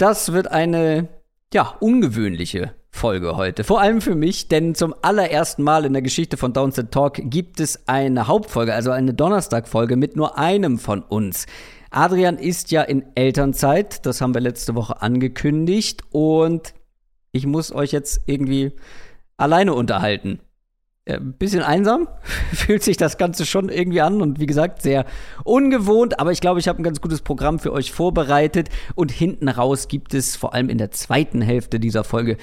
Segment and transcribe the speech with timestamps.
[0.00, 1.08] Das wird eine,
[1.52, 3.64] ja, ungewöhnliche Folge heute.
[3.64, 7.60] Vor allem für mich, denn zum allerersten Mal in der Geschichte von Downset Talk gibt
[7.60, 11.44] es eine Hauptfolge, also eine Donnerstagfolge mit nur einem von uns.
[11.90, 16.72] Adrian ist ja in Elternzeit, das haben wir letzte Woche angekündigt und
[17.32, 18.72] ich muss euch jetzt irgendwie
[19.36, 20.40] alleine unterhalten.
[21.06, 22.08] Ein äh, bisschen einsam
[22.52, 25.06] fühlt sich das Ganze schon irgendwie an und wie gesagt sehr
[25.44, 29.48] ungewohnt, aber ich glaube, ich habe ein ganz gutes Programm für euch vorbereitet und hinten
[29.48, 32.36] raus gibt es vor allem in der zweiten Hälfte dieser Folge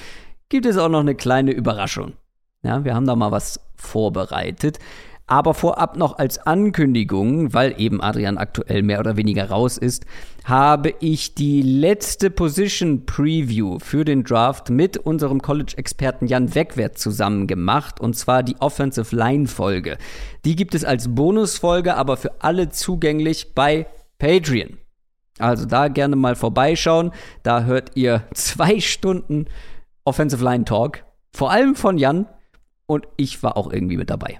[0.50, 2.14] gibt es auch noch eine kleine Überraschung.
[2.64, 4.80] Ja, wir haben da mal was vorbereitet.
[5.30, 10.06] Aber vorab noch als Ankündigung, weil eben Adrian aktuell mehr oder weniger raus ist,
[10.46, 17.46] habe ich die letzte Position Preview für den Draft mit unserem College-Experten Jan Wegwert zusammen
[17.46, 18.00] gemacht.
[18.00, 19.98] Und zwar die Offensive Line-Folge.
[20.46, 23.86] Die gibt es als Bonusfolge, aber für alle zugänglich bei
[24.20, 24.78] Patreon.
[25.40, 27.12] Also da gerne mal vorbeischauen.
[27.44, 29.48] Da hört ihr zwei Stunden
[30.06, 31.04] Offensive Line Talk.
[31.36, 32.28] Vor allem von Jan.
[32.86, 34.40] Und ich war auch irgendwie mit dabei.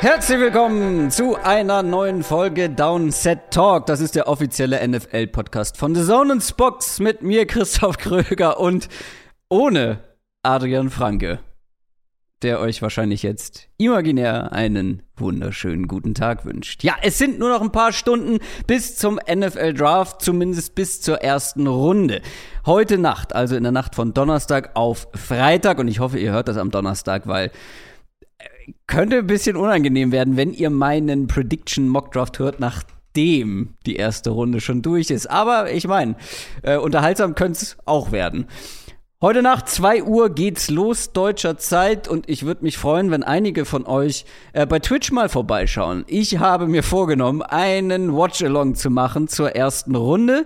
[0.00, 3.86] Herzlich willkommen zu einer neuen Folge Downset Talk.
[3.86, 8.88] Das ist der offizielle NFL-Podcast von The Zone und Spox mit mir, Christoph Kröger und
[9.48, 9.98] ohne
[10.44, 11.40] Adrian Franke,
[12.42, 16.84] der euch wahrscheinlich jetzt imaginär einen wunderschönen guten Tag wünscht.
[16.84, 18.38] Ja, es sind nur noch ein paar Stunden
[18.68, 22.22] bis zum NFL Draft, zumindest bis zur ersten Runde.
[22.66, 26.46] Heute Nacht, also in der Nacht von Donnerstag auf Freitag, und ich hoffe, ihr hört
[26.46, 27.50] das am Donnerstag, weil
[28.86, 34.30] könnte ein bisschen unangenehm werden, wenn ihr meinen Prediction Mock Draft hört, nachdem die erste
[34.30, 35.30] Runde schon durch ist.
[35.30, 36.16] Aber ich meine,
[36.62, 38.46] äh, unterhaltsam könnte es auch werden.
[39.20, 43.64] Heute Nacht 2 Uhr geht's los deutscher Zeit und ich würde mich freuen, wenn einige
[43.64, 46.04] von euch äh, bei Twitch mal vorbeischauen.
[46.06, 50.44] Ich habe mir vorgenommen, einen Watch-Along zu machen zur ersten Runde.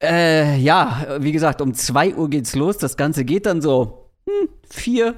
[0.00, 2.78] Äh, ja, wie gesagt, um 2 Uhr geht's los.
[2.78, 5.16] Das Ganze geht dann so hm, vier,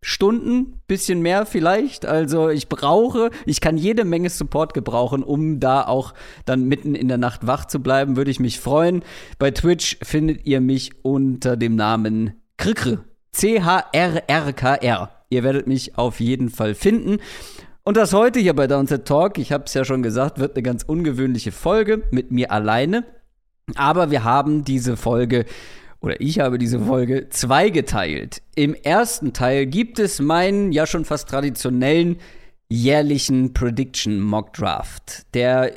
[0.00, 2.06] Stunden, bisschen mehr vielleicht.
[2.06, 6.14] Also ich brauche, ich kann jede Menge Support gebrauchen, um da auch
[6.44, 8.16] dann mitten in der Nacht wach zu bleiben.
[8.16, 9.02] Würde ich mich freuen.
[9.38, 13.04] Bei Twitch findet ihr mich unter dem Namen Krikr.
[13.32, 15.10] C-H-R-R-K-R.
[15.30, 17.18] Ihr werdet mich auf jeden Fall finden.
[17.84, 20.62] Und das heute hier bei Downset Talk, ich habe es ja schon gesagt, wird eine
[20.62, 23.04] ganz ungewöhnliche Folge mit mir alleine.
[23.74, 25.44] Aber wir haben diese Folge
[26.00, 28.42] oder ich habe diese Folge zweigeteilt.
[28.54, 32.18] Im ersten Teil gibt es meinen ja schon fast traditionellen
[32.68, 35.26] jährlichen Prediction Mock Draft.
[35.34, 35.72] Der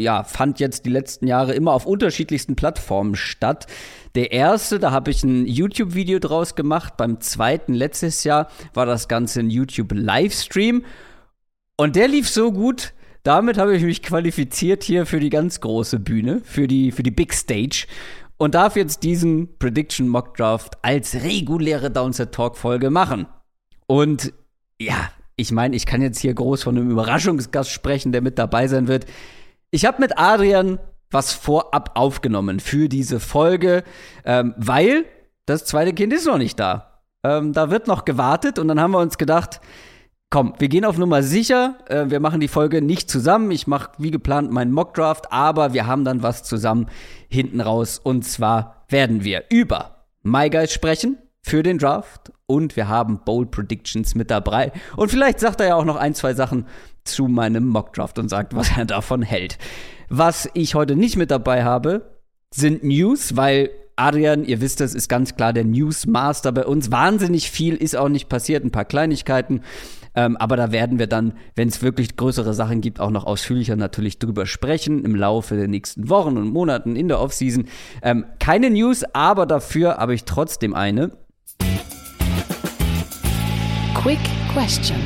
[0.00, 3.66] ja, fand jetzt die letzten Jahre immer auf unterschiedlichsten Plattformen statt.
[4.14, 6.96] Der erste, da habe ich ein YouTube-Video draus gemacht.
[6.96, 10.84] Beim zweiten, letztes Jahr, war das Ganze ein YouTube-Livestream.
[11.76, 15.98] Und der lief so gut, damit habe ich mich qualifiziert hier für die ganz große
[16.00, 17.86] Bühne, für die, für die Big Stage
[18.40, 23.26] und darf jetzt diesen Prediction Mock Draft als reguläre Downset Talk Folge machen.
[23.86, 24.32] Und
[24.80, 28.66] ja, ich meine, ich kann jetzt hier groß von einem Überraschungsgast sprechen, der mit dabei
[28.66, 29.04] sein wird.
[29.70, 30.78] Ich habe mit Adrian
[31.10, 33.84] was vorab aufgenommen für diese Folge,
[34.24, 35.04] ähm, weil
[35.44, 37.02] das zweite Kind ist noch nicht da.
[37.22, 39.60] Ähm, da wird noch gewartet und dann haben wir uns gedacht,
[40.30, 41.76] komm, wir gehen auf Nummer sicher.
[41.88, 43.50] Äh, wir machen die Folge nicht zusammen.
[43.50, 46.86] Ich mache wie geplant meinen Mockdraft, aber wir haben dann was zusammen
[47.28, 48.00] hinten raus.
[48.02, 54.14] Und zwar werden wir über MyGuys sprechen für den Draft und wir haben Bold Predictions
[54.14, 54.72] mit dabei.
[54.96, 56.66] Und vielleicht sagt er ja auch noch ein, zwei Sachen
[57.04, 59.58] zu meinem Mockdraft und sagt, was er davon hält.
[60.08, 62.18] Was ich heute nicht mit dabei habe,
[62.52, 66.90] sind News, weil Adrian, ihr wisst es, ist ganz klar der Newsmaster bei uns.
[66.90, 69.62] Wahnsinnig viel ist auch nicht passiert, ein paar Kleinigkeiten.
[70.14, 73.76] Ähm, aber da werden wir dann, wenn es wirklich größere Sachen gibt, auch noch ausführlicher
[73.76, 77.66] natürlich drüber sprechen im Laufe der nächsten Wochen und Monaten in der Offseason.
[78.02, 81.12] Ähm, keine News, aber dafür habe ich trotzdem eine.
[83.94, 84.18] Quick
[84.52, 84.96] Question.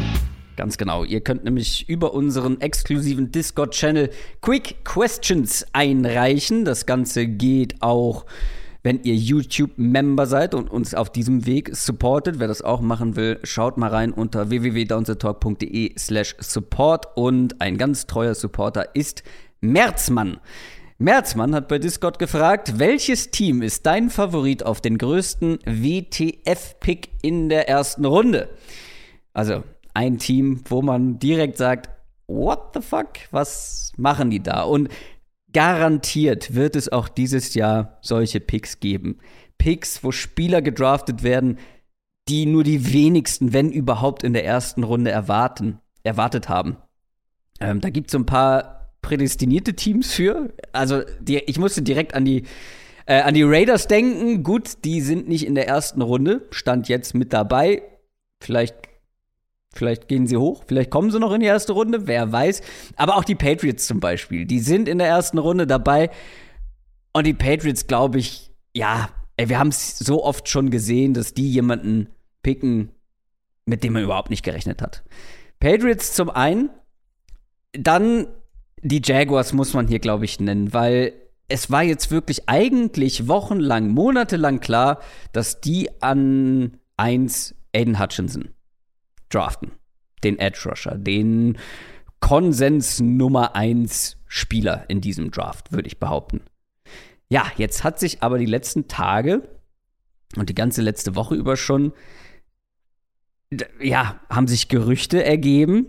[0.56, 1.02] Ganz genau.
[1.02, 4.10] Ihr könnt nämlich über unseren exklusiven Discord-Channel
[4.40, 6.64] Quick Questions einreichen.
[6.64, 8.24] Das Ganze geht auch
[8.84, 12.38] wenn ihr YouTube-Member seid und uns auf diesem Weg supportet.
[12.38, 18.06] Wer das auch machen will, schaut mal rein unter www.downsetalk.de slash support und ein ganz
[18.06, 19.24] treuer Supporter ist
[19.62, 20.38] Merzmann.
[20.98, 27.48] Merzmann hat bei Discord gefragt, welches Team ist dein Favorit auf den größten WTF-Pick in
[27.48, 28.50] der ersten Runde?
[29.32, 29.64] Also
[29.94, 31.88] ein Team, wo man direkt sagt,
[32.26, 34.62] what the fuck, was machen die da?
[34.62, 34.88] Und
[35.54, 39.18] garantiert wird es auch dieses Jahr solche Picks geben.
[39.56, 41.58] Picks, wo Spieler gedraftet werden,
[42.28, 46.76] die nur die wenigsten, wenn überhaupt, in der ersten Runde erwarten, erwartet haben.
[47.60, 50.52] Ähm, da gibt es so ein paar prädestinierte Teams für.
[50.72, 52.44] Also, die, ich musste direkt an die,
[53.06, 54.42] äh, an die Raiders denken.
[54.42, 57.82] Gut, die sind nicht in der ersten Runde, stand jetzt mit dabei.
[58.42, 58.74] Vielleicht,
[59.74, 62.62] vielleicht gehen sie hoch, vielleicht kommen sie noch in die erste Runde, wer weiß.
[62.96, 66.10] Aber auch die Patriots zum Beispiel, die sind in der ersten Runde dabei.
[67.12, 71.34] Und die Patriots, glaube ich, ja, ey, wir haben es so oft schon gesehen, dass
[71.34, 72.08] die jemanden
[72.42, 72.90] picken,
[73.66, 75.04] mit dem man überhaupt nicht gerechnet hat.
[75.60, 76.70] Patriots zum einen,
[77.72, 78.26] dann
[78.82, 81.12] die Jaguars muss man hier, glaube ich, nennen, weil
[81.48, 85.00] es war jetzt wirklich eigentlich wochenlang, monatelang klar,
[85.32, 88.50] dass die an 1 Aiden Hutchinson
[89.34, 89.72] draften.
[90.22, 91.58] Den Edge Rusher, den
[92.20, 96.40] Konsens Nummer 1 Spieler in diesem Draft, würde ich behaupten.
[97.28, 99.48] Ja, jetzt hat sich aber die letzten Tage
[100.36, 101.92] und die ganze letzte Woche über schon,
[103.80, 105.86] ja, haben sich Gerüchte ergeben,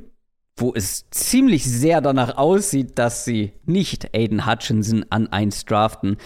[0.58, 6.18] wo es ziemlich sehr danach aussieht, dass sie nicht Aiden Hutchinson an 1 draften.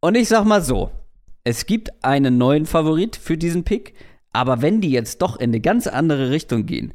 [0.00, 0.90] Und ich sag mal so,
[1.44, 3.94] es gibt einen neuen Favorit für diesen Pick,
[4.32, 6.92] aber wenn die jetzt doch in eine ganz andere Richtung gehen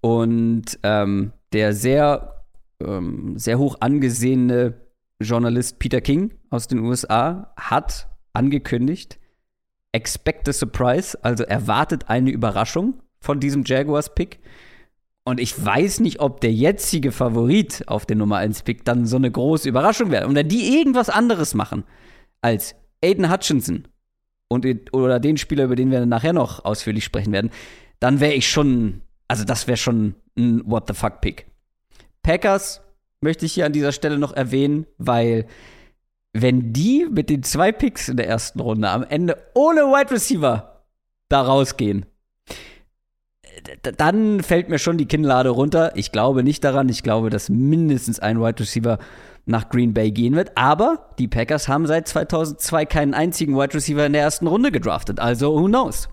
[0.00, 2.44] und ähm, der sehr,
[2.80, 4.74] ähm, sehr hoch angesehene
[5.20, 9.18] Journalist Peter King aus den USA hat angekündigt,
[9.92, 14.40] expect a surprise, also erwartet eine Überraschung von diesem Jaguars-Pick.
[15.24, 19.30] Und ich weiß nicht, ob der jetzige Favorit auf den Nummer 1-Pick dann so eine
[19.30, 20.26] große Überraschung wäre.
[20.26, 21.84] Und wenn die irgendwas anderes machen
[22.40, 22.74] als
[23.04, 23.86] Aiden Hutchinson
[24.50, 27.50] und, oder den Spieler, über den wir nachher noch ausführlich sprechen werden,
[28.00, 31.46] dann wäre ich schon, also das wäre schon ein What the fuck Pick.
[32.22, 32.80] Packers
[33.20, 35.46] möchte ich hier an dieser Stelle noch erwähnen, weil
[36.32, 40.82] wenn die mit den zwei Picks in der ersten Runde am Ende ohne Wide Receiver
[41.28, 42.06] da rausgehen,
[43.82, 45.92] dann fällt mir schon die Kinnlade runter.
[45.94, 46.88] Ich glaube nicht daran.
[46.88, 48.98] Ich glaube, dass mindestens ein Wide Receiver
[49.46, 50.56] nach Green Bay gehen wird.
[50.56, 55.20] Aber die Packers haben seit 2002 keinen einzigen Wide Receiver in der ersten Runde gedraftet.
[55.20, 56.08] Also, who knows?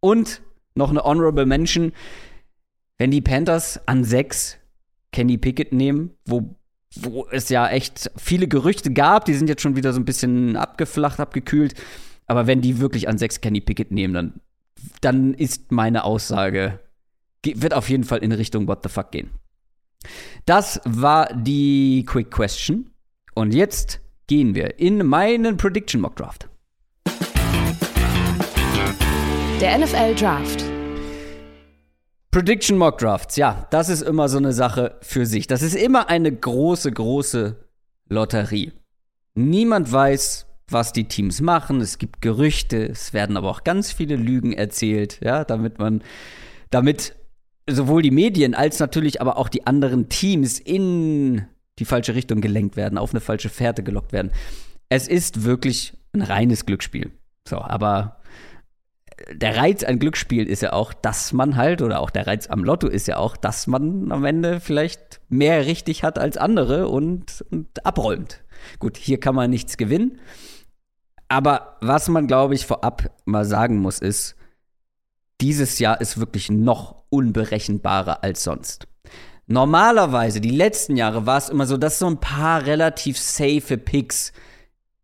[0.00, 0.42] Und
[0.74, 1.92] noch eine Honorable Mention.
[2.98, 4.58] Wenn die Panthers an sechs
[5.12, 6.54] Kenny Pickett nehmen, wo,
[6.96, 10.56] wo es ja echt viele Gerüchte gab, die sind jetzt schon wieder so ein bisschen
[10.56, 11.74] abgeflacht, abgekühlt.
[12.26, 14.40] Aber wenn die wirklich an sechs Kenny Pickett nehmen, dann
[15.00, 16.80] dann ist meine Aussage,
[17.44, 19.30] wird auf jeden Fall in Richtung What the fuck gehen.
[20.46, 22.90] Das war die Quick Question.
[23.34, 26.48] Und jetzt gehen wir in meinen Prediction Mock Draft.
[29.60, 30.64] Der NFL Draft.
[32.30, 35.48] Prediction Mock Drafts, ja, das ist immer so eine Sache für sich.
[35.48, 37.56] Das ist immer eine große, große
[38.08, 38.72] Lotterie.
[39.34, 41.80] Niemand weiß, was die Teams machen.
[41.80, 46.02] Es gibt Gerüchte, es werden aber auch ganz viele Lügen erzählt, ja, damit man,
[46.70, 47.16] damit
[47.70, 51.46] sowohl die Medien als natürlich aber auch die anderen Teams in
[51.78, 54.32] die falsche Richtung gelenkt werden, auf eine falsche Fährte gelockt werden.
[54.88, 57.12] Es ist wirklich ein reines Glücksspiel.
[57.48, 58.20] So, aber
[59.32, 62.64] der Reiz an Glücksspiel ist ja auch, dass man halt, oder auch der Reiz am
[62.64, 67.44] Lotto ist ja auch, dass man am Ende vielleicht mehr richtig hat als andere und,
[67.50, 68.42] und abräumt.
[68.78, 70.18] Gut, hier kann man nichts gewinnen.
[71.28, 74.36] Aber was man, glaube ich, vorab mal sagen muss, ist,
[75.40, 78.86] dieses Jahr ist wirklich noch unberechenbarer als sonst.
[79.46, 83.76] Normalerweise, die letzten Jahre, war es immer so, dass es so ein paar relativ safe
[83.76, 84.32] Picks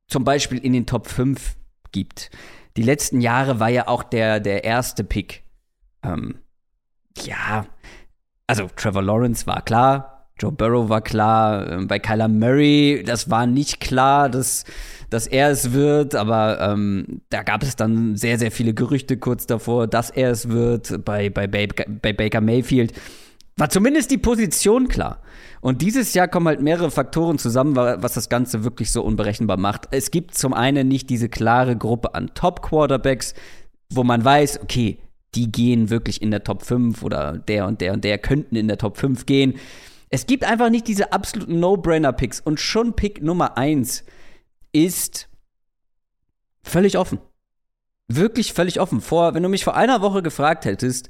[0.07, 1.57] zum Beispiel in den Top 5
[1.91, 2.31] gibt.
[2.77, 5.43] Die letzten Jahre war ja auch der, der erste Pick.
[6.03, 6.37] Ähm,
[7.23, 7.67] ja,
[8.47, 13.47] also Trevor Lawrence war klar, Joe Burrow war klar, ähm, bei Kyler Murray, das war
[13.47, 14.65] nicht klar, dass
[15.11, 19.47] dass er es wird, aber ähm, da gab es dann sehr, sehr viele Gerüchte kurz
[19.47, 21.05] davor, dass er es wird.
[21.05, 22.93] Bei, bei, bei, bei Baker Mayfield
[23.57, 25.23] war zumindest die Position klar.
[25.61, 29.89] Und dieses Jahr kommen halt mehrere Faktoren zusammen, was das Ganze wirklich so unberechenbar macht.
[29.91, 33.35] Es gibt zum einen nicht diese klare Gruppe an Top-Quarterbacks,
[33.91, 34.99] wo man weiß, okay,
[35.35, 38.69] die gehen wirklich in der Top 5 oder der und der und der könnten in
[38.69, 39.55] der Top 5 gehen.
[40.09, 44.05] Es gibt einfach nicht diese absoluten No-Brainer-Picks und schon Pick Nummer 1
[44.73, 45.29] ist
[46.63, 47.19] völlig offen.
[48.09, 49.01] Wirklich völlig offen.
[49.01, 51.09] Vor, wenn du mich vor einer Woche gefragt hättest,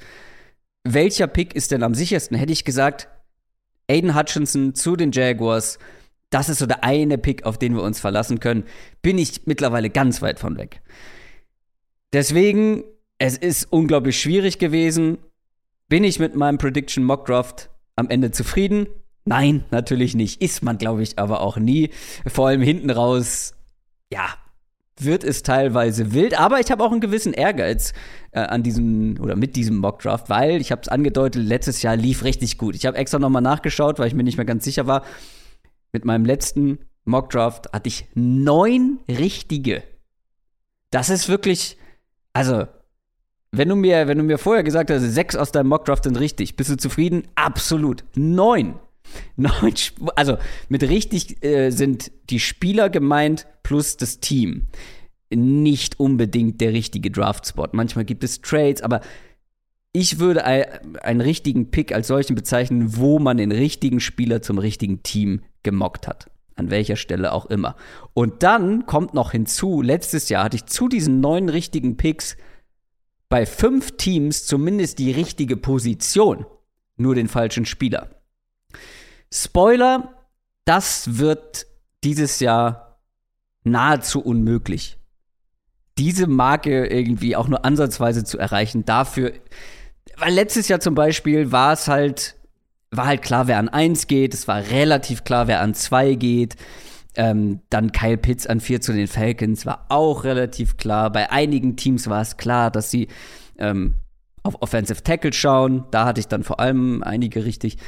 [0.85, 3.09] welcher Pick ist denn am sichersten, hätte ich gesagt,
[3.89, 5.79] Aiden Hutchinson zu den Jaguars.
[6.31, 8.65] Das ist so der eine Pick, auf den wir uns verlassen können.
[9.03, 10.83] Bin ich mittlerweile ganz weit von weg.
[12.13, 12.85] Deswegen,
[13.19, 15.19] es ist unglaublich schwierig gewesen.
[15.89, 18.87] Bin ich mit meinem Prediction Mock Draft am Ende zufrieden?
[19.25, 20.41] Nein, natürlich nicht.
[20.41, 21.91] Ist man, glaube ich, aber auch nie.
[22.27, 23.55] Vor allem hinten raus,
[24.13, 24.29] ja,
[24.99, 27.93] wird es teilweise wild, aber ich habe auch einen gewissen Ehrgeiz
[28.31, 32.25] äh, an diesem oder mit diesem Mockdraft, weil ich habe es angedeutet, letztes Jahr lief
[32.25, 32.75] richtig gut.
[32.75, 35.05] Ich habe extra nochmal nachgeschaut, weil ich mir nicht mehr ganz sicher war.
[35.93, 39.83] Mit meinem letzten Mockdraft hatte ich neun richtige.
[40.91, 41.77] Das ist wirklich,
[42.33, 42.67] also
[43.57, 46.57] wenn du mir, wenn du mir vorher gesagt hast, sechs aus deinem Mockdraft sind richtig,
[46.57, 47.25] bist du zufrieden?
[47.35, 48.05] Absolut.
[48.15, 48.75] Neun.
[49.37, 49.75] Neun,
[50.17, 50.37] also
[50.69, 54.67] mit richtig äh, sind die Spieler gemeint plus das Team.
[55.31, 57.69] Nicht unbedingt der richtige Draft-Spot.
[57.73, 59.01] Manchmal gibt es Trades, aber
[59.93, 65.03] ich würde einen richtigen Pick als solchen bezeichnen, wo man den richtigen Spieler zum richtigen
[65.03, 66.31] Team gemockt hat.
[66.55, 67.77] An welcher Stelle auch immer.
[68.13, 72.37] Und dann kommt noch hinzu, letztes Jahr hatte ich zu diesen neun richtigen Picks
[73.29, 76.47] bei fünf Teams zumindest die richtige Position,
[76.97, 78.11] nur den falschen Spieler.
[79.33, 80.27] Spoiler,
[80.65, 81.67] das wird
[82.05, 83.01] dieses Jahr
[83.65, 84.99] nahezu unmöglich.
[85.99, 89.33] Diese Marke irgendwie auch nur ansatzweise zu erreichen, dafür,
[90.19, 92.37] weil letztes Jahr zum Beispiel war es halt,
[92.91, 96.57] war halt klar, wer an 1 geht, es war relativ klar, wer an 2 geht.
[97.17, 101.11] Ähm, dann Kyle Pitts an 4 zu den Falcons war auch relativ klar.
[101.11, 103.09] Bei einigen Teams war es klar, dass sie
[103.59, 103.95] ähm,
[104.43, 105.85] auf Offensive Tackle schauen.
[105.91, 107.79] Da hatte ich dann vor allem einige richtig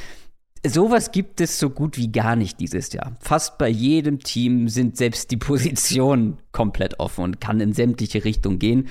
[0.67, 3.17] sowas gibt es so gut wie gar nicht dieses Jahr.
[3.21, 8.59] Fast bei jedem Team sind selbst die Positionen komplett offen und kann in sämtliche Richtungen
[8.59, 8.89] gehen.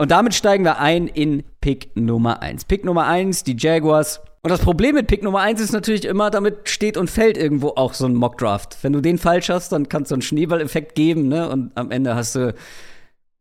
[0.00, 2.64] Und damit steigen wir ein in Pick Nummer 1.
[2.64, 4.22] Pick Nummer 1, die Jaguars.
[4.40, 7.74] Und das Problem mit Pick Nummer 1 ist natürlich immer, damit steht und fällt irgendwo
[7.76, 8.78] auch so ein Mockdraft.
[8.80, 11.50] Wenn du den falsch hast, dann kann es so einen Schneeballeffekt geben, ne?
[11.50, 12.54] Und am Ende hast du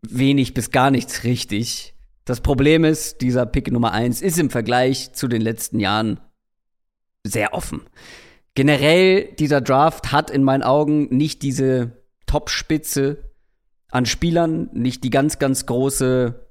[0.01, 1.93] wenig bis gar nichts richtig.
[2.25, 6.19] Das Problem ist, dieser Pick Nummer 1 ist im Vergleich zu den letzten Jahren
[7.23, 7.83] sehr offen.
[8.53, 13.29] Generell, dieser Draft hat in meinen Augen nicht diese Top-Spitze
[13.91, 16.48] an Spielern, nicht die ganz, ganz große,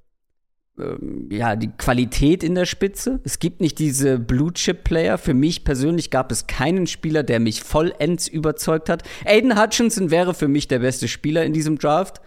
[1.30, 3.20] ja, die Qualität in der Spitze.
[3.24, 5.18] Es gibt nicht diese Blue-Chip-Player.
[5.18, 9.02] Für mich persönlich gab es keinen Spieler, der mich vollends überzeugt hat.
[9.24, 12.20] Aiden Hutchinson wäre für mich der beste Spieler in diesem Draft,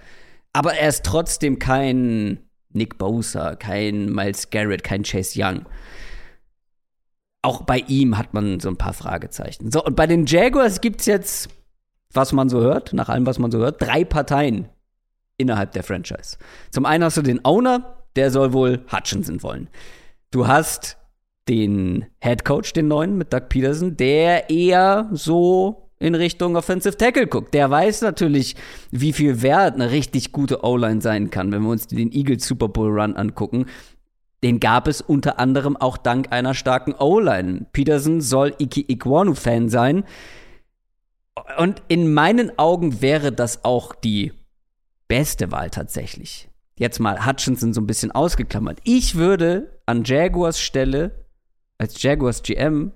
[0.54, 2.40] aber er ist trotzdem kein
[2.74, 5.66] Nick Bosa, kein Miles Garrett, kein Chase Young
[7.42, 9.72] auch bei ihm hat man so ein paar Fragezeichen.
[9.72, 11.50] So, und bei den Jaguars gibt es jetzt,
[12.14, 14.70] was man so hört, nach allem, was man so hört, drei Parteien
[15.38, 16.38] innerhalb der Franchise.
[16.70, 19.70] Zum einen hast du den Owner, der soll wohl Hutchinson wollen.
[20.32, 20.98] Du hast
[21.48, 27.28] den Head Coach, den neuen mit Doug Peterson, der eher so in Richtung Offensive Tackle
[27.28, 27.54] guckt.
[27.54, 28.56] Der weiß natürlich,
[28.90, 32.70] wie viel wert eine richtig gute O-Line sein kann, wenn wir uns den Eagles Super
[32.70, 33.66] Bowl Run angucken.
[34.44, 37.68] Den gab es unter anderem auch dank einer starken O-Line.
[37.72, 40.04] Peterson soll Iki Ikwanu-Fan sein.
[41.58, 44.34] Und in meinen Augen wäre das auch die
[45.08, 46.50] beste Wahl tatsächlich.
[46.82, 48.80] Jetzt mal Hutchinson so ein bisschen ausgeklammert.
[48.84, 51.28] Ich würde an Jaguars Stelle,
[51.78, 52.92] als Jaguars GM,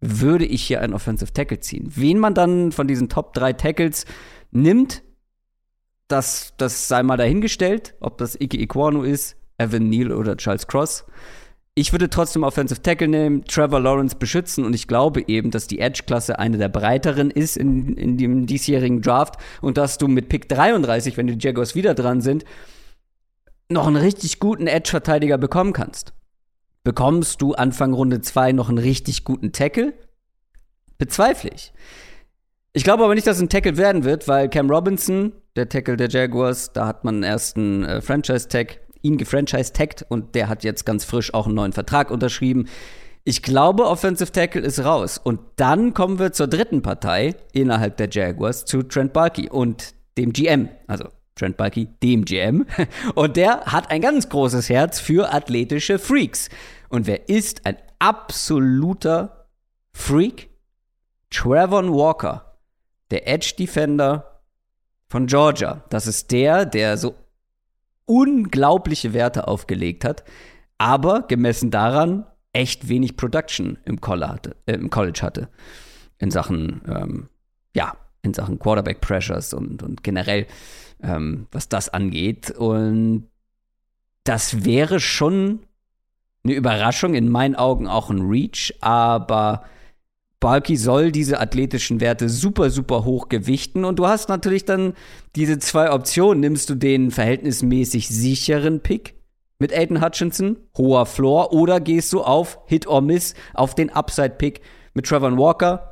[0.00, 1.92] würde ich hier einen Offensive Tackle ziehen.
[1.94, 4.06] Wen man dann von diesen Top 3 Tackles
[4.52, 5.02] nimmt,
[6.08, 11.04] das, das sei mal dahingestellt, ob das Iki Ikwanu ist, Evan Neal oder Charles Cross.
[11.74, 15.80] Ich würde trotzdem Offensive Tackle nehmen, Trevor Lawrence beschützen und ich glaube eben, dass die
[15.80, 20.48] Edge-Klasse eine der breiteren ist in, in dem diesjährigen Draft und dass du mit Pick
[20.48, 22.46] 33, wenn die Jaguars wieder dran sind,
[23.70, 26.12] noch einen richtig guten Edge-Verteidiger bekommen kannst.
[26.82, 29.92] Bekommst du Anfang Runde 2 noch einen richtig guten Tackle?
[30.98, 31.72] Bezweifle ich.
[32.72, 36.08] Ich glaube aber nicht, dass ein Tackle werden wird, weil Cam Robinson, der Tackle der
[36.08, 41.04] Jaguars, da hat man einen ersten äh, Franchise-Tag ihn gefranchise-taggt und der hat jetzt ganz
[41.04, 42.68] frisch auch einen neuen Vertrag unterschrieben.
[43.24, 45.18] Ich glaube, Offensive Tackle ist raus.
[45.22, 50.32] Und dann kommen wir zur dritten Partei innerhalb der Jaguars, zu Trent Bulky und dem
[50.32, 50.68] GM.
[50.86, 51.08] Also
[51.40, 52.66] Trent Bulky, dem GM.
[53.14, 56.48] Und der hat ein ganz großes Herz für athletische Freaks.
[56.88, 59.48] Und wer ist ein absoluter
[59.92, 60.50] Freak?
[61.30, 62.58] Trevor Walker,
[63.10, 64.42] der Edge Defender
[65.08, 65.84] von Georgia.
[65.90, 67.14] Das ist der, der so
[68.04, 70.24] unglaubliche Werte aufgelegt hat,
[70.78, 75.48] aber gemessen daran echt wenig Production im, hatte, äh, im College hatte.
[76.18, 77.28] In Sachen, ähm,
[77.74, 80.46] ja, in Sachen Quarterback Pressures und, und generell,
[81.02, 82.50] ähm, was das angeht.
[82.50, 83.28] Und
[84.24, 85.60] das wäre schon
[86.44, 89.64] eine Überraschung, in meinen Augen auch ein Reach, aber
[90.40, 93.84] Balky soll diese athletischen Werte super, super hoch gewichten.
[93.84, 94.94] Und du hast natürlich dann
[95.36, 96.40] diese zwei Optionen.
[96.40, 99.14] Nimmst du den verhältnismäßig sicheren Pick
[99.58, 104.62] mit Aiden Hutchinson, hoher Floor, oder gehst du auf Hit or Miss, auf den Upside-Pick
[104.94, 105.89] mit Trevor Walker?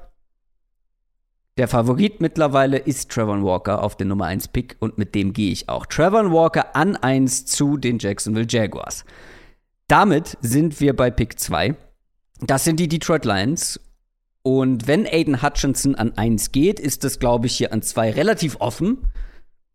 [1.58, 5.50] Der Favorit mittlerweile ist Trevor Walker auf den Nummer 1 Pick und mit dem gehe
[5.50, 5.86] ich auch.
[5.86, 9.04] Trevor Walker an 1 zu den Jacksonville Jaguars.
[9.88, 11.74] Damit sind wir bei Pick 2.
[12.42, 13.80] Das sind die Detroit Lions.
[14.44, 18.60] Und wenn Aiden Hutchinson an 1 geht, ist das, glaube ich, hier an 2 relativ
[18.60, 19.10] offen.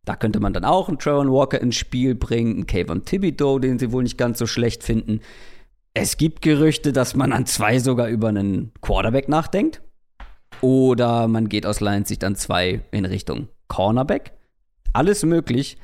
[0.06, 3.78] Da könnte man dann auch einen Trevor Walker ins Spiel bringen, einen Kayvon Thibodeau, den
[3.78, 5.20] sie wohl nicht ganz so schlecht finden.
[5.94, 9.82] Es gibt Gerüchte, dass man an zwei sogar über einen Quarterback nachdenkt.
[10.64, 14.32] Oder man geht aus Lions Sicht an zwei in Richtung Cornerback.
[14.94, 15.78] Alles möglich.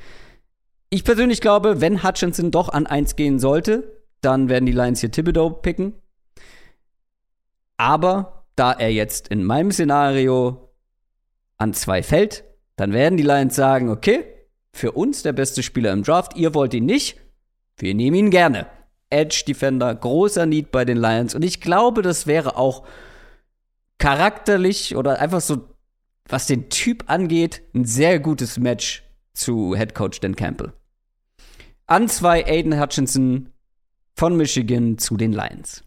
[0.88, 5.10] Ich persönlich glaube, wenn Hutchinson doch an eins gehen sollte, dann werden die Lions hier
[5.10, 5.92] Thibodeau picken.
[7.76, 10.70] Aber da er jetzt in meinem Szenario
[11.58, 12.44] an zwei fällt,
[12.76, 14.24] dann werden die Lions sagen, okay,
[14.72, 17.20] für uns der beste Spieler im Draft, ihr wollt ihn nicht,
[17.76, 18.66] wir nehmen ihn gerne.
[19.10, 22.86] Edge Defender, großer Need bei den Lions und ich glaube, das wäre auch
[24.00, 25.68] charakterlich oder einfach so,
[26.26, 29.04] was den Typ angeht, ein sehr gutes Match
[29.34, 30.72] zu Head Coach Dan Campbell.
[31.86, 33.50] An zwei Aiden Hutchinson
[34.16, 35.84] von Michigan zu den Lions.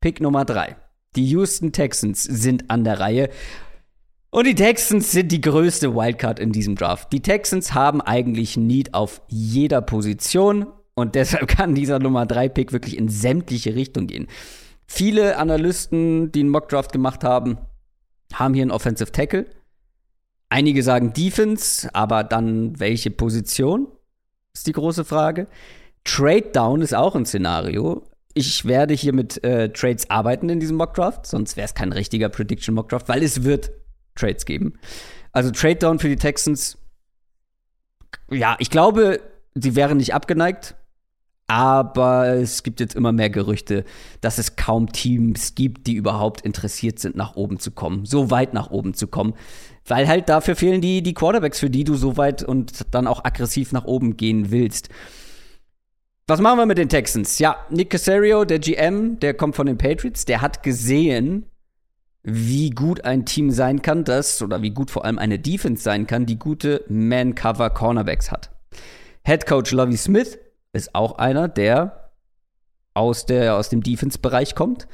[0.00, 0.76] Pick Nummer drei.
[1.16, 3.28] Die Houston Texans sind an der Reihe
[4.30, 7.12] und die Texans sind die größte Wildcard in diesem Draft.
[7.12, 12.72] Die Texans haben eigentlich Need auf jeder Position und deshalb kann dieser Nummer 3 Pick
[12.72, 14.28] wirklich in sämtliche Richtungen gehen.
[14.86, 17.58] Viele Analysten, die einen Mockdraft gemacht haben,
[18.32, 19.46] haben hier einen Offensive Tackle.
[20.48, 23.88] Einige sagen Defense, aber dann welche Position?
[24.52, 25.48] Ist die große Frage.
[26.04, 28.06] Trade Down ist auch ein Szenario.
[28.34, 32.28] Ich werde hier mit äh, Trades arbeiten in diesem Mockdraft, sonst wäre es kein richtiger
[32.28, 33.70] Prediction Mockdraft, weil es wird
[34.14, 34.74] Trades geben.
[35.32, 36.78] Also Trade Down für die Texans.
[38.30, 39.20] Ja, ich glaube,
[39.54, 40.76] sie wären nicht abgeneigt.
[41.46, 43.84] Aber es gibt jetzt immer mehr Gerüchte,
[44.22, 48.54] dass es kaum Teams gibt, die überhaupt interessiert sind, nach oben zu kommen, so weit
[48.54, 49.34] nach oben zu kommen.
[49.86, 53.24] Weil halt dafür fehlen die, die Quarterbacks, für die du so weit und dann auch
[53.24, 54.88] aggressiv nach oben gehen willst.
[56.26, 57.38] Was machen wir mit den Texans?
[57.38, 61.44] Ja, Nick Casario, der GM, der kommt von den Patriots, der hat gesehen,
[62.22, 66.06] wie gut ein Team sein kann, das oder wie gut vor allem eine Defense sein
[66.06, 68.50] kann, die gute Man-Cover Cornerbacks hat.
[69.26, 70.38] Head Coach Lovie Smith
[70.74, 72.10] ist auch einer, der
[72.94, 74.86] aus, der, aus dem Defense-Bereich kommt.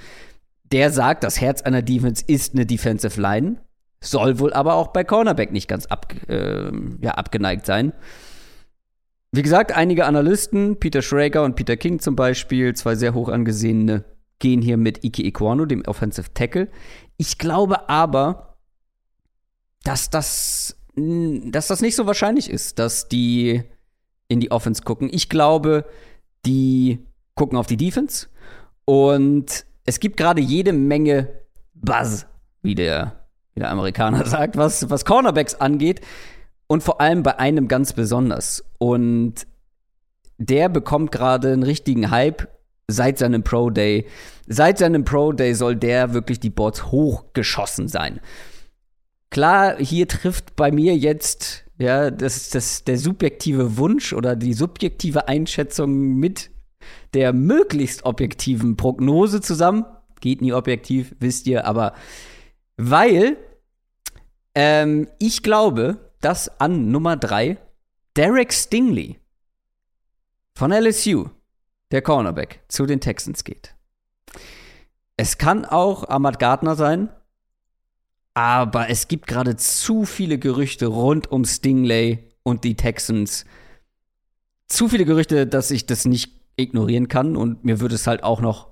[0.72, 3.56] Der sagt, das Herz einer Defense ist eine Defensive Line,
[4.00, 7.92] soll wohl aber auch bei Cornerback nicht ganz ab, äh, ja, abgeneigt sein.
[9.32, 14.04] Wie gesagt, einige Analysten, Peter Schrager und Peter King zum Beispiel, zwei sehr hoch angesehene,
[14.38, 16.68] gehen hier mit Ike Iquano, dem Offensive Tackle.
[17.16, 18.56] Ich glaube aber,
[19.84, 23.62] dass das, dass das nicht so wahrscheinlich ist, dass die
[24.30, 25.10] in die Offense gucken.
[25.12, 25.84] Ich glaube,
[26.46, 28.28] die gucken auf die Defense
[28.84, 31.28] und es gibt gerade jede Menge
[31.74, 32.26] Buzz,
[32.62, 36.00] wie der, wie der Amerikaner sagt, was, was Cornerbacks angeht
[36.68, 38.64] und vor allem bei einem ganz besonders.
[38.78, 39.46] Und
[40.38, 42.48] der bekommt gerade einen richtigen Hype
[42.86, 44.06] seit seinem Pro Day.
[44.46, 48.20] Seit seinem Pro Day soll der wirklich die Boards hochgeschossen sein.
[49.30, 55.28] Klar, hier trifft bei mir jetzt ja, das, das, der subjektive Wunsch oder die subjektive
[55.28, 56.50] Einschätzung mit
[57.14, 59.86] der möglichst objektiven Prognose zusammen.
[60.20, 61.94] Geht nie objektiv, wisst ihr, aber
[62.76, 63.38] weil
[64.54, 67.56] ähm, ich glaube, dass an Nummer 3
[68.14, 69.18] Derek Stingley
[70.54, 71.28] von LSU
[71.90, 73.74] der Cornerback, zu den Texans geht.
[75.16, 77.08] Es kann auch Ahmad Gardner sein,
[78.34, 83.44] aber es gibt gerade zu viele Gerüchte rund um Stingley und die Texans.
[84.66, 88.40] Zu viele Gerüchte, dass ich das nicht ignorieren kann und mir würde es halt auch
[88.40, 88.70] noch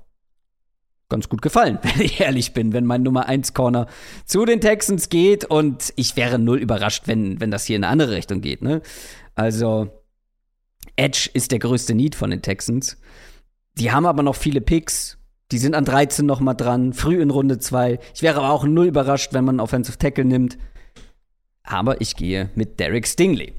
[1.09, 3.87] ganz gut gefallen, wenn ich ehrlich bin, wenn mein Nummer 1 Corner
[4.25, 7.93] zu den Texans geht und ich wäre null überrascht, wenn, wenn das hier in eine
[7.93, 8.63] andere Richtung geht.
[8.63, 8.83] Ne?
[9.35, 9.91] Also,
[10.97, 12.99] Edge ist der größte Need von den Texans.
[13.75, 15.18] Die haben aber noch viele Picks.
[15.51, 17.99] Die sind an 13 noch mal dran, früh in Runde 2.
[18.15, 20.59] Ich wäre aber auch null überrascht, wenn man Offensive Tackle nimmt.
[21.63, 23.55] Aber ich gehe mit Derek Stingley.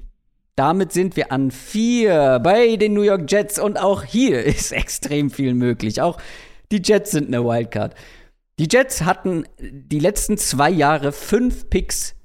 [0.55, 5.31] Damit sind wir an 4 bei den New York Jets und auch hier ist extrem
[5.31, 6.01] viel möglich.
[6.01, 6.19] Auch
[6.71, 7.95] die Jets sind eine Wildcard.
[8.59, 12.15] Die Jets hatten die letzten zwei Jahre fünf Picks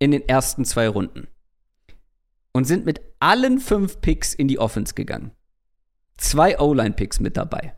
[0.00, 1.28] in den ersten zwei Runden
[2.52, 5.30] und sind mit allen fünf Picks in die Offense gegangen.
[6.16, 7.74] Zwei O-Line-Picks mit dabei.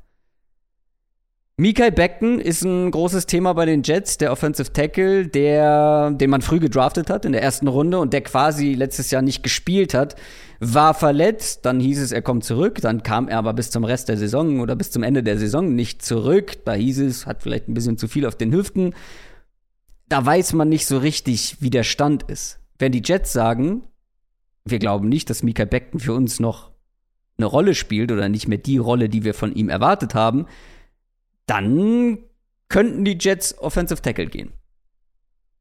[1.59, 6.42] Mikael Beckton ist ein großes Thema bei den Jets, der Offensive Tackle, der, den man
[6.42, 10.16] früh gedraftet hat in der ersten Runde und der quasi letztes Jahr nicht gespielt hat,
[10.61, 14.11] war verletzt, dann hieß es, er kommt zurück, dann kam er aber bis zum Rest
[14.11, 16.62] der Saison oder bis zum Ende der Saison nicht zurück.
[16.66, 18.95] Da hieß es, hat vielleicht ein bisschen zu viel auf den Hüften.
[20.11, 22.61] Da weiß man nicht so richtig, wie der Stand ist.
[22.79, 23.85] Wenn die Jets sagen,
[24.66, 26.73] wir glauben nicht, dass Mika Beckton für uns noch
[27.38, 30.47] eine Rolle spielt oder nicht mehr die Rolle, die wir von ihm erwartet haben,
[31.47, 32.19] dann
[32.69, 34.53] könnten die Jets Offensive Tackle gehen.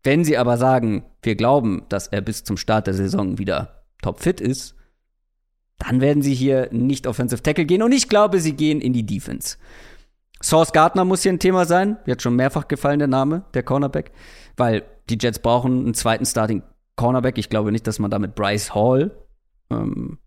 [0.04, 4.40] Wenn sie aber sagen, wir glauben, dass er bis zum Start der Saison wieder topfit
[4.40, 4.76] ist,
[5.78, 9.06] dann werden sie hier nicht Offensive Tackle gehen und ich glaube, sie gehen in die
[9.06, 9.58] Defense.
[10.44, 11.98] Source Gardner muss hier ein Thema sein.
[12.06, 14.12] Wird schon mehrfach gefallen, der Name, der Cornerback.
[14.58, 16.62] Weil die Jets brauchen einen zweiten Starting
[16.96, 17.38] Cornerback.
[17.38, 19.12] Ich glaube nicht, dass man damit Bryce Hall
[19.72, 20.20] ähm,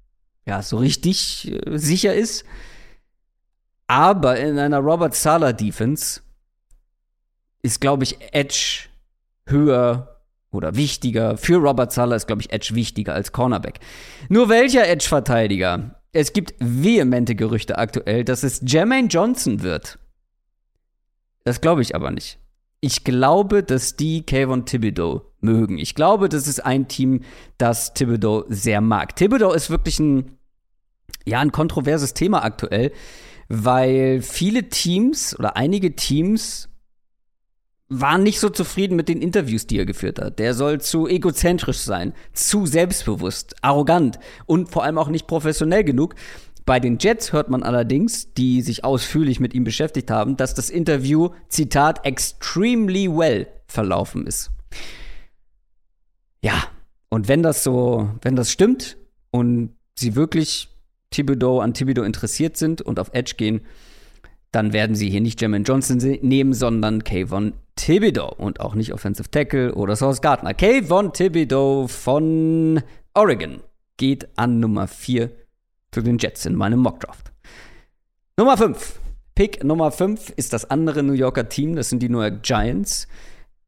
[0.47, 2.45] ja, so richtig äh, sicher ist.
[3.89, 6.21] Aber in einer Robert Sala Defense
[7.63, 8.89] ist, glaube ich, Edge
[9.47, 10.21] höher
[10.51, 11.37] oder wichtiger.
[11.37, 13.81] Für Robert Sala ist, glaube ich, Edge wichtiger als Cornerback.
[14.29, 16.01] Nur welcher Edge-Verteidiger?
[16.13, 19.99] Es gibt vehemente Gerüchte aktuell, dass es Jermaine Johnson wird.
[21.45, 22.39] Das glaube ich aber nicht.
[22.81, 25.79] Ich glaube, dass die Kayvon Thibodeau mögen.
[25.79, 27.23] Ich glaube, das ist ein Team,
[27.57, 29.17] das Thibodeau sehr mag.
[29.17, 30.39] Thibodeau ist wirklich ein,
[31.25, 32.93] ja, ein kontroverses Thema aktuell,
[33.49, 36.69] weil viele Teams oder einige Teams
[37.89, 40.39] waren nicht so zufrieden mit den Interviews, die er geführt hat.
[40.39, 46.15] Der soll zu egozentrisch sein, zu selbstbewusst, arrogant und vor allem auch nicht professionell genug.
[46.67, 50.69] Bei den Jets hört man allerdings, die sich ausführlich mit ihm beschäftigt haben, dass das
[50.69, 54.51] Interview, Zitat, extremely well verlaufen ist.
[56.43, 56.65] Ja,
[57.09, 58.99] und wenn das so, wenn das stimmt
[59.31, 60.69] und sie wirklich
[61.11, 63.63] Thibodeau an Thibodeau interessiert sind und auf Edge gehen,
[64.53, 69.31] dann werden sie hier nicht Jermaine Johnson nehmen, sondern Kayvon Thibodeau und auch nicht Offensive
[69.31, 70.55] Tackle oder Sauce Gardner.
[70.55, 72.83] Kayvon Thibodeau von
[73.15, 73.63] Oregon
[73.97, 75.31] geht an Nummer 4
[75.93, 77.33] zu den Jets in meinem Mockdraft.
[78.37, 79.01] Nummer 5.
[79.35, 83.07] Pick Nummer 5 ist das andere New Yorker Team, das sind die New York Giants.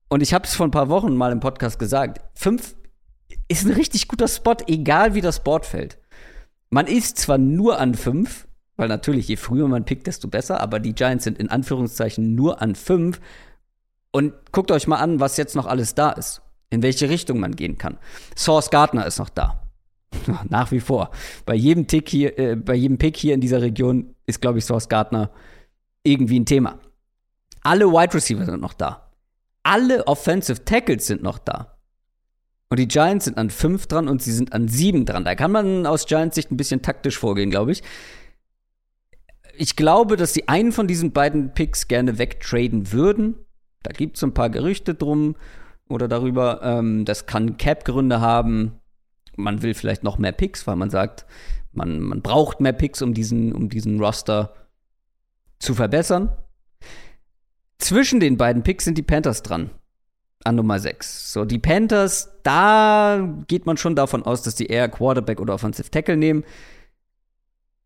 [0.08, 2.20] Und ich habe es vor ein paar Wochen mal im Podcast gesagt.
[2.34, 2.74] 5
[3.46, 5.99] ist ein richtig guter Spot, egal wie das Board fällt.
[6.70, 10.78] Man ist zwar nur an 5, weil natürlich je früher man pickt, desto besser, aber
[10.78, 13.20] die Giants sind in Anführungszeichen nur an 5.
[14.12, 16.42] Und guckt euch mal an, was jetzt noch alles da ist.
[16.70, 17.98] In welche Richtung man gehen kann.
[18.36, 19.62] Source Gardner ist noch da.
[20.48, 21.10] Nach wie vor.
[21.44, 24.64] Bei jedem Tick hier, äh, bei jedem Pick hier in dieser Region ist, glaube ich,
[24.64, 25.30] Source Gardner
[26.04, 26.78] irgendwie ein Thema.
[27.62, 29.10] Alle Wide Receiver sind noch da.
[29.62, 31.79] Alle Offensive Tackles sind noch da.
[32.70, 35.24] Und die Giants sind an fünf dran und sie sind an sieben dran.
[35.24, 37.82] Da kann man aus Giants Sicht ein bisschen taktisch vorgehen, glaube ich.
[39.56, 43.34] Ich glaube, dass sie einen von diesen beiden Picks gerne wegtraden würden.
[43.82, 45.36] Da gibt es ein paar Gerüchte drum
[45.88, 46.60] oder darüber.
[46.62, 48.80] Ähm, das kann Cap-Gründe haben
[49.40, 51.26] man will vielleicht noch mehr Picks, weil man sagt,
[51.72, 54.54] man, man braucht mehr Picks, um diesen, um diesen Roster
[55.58, 56.36] zu verbessern.
[57.78, 59.70] Zwischen den beiden Picks sind die Panthers dran.
[60.44, 61.32] An Nummer 6.
[61.32, 65.90] So, die Panthers, da geht man schon davon aus, dass die eher Quarterback oder Offensive
[65.90, 66.44] Tackle nehmen.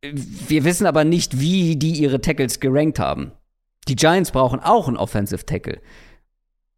[0.03, 3.33] Wir wissen aber nicht, wie die ihre Tackles gerankt haben.
[3.89, 5.81] Die Giants brauchen auch einen Offensive Tackle.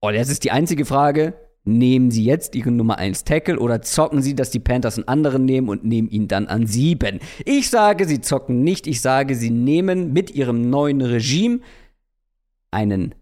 [0.01, 1.35] Und jetzt ist die einzige Frage,
[1.65, 5.45] nehmen sie jetzt ihren Nummer 1 Tackle oder zocken sie, dass die Panthers einen anderen
[5.45, 7.21] nehmen und nehmen ihn dann an 7?
[7.45, 8.87] Ich sage, sie zocken nicht.
[8.87, 11.61] Ich sage, sie nehmen mit ihrem neuen Regime
[12.71, 13.15] einen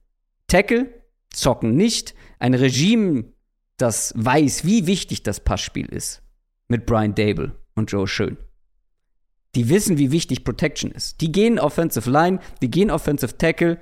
[0.46, 0.88] Tackle,
[1.30, 2.14] zocken nicht.
[2.44, 3.24] Ein Regime,
[3.78, 6.20] das weiß, wie wichtig das Passspiel ist.
[6.68, 8.36] Mit Brian Dable und Joe Schön.
[9.54, 11.22] Die wissen, wie wichtig Protection ist.
[11.22, 13.78] Die gehen Offensive Line, die gehen Offensive Tackle,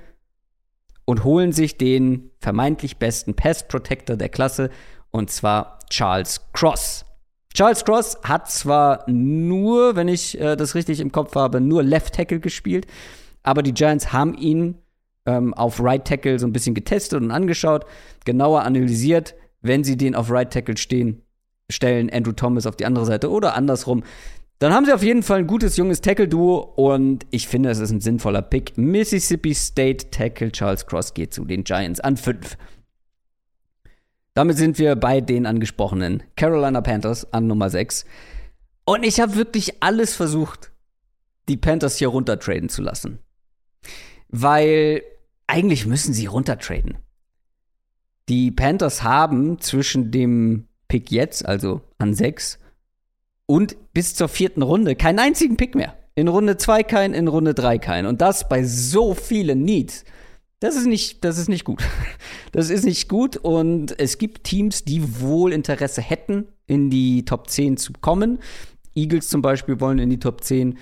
[1.03, 4.69] und holen sich den vermeintlich besten Pass Protector der Klasse,
[5.11, 7.03] und zwar Charles Cross.
[7.53, 12.15] Charles Cross hat zwar nur, wenn ich äh, das richtig im Kopf habe, nur Left
[12.15, 12.87] Tackle gespielt,
[13.41, 14.77] aber die Giants haben ihn
[15.25, 17.85] ähm, auf Right Tackle so ein bisschen getestet und angeschaut,
[18.25, 21.21] genauer analysiert, wenn sie den auf Right Tackle stehen,
[21.69, 24.03] stellen Andrew Thomas auf die andere Seite oder andersrum.
[24.59, 27.91] Dann haben sie auf jeden Fall ein gutes junges Tackle-Duo und ich finde, es ist
[27.91, 28.77] ein sinnvoller Pick.
[28.77, 32.57] Mississippi State Tackle Charles Cross geht zu den Giants an 5.
[34.35, 38.05] Damit sind wir bei den angesprochenen Carolina Panthers an Nummer 6.
[38.85, 40.71] Und ich habe wirklich alles versucht,
[41.49, 43.19] die Panthers hier runtertraden zu lassen.
[44.29, 45.03] Weil
[45.53, 46.97] eigentlich müssen sie runtertraden.
[48.27, 52.57] Die Panthers haben zwischen dem Pick jetzt, also an 6,
[53.45, 55.95] und bis zur vierten Runde keinen einzigen Pick mehr.
[56.15, 58.07] In Runde 2 kein, in Runde 3 kein.
[58.07, 60.05] Und das bei so vielen Needs.
[60.59, 61.83] Das ist nicht, das ist nicht gut.
[62.51, 67.49] Das ist nicht gut und es gibt Teams, die wohl Interesse hätten, in die Top
[67.49, 68.37] 10 zu kommen.
[68.93, 70.77] Eagles zum Beispiel wollen in die Top 10.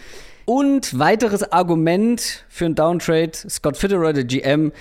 [0.53, 4.73] Und weiteres Argument für einen Downtrade, Scott Fitterer, der GM,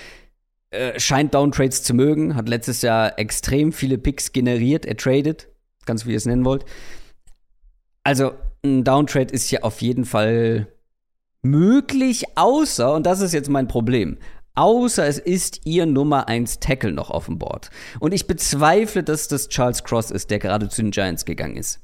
[0.70, 5.46] äh, scheint Downtrades zu mögen, hat letztes Jahr extrem viele Picks generiert, er tradet,
[5.86, 6.64] ganz wie ihr es nennen wollt.
[8.02, 8.32] Also
[8.64, 10.66] ein Downtrade ist ja auf jeden Fall
[11.42, 14.18] möglich, außer, und das ist jetzt mein Problem,
[14.56, 17.70] außer es ist ihr Nummer 1 Tackle noch auf dem Board.
[18.00, 21.78] Und ich bezweifle, dass das Charles Cross ist, der gerade zu den Giants gegangen ist.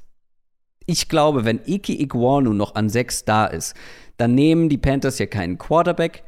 [0.87, 3.75] Ich glaube, wenn Iki Iguanu noch an 6 da ist,
[4.17, 6.23] dann nehmen die Panthers hier keinen Quarterback,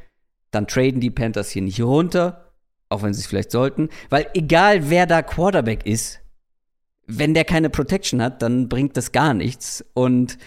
[0.51, 2.51] dann traden die Panthers hier nicht runter,
[2.89, 6.19] auch wenn sie es vielleicht sollten, weil egal wer da Quarterback ist,
[7.07, 9.83] wenn der keine Protection hat, dann bringt das gar nichts.
[9.93, 10.37] Und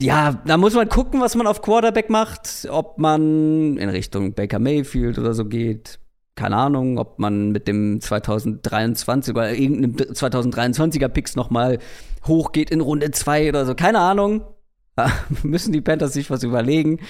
[0.00, 4.60] ja, da muss man gucken, was man auf Quarterback macht, ob man in Richtung Baker
[4.60, 5.98] Mayfield oder so geht.
[6.36, 11.78] Keine Ahnung, ob man mit dem 2023 oder irgendeinem 2023er Picks nochmal
[12.26, 13.74] hochgeht in Runde 2 oder so.
[13.74, 14.42] Keine Ahnung.
[15.42, 17.00] Müssen die Panthers sich was überlegen.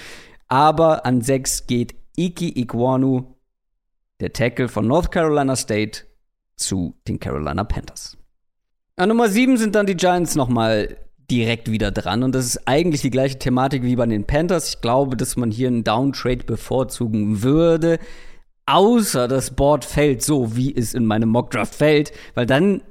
[0.47, 3.35] Aber an 6 geht Iki Iguanu,
[4.19, 6.03] der Tackle von North Carolina State,
[6.55, 8.17] zu den Carolina Panthers.
[8.97, 10.97] An Nummer 7 sind dann die Giants nochmal
[11.31, 12.23] direkt wieder dran.
[12.23, 14.69] Und das ist eigentlich die gleiche Thematik wie bei den Panthers.
[14.69, 17.99] Ich glaube, dass man hier einen Downtrade bevorzugen würde.
[18.65, 22.11] Außer das Board fällt so, wie es in meinem Mockdraft fällt.
[22.33, 22.81] Weil dann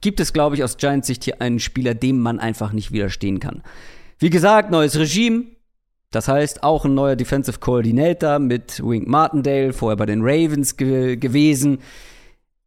[0.00, 3.40] gibt es, glaube ich, aus Giants Sicht hier einen Spieler, dem man einfach nicht widerstehen
[3.40, 3.62] kann.
[4.18, 5.44] Wie gesagt, neues Regime.
[6.10, 11.16] Das heißt, auch ein neuer Defensive Coordinator mit Wink Martindale, vorher bei den Ravens ge
[11.16, 11.78] gewesen.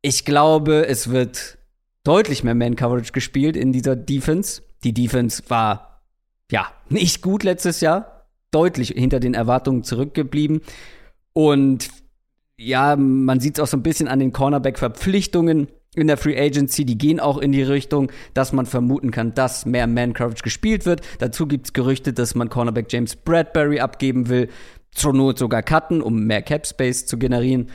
[0.01, 1.57] Ich glaube, es wird
[2.03, 4.61] deutlich mehr Man-Coverage gespielt in dieser Defense.
[4.83, 6.01] Die Defense war,
[6.51, 8.27] ja, nicht gut letztes Jahr.
[8.51, 10.61] Deutlich hinter den Erwartungen zurückgeblieben.
[11.33, 11.89] Und
[12.57, 16.85] ja, man sieht es auch so ein bisschen an den Cornerback-Verpflichtungen in der Free Agency,
[16.85, 21.01] die gehen auch in die Richtung, dass man vermuten kann, dass mehr Man-Coverage gespielt wird.
[21.19, 24.47] Dazu gibt es Gerüchte, dass man Cornerback James Bradbury abgeben will,
[24.91, 27.69] zur Not sogar cutten, um mehr Cap-Space zu generieren.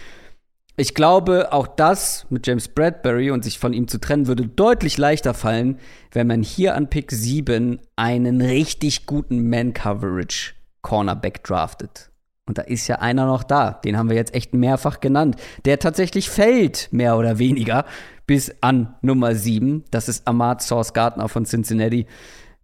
[0.79, 4.99] Ich glaube, auch das mit James Bradbury und sich von ihm zu trennen, würde deutlich
[4.99, 5.79] leichter fallen,
[6.13, 12.11] wenn man hier an Pick 7 einen richtig guten Man-Coverage Cornerback draftet.
[12.47, 13.73] Und da ist ja einer noch da.
[13.73, 15.37] Den haben wir jetzt echt mehrfach genannt.
[15.65, 17.85] Der tatsächlich fällt, mehr oder weniger,
[18.27, 19.85] bis an Nummer 7.
[19.91, 22.07] Das ist Ahmad Source Gardner von Cincinnati.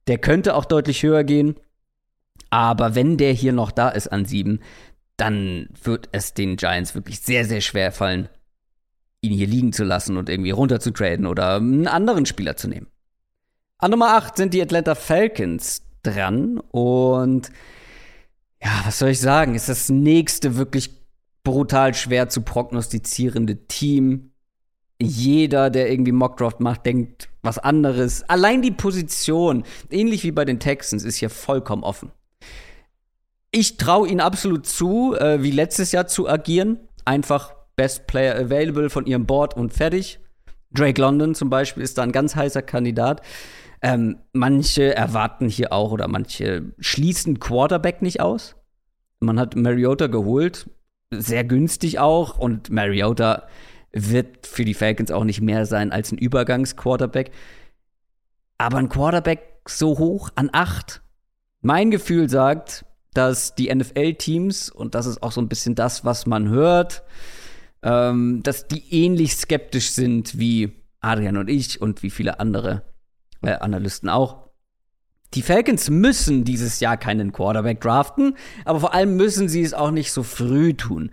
[0.06, 1.56] Der könnte auch deutlich höher gehen.
[2.50, 4.60] Aber wenn der hier noch da ist an 7,
[5.16, 8.28] dann wird es den Giants wirklich sehr, sehr schwer fallen,
[9.20, 12.68] ihn hier liegen zu lassen und irgendwie runter zu traden oder einen anderen Spieler zu
[12.68, 12.88] nehmen.
[13.78, 17.50] An Nummer 8 sind die Atlanta Falcons dran und
[18.62, 20.90] ja, was soll ich sagen, ist das nächste wirklich
[21.42, 24.30] brutal schwer zu prognostizierende Team.
[25.00, 28.22] Jeder, der irgendwie Mockdraft macht, denkt was anderes.
[28.28, 32.12] Allein die Position, ähnlich wie bei den Texans, ist hier vollkommen offen.
[33.50, 36.78] Ich traue ihnen absolut zu, äh, wie letztes Jahr zu agieren.
[37.04, 40.20] Einfach Best Player Available von ihrem Board und fertig.
[40.70, 43.22] Drake London zum Beispiel ist da ein ganz heißer Kandidat.
[43.82, 48.54] Ähm, manche erwarten hier auch oder manche schließen Quarterback nicht aus.
[49.18, 50.70] Man hat Mariota geholt,
[51.10, 53.48] sehr günstig auch, und Mariota
[53.92, 57.32] wird für die Falcons auch nicht mehr sein als ein Übergangsquarterback.
[58.56, 61.02] Aber ein Quarterback so hoch an acht.
[61.60, 66.26] Mein Gefühl sagt, dass die NFL-Teams, und das ist auch so ein bisschen das, was
[66.26, 67.02] man hört,
[67.82, 72.82] ähm, dass die ähnlich skeptisch sind wie Adrian und ich und wie viele andere
[73.42, 74.48] äh, Analysten auch.
[75.34, 79.90] Die Falcons müssen dieses Jahr keinen Quarterback draften, aber vor allem müssen sie es auch
[79.90, 81.10] nicht so früh tun.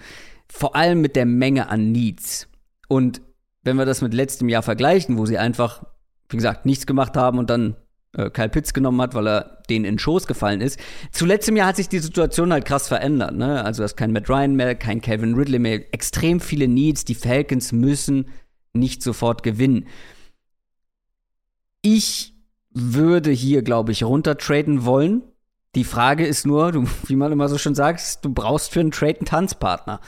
[0.52, 2.48] Vor allem mit der Menge an Needs.
[2.88, 3.22] Und
[3.64, 5.84] wenn wir das mit letztem Jahr vergleichen, wo sie einfach,
[6.30, 7.76] wie gesagt, nichts gemacht haben und dann
[8.14, 10.80] äh, Kyle Pitts genommen hat, weil er denen in den Schoß gefallen ist.
[11.12, 13.36] Zuletzt im Jahr hat sich die Situation halt krass verändert.
[13.36, 13.64] Ne?
[13.64, 15.94] Also, ist kein Matt Ryan mehr, kein Kevin Ridley mehr.
[15.94, 17.06] Extrem viele Needs.
[17.06, 18.30] Die Falcons müssen
[18.74, 19.86] nicht sofort gewinnen.
[21.82, 22.34] Ich
[22.72, 25.24] würde hier, glaube ich, runtertraden wollen.
[25.76, 28.92] Die Frage ist nur, du, wie man immer so schön sagt, du brauchst für einen
[28.92, 30.00] Trade einen Tanzpartner.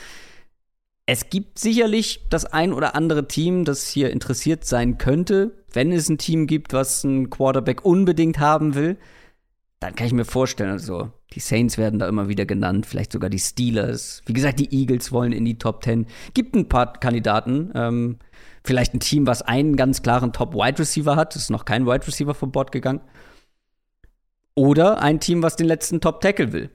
[1.05, 5.63] Es gibt sicherlich das ein oder andere Team, das hier interessiert sein könnte.
[5.73, 8.97] Wenn es ein Team gibt, was einen Quarterback unbedingt haben will,
[9.79, 13.31] dann kann ich mir vorstellen, also die Saints werden da immer wieder genannt, vielleicht sogar
[13.31, 14.21] die Steelers.
[14.25, 16.05] Wie gesagt, die Eagles wollen in die Top 10.
[16.36, 17.71] Gibt ein paar Kandidaten.
[17.73, 18.19] Ähm,
[18.63, 21.36] vielleicht ein Team, was einen ganz klaren Top-Wide Receiver hat.
[21.36, 23.02] Ist noch kein Wide Receiver vom Bord gegangen.
[24.56, 26.69] Oder ein Team, was den letzten Top-Tackle will.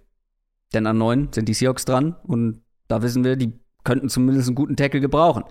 [0.72, 3.53] Denn an neun sind die Seahawks dran und da wissen wir, die
[3.85, 5.44] könnten zumindest einen guten Tackle gebrauchen.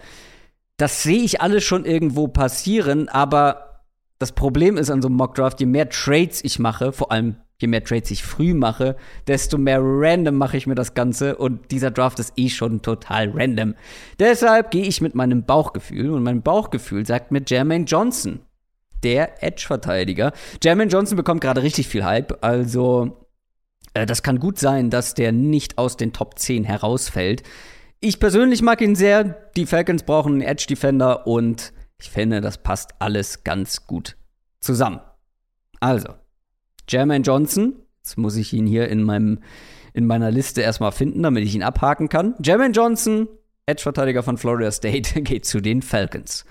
[0.77, 3.64] Das sehe ich alles schon irgendwo passieren, aber
[4.19, 7.67] Das Problem ist an so einem Mockdraft, je mehr Trades ich mache, vor allem je
[7.67, 8.95] mehr Trades ich früh mache,
[9.27, 13.31] desto mehr random mache ich mir das Ganze und dieser Draft ist eh schon total
[13.33, 13.75] random.
[14.19, 18.39] Deshalb gehe ich mit meinem Bauchgefühl und mein Bauchgefühl sagt mir Jermaine Johnson,
[19.03, 20.33] der Edge-Verteidiger.
[20.63, 23.25] Jermaine Johnson bekommt gerade richtig viel Hype, also
[23.93, 27.43] äh, das kann gut sein, dass der nicht aus den Top 10 herausfällt.
[28.01, 29.49] Ich persönlich mag ihn sehr.
[29.55, 34.17] Die Falcons brauchen einen Edge-Defender und ich finde, das passt alles ganz gut
[34.59, 34.99] zusammen.
[35.79, 36.15] Also,
[36.89, 37.75] Jermaine Johnson.
[38.03, 39.39] Jetzt muss ich ihn hier in, meinem,
[39.93, 42.35] in meiner Liste erstmal finden, damit ich ihn abhaken kann.
[42.43, 43.27] Jermaine Johnson,
[43.65, 46.45] Edge-Verteidiger von Florida State, geht zu den Falcons.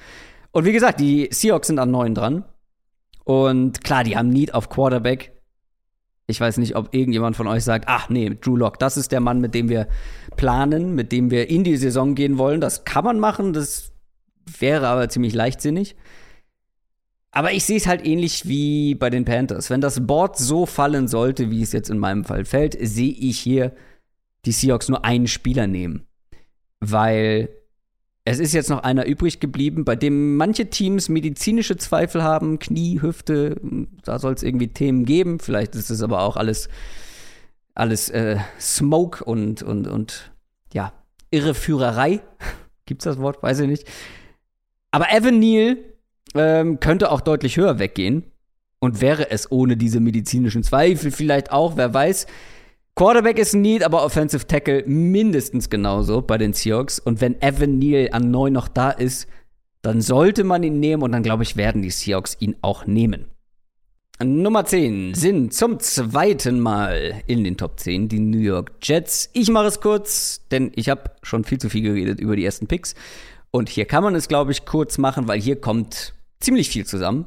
[0.51, 2.45] Und wie gesagt, die Seahawks sind an neun dran.
[3.25, 5.33] Und klar, die haben Need auf Quarterback.
[6.27, 9.21] Ich weiß nicht, ob irgendjemand von euch sagt, ach nee, Drew Lock, das ist der
[9.21, 9.89] Mann, mit dem wir
[10.37, 12.61] planen, mit dem wir in die Saison gehen wollen.
[12.61, 13.94] Das kann man machen, das
[14.59, 15.97] wäre aber ziemlich leichtsinnig.
[17.31, 19.69] Aber ich sehe es halt ähnlich wie bei den Panthers.
[19.69, 23.41] Wenn das Board so fallen sollte, wie es jetzt in meinem Fall fällt, sehe ich
[23.41, 23.73] hier
[24.45, 26.07] die Seahawks nur einen Spieler nehmen.
[26.79, 27.49] Weil
[28.25, 33.03] es ist jetzt noch einer übrig geblieben, bei dem manche Teams medizinische Zweifel haben, Knie,
[33.03, 33.61] Hüfte,
[34.03, 35.41] da soll es irgendwie Themen geben.
[35.41, 36.69] Vielleicht ist es aber auch alles,
[37.75, 40.33] alles äh, Smoke und, und, und
[40.73, 40.93] ja,
[41.33, 42.21] Irreführerei.
[42.87, 43.43] Gibt's das Wort?
[43.43, 43.89] Weiß ich nicht.
[44.95, 45.79] Aber Evan Neal
[46.37, 48.23] ähm, könnte auch deutlich höher weggehen.
[48.79, 52.29] Und wäre es ohne diese medizinischen Zweifel vielleicht auch, wer weiß.
[52.95, 57.01] Quarterback ist ein Need, aber Offensive Tackle mindestens genauso bei den Seahawks.
[57.01, 59.27] Und wenn Evan Neal an 9 noch da ist,
[59.83, 63.25] dann sollte man ihn nehmen und dann glaube ich, werden die Seahawks ihn auch nehmen.
[64.23, 69.29] Nummer 10 sind zum zweiten Mal in den Top 10 die New York Jets.
[69.33, 72.69] Ich mache es kurz, denn ich habe schon viel zu viel geredet über die ersten
[72.69, 72.95] Picks.
[73.55, 77.27] Und hier kann man es, glaube ich, kurz machen, weil hier kommt ziemlich viel zusammen.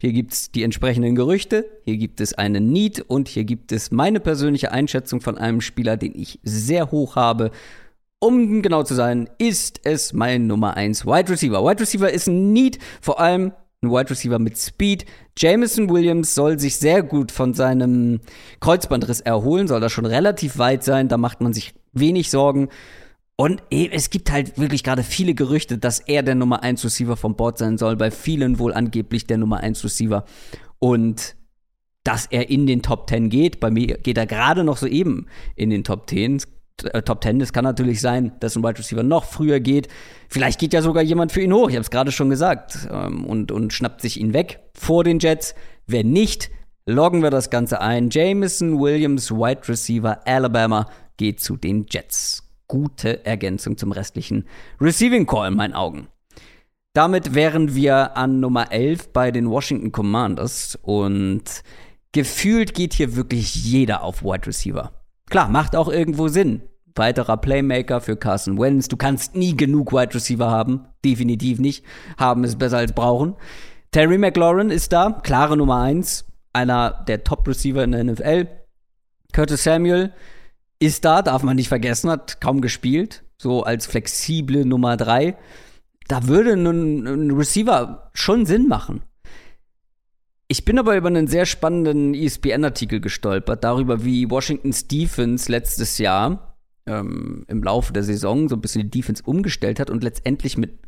[0.00, 3.90] Hier gibt es die entsprechenden Gerüchte, hier gibt es einen Need und hier gibt es
[3.90, 7.50] meine persönliche Einschätzung von einem Spieler, den ich sehr hoch habe.
[8.18, 11.62] Um genau zu sein, ist es mein Nummer 1 Wide Receiver.
[11.62, 15.04] Wide Receiver ist ein Need, vor allem ein Wide Receiver mit Speed.
[15.36, 18.20] Jameson Williams soll sich sehr gut von seinem
[18.60, 22.70] Kreuzbandriss erholen, soll da schon relativ weit sein, da macht man sich wenig Sorgen.
[23.36, 27.34] Und es gibt halt wirklich gerade viele Gerüchte, dass er der Nummer 1 Receiver vom
[27.34, 30.24] Board sein soll, bei vielen wohl angeblich der Nummer 1 Receiver.
[30.78, 31.34] Und
[32.04, 35.26] dass er in den Top 10 geht, bei mir geht er gerade noch so eben
[35.56, 36.42] in den Top 10.
[36.84, 39.88] Äh, Top 10, es kann natürlich sein, dass ein Wide Receiver noch früher geht.
[40.28, 43.24] Vielleicht geht ja sogar jemand für ihn hoch, ich habe es gerade schon gesagt, ähm,
[43.24, 45.54] und, und schnappt sich ihn weg vor den Jets.
[45.86, 46.50] Wenn nicht,
[46.86, 48.10] loggen wir das Ganze ein.
[48.10, 52.41] Jameson Williams, Wide Receiver Alabama, geht zu den Jets
[52.72, 54.46] gute Ergänzung zum restlichen
[54.80, 56.08] Receiving Call in meinen Augen.
[56.94, 61.42] Damit wären wir an Nummer 11 bei den Washington Commanders und
[62.12, 64.90] gefühlt geht hier wirklich jeder auf Wide Receiver.
[65.28, 66.62] Klar, macht auch irgendwo Sinn.
[66.94, 68.88] Weiterer Playmaker für Carson Wentz.
[68.88, 70.86] Du kannst nie genug Wide Receiver haben.
[71.04, 71.84] Definitiv nicht.
[72.16, 73.36] Haben ist besser als brauchen.
[73.90, 75.20] Terry McLaurin ist da.
[75.22, 76.24] Klare Nummer 1.
[76.54, 78.48] Einer der Top Receiver in der NFL.
[79.34, 80.14] Curtis Samuel
[80.82, 85.36] ist da, darf man nicht vergessen, hat kaum gespielt, so als flexible Nummer drei.
[86.08, 89.02] Da würde ein, ein Receiver schon Sinn machen.
[90.48, 96.58] Ich bin aber über einen sehr spannenden ESPN-Artikel gestolpert, darüber, wie Washingtons Defense letztes Jahr
[96.86, 100.78] ähm, im Laufe der Saison so ein bisschen die Defense umgestellt hat und letztendlich mit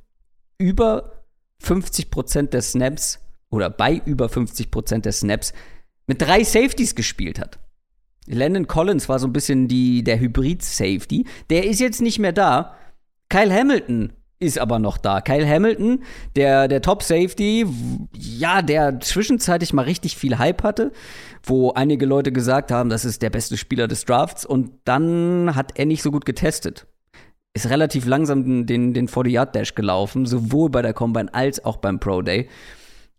[0.59, 1.25] über
[1.63, 5.55] 50% der Snaps oder bei über 50% der Snaps
[6.07, 7.59] mit drei Safeties gespielt hat.
[8.27, 11.27] Landon Collins war so ein bisschen die, der Hybrid-Safety.
[11.51, 12.75] Der ist jetzt nicht mehr da.
[13.29, 15.21] Kyle Hamilton ist aber noch da.
[15.21, 16.03] Kyle Hamilton,
[16.37, 17.67] der, der Top-Safety,
[18.17, 20.93] ja, der zwischenzeitlich mal richtig viel Hype hatte,
[21.43, 25.79] wo einige Leute gesagt haben, das ist der beste Spieler des Drafts und dann hat
[25.79, 26.87] er nicht so gut getestet.
[27.55, 32.21] Ist relativ langsam den, den 40-Yard-Dash gelaufen, sowohl bei der Combine als auch beim Pro
[32.21, 32.49] Day.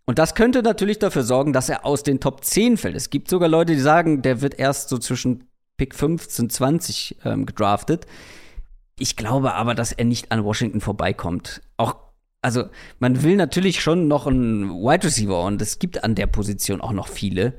[0.06, 2.94] Und das könnte natürlich dafür sorgen, dass er aus den Top 10 fällt.
[2.94, 7.44] Es gibt sogar Leute, die sagen, der wird erst so zwischen Pick 15, 20 ähm,
[7.44, 8.06] gedraftet.
[8.98, 11.60] Ich glaube aber, dass er nicht an Washington vorbeikommt.
[11.76, 11.96] Auch,
[12.40, 12.66] also,
[13.00, 16.92] man will natürlich schon noch einen Wide Receiver und es gibt an der Position auch
[16.92, 17.54] noch viele.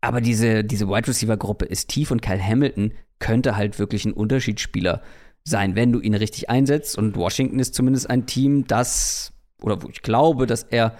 [0.00, 5.02] Aber diese, diese Wide Receiver-Gruppe ist tief und Kyle Hamilton könnte halt wirklich ein Unterschiedsspieler
[5.44, 6.96] sein, wenn du ihn richtig einsetzt.
[6.96, 9.32] Und Washington ist zumindest ein Team, das
[9.62, 10.96] oder wo ich glaube, dass er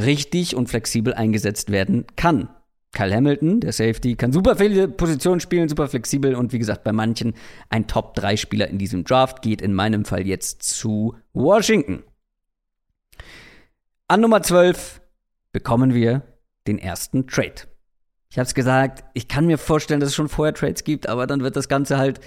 [0.00, 2.48] richtig und flexibel eingesetzt werden kann.
[2.92, 6.92] Kyle Hamilton, der Safety, kann super viele Positionen spielen, super flexibel und wie gesagt, bei
[6.92, 7.34] manchen
[7.68, 12.02] ein Top-3-Spieler in diesem Draft geht in meinem Fall jetzt zu Washington.
[14.08, 15.02] An Nummer 12
[15.52, 16.22] bekommen wir
[16.66, 17.66] den ersten Trade.
[18.30, 21.26] Ich habe es gesagt, ich kann mir vorstellen, dass es schon vorher Trades gibt, aber
[21.26, 22.20] dann wird das Ganze halt,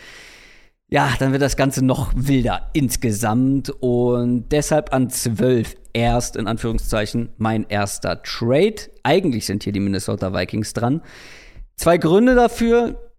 [0.90, 3.70] ja, dann wird das Ganze noch wilder insgesamt.
[3.80, 8.76] Und deshalb an 12 erst, in Anführungszeichen, mein erster Trade.
[9.04, 11.02] Eigentlich sind hier die Minnesota Vikings dran.
[11.76, 13.12] Zwei Gründe dafür.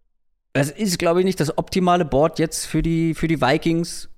[0.53, 4.09] Es ist, glaube ich, nicht das optimale Board jetzt für die, für die Vikings.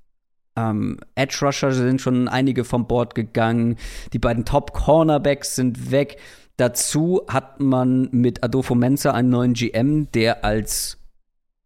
[0.57, 3.77] Ähm, Edge Rusher sind schon einige vom Board gegangen.
[4.15, 6.17] Die beiden Top Cornerbacks sind weg.
[6.57, 10.99] Dazu hat man mit Adolfo Mensa einen neuen GM, der als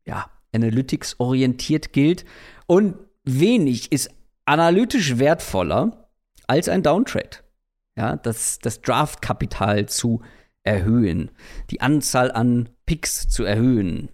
[0.04, 2.24] ja, Analytics orientiert gilt.
[2.66, 4.10] Und wenig ist
[4.44, 6.08] analytisch wertvoller
[6.46, 7.38] als ein Downtrade.
[7.96, 10.20] Ja, das, das Draftkapital zu
[10.62, 11.30] erhöhen,
[11.70, 14.10] die Anzahl an Picks zu erhöhen,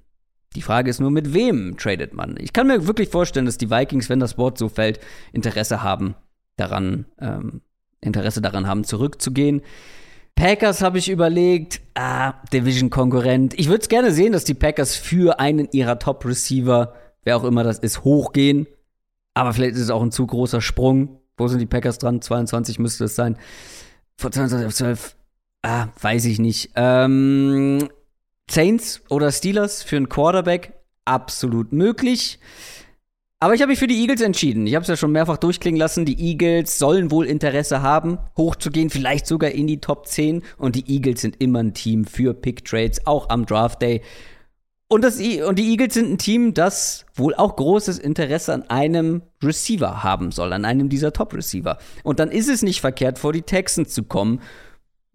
[0.55, 2.37] die Frage ist nur, mit wem tradet man?
[2.39, 5.01] Ich kann mir wirklich vorstellen, dass die Vikings, wenn das Wort so fällt,
[5.33, 6.14] Interesse haben
[6.57, 7.62] daran, ähm,
[8.01, 9.62] Interesse daran haben, zurückzugehen.
[10.35, 13.55] Packers habe ich überlegt, ah, Division-Konkurrent.
[13.59, 17.64] Ich würde es gerne sehen, dass die Packers für einen ihrer Top-Receiver, wer auch immer
[17.64, 18.66] das ist, hochgehen.
[19.35, 21.20] Aber vielleicht ist es auch ein zu großer Sprung.
[21.37, 22.20] Wo sind die Packers dran?
[22.20, 23.37] 22 müsste es sein.
[24.16, 25.16] Vor 22 auf 12.
[25.62, 26.70] Ah, weiß ich nicht.
[26.74, 27.89] Ähm,
[28.51, 30.74] Saints oder Steelers für einen Quarterback
[31.05, 32.39] absolut möglich.
[33.43, 34.68] Aber ich habe mich für die Eagles entschieden.
[34.68, 36.05] Ich habe es ja schon mehrfach durchklingen lassen.
[36.05, 40.45] Die Eagles sollen wohl Interesse haben, hochzugehen, vielleicht sogar in die Top 10.
[40.59, 44.01] Und die Eagles sind immer ein Team für Pick Trades, auch am Draft Day.
[44.86, 49.22] Und, das, und die Eagles sind ein Team, das wohl auch großes Interesse an einem
[49.43, 51.78] Receiver haben soll, an einem dieser Top-Receiver.
[52.05, 54.40] Und dann ist es nicht verkehrt, vor die Texans zu kommen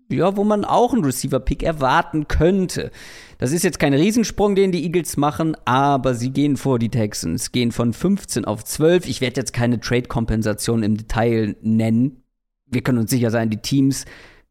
[0.10, 2.92] ja, wo man auch einen Receiver-Pick erwarten könnte.
[3.38, 7.52] Das ist jetzt kein Riesensprung, den die Eagles machen, aber sie gehen vor die Texans,
[7.52, 9.08] gehen von 15 auf 12.
[9.08, 12.24] Ich werde jetzt keine Trade-Kompensation im Detail nennen.
[12.66, 14.06] Wir können uns sicher sein, die Teams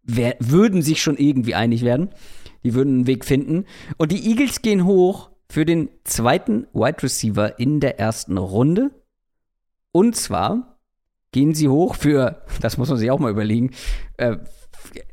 [0.05, 2.11] wär, würden sich schon irgendwie einig werden.
[2.65, 3.65] Die würden einen Weg finden.
[3.97, 8.91] Und die Eagles gehen hoch für den zweiten Wide Receiver in der ersten Runde.
[9.93, 10.79] Und zwar
[11.33, 13.71] gehen sie hoch für, das muss man sich auch mal überlegen,
[14.17, 14.37] äh,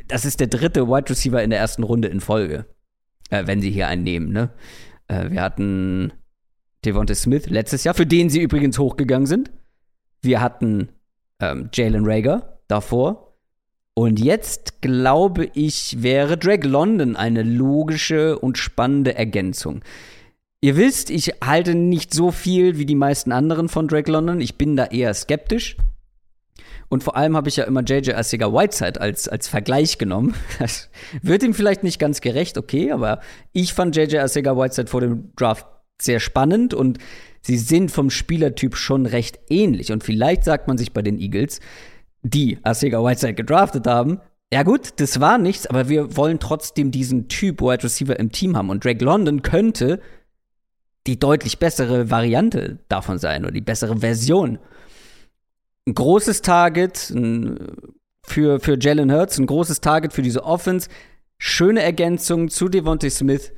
[0.07, 2.65] das ist der dritte Wide Receiver in der ersten Runde in Folge,
[3.29, 4.31] äh, wenn sie hier einen nehmen.
[4.31, 4.49] Ne?
[5.07, 6.13] Äh, wir hatten
[6.85, 9.51] Devonta Smith letztes Jahr, für den sie übrigens hochgegangen sind.
[10.21, 10.89] Wir hatten
[11.39, 13.35] ähm, Jalen Rager davor.
[13.95, 19.83] Und jetzt glaube ich, wäre Drake London eine logische und spannende Ergänzung.
[20.61, 24.41] Ihr wisst, ich halte nicht so viel wie die meisten anderen von Drake London.
[24.41, 25.77] Ich bin da eher skeptisch.
[26.89, 30.35] Und vor allem habe ich ja immer JJ Arcega Whiteside als, als Vergleich genommen.
[30.59, 30.89] Das
[31.21, 33.19] wird ihm vielleicht nicht ganz gerecht, okay, aber
[33.51, 35.65] ich fand JJ Arcega Whiteside vor dem Draft
[36.01, 36.99] sehr spannend und
[37.41, 39.91] sie sind vom Spielertyp schon recht ähnlich.
[39.91, 41.59] Und vielleicht sagt man sich bei den Eagles,
[42.21, 44.19] die Arcega Whiteside gedraftet haben,
[44.53, 48.55] ja gut, das war nichts, aber wir wollen trotzdem diesen Typ Wide Receiver im Team
[48.55, 48.69] haben.
[48.69, 49.99] Und Drake London könnte
[51.07, 54.59] die deutlich bessere Variante davon sein oder die bessere Version
[55.87, 57.13] ein großes Target
[58.25, 60.89] für, für Jalen Hurts, ein großes Target für diese Offense.
[61.37, 63.51] Schöne Ergänzung zu Devontae Smith.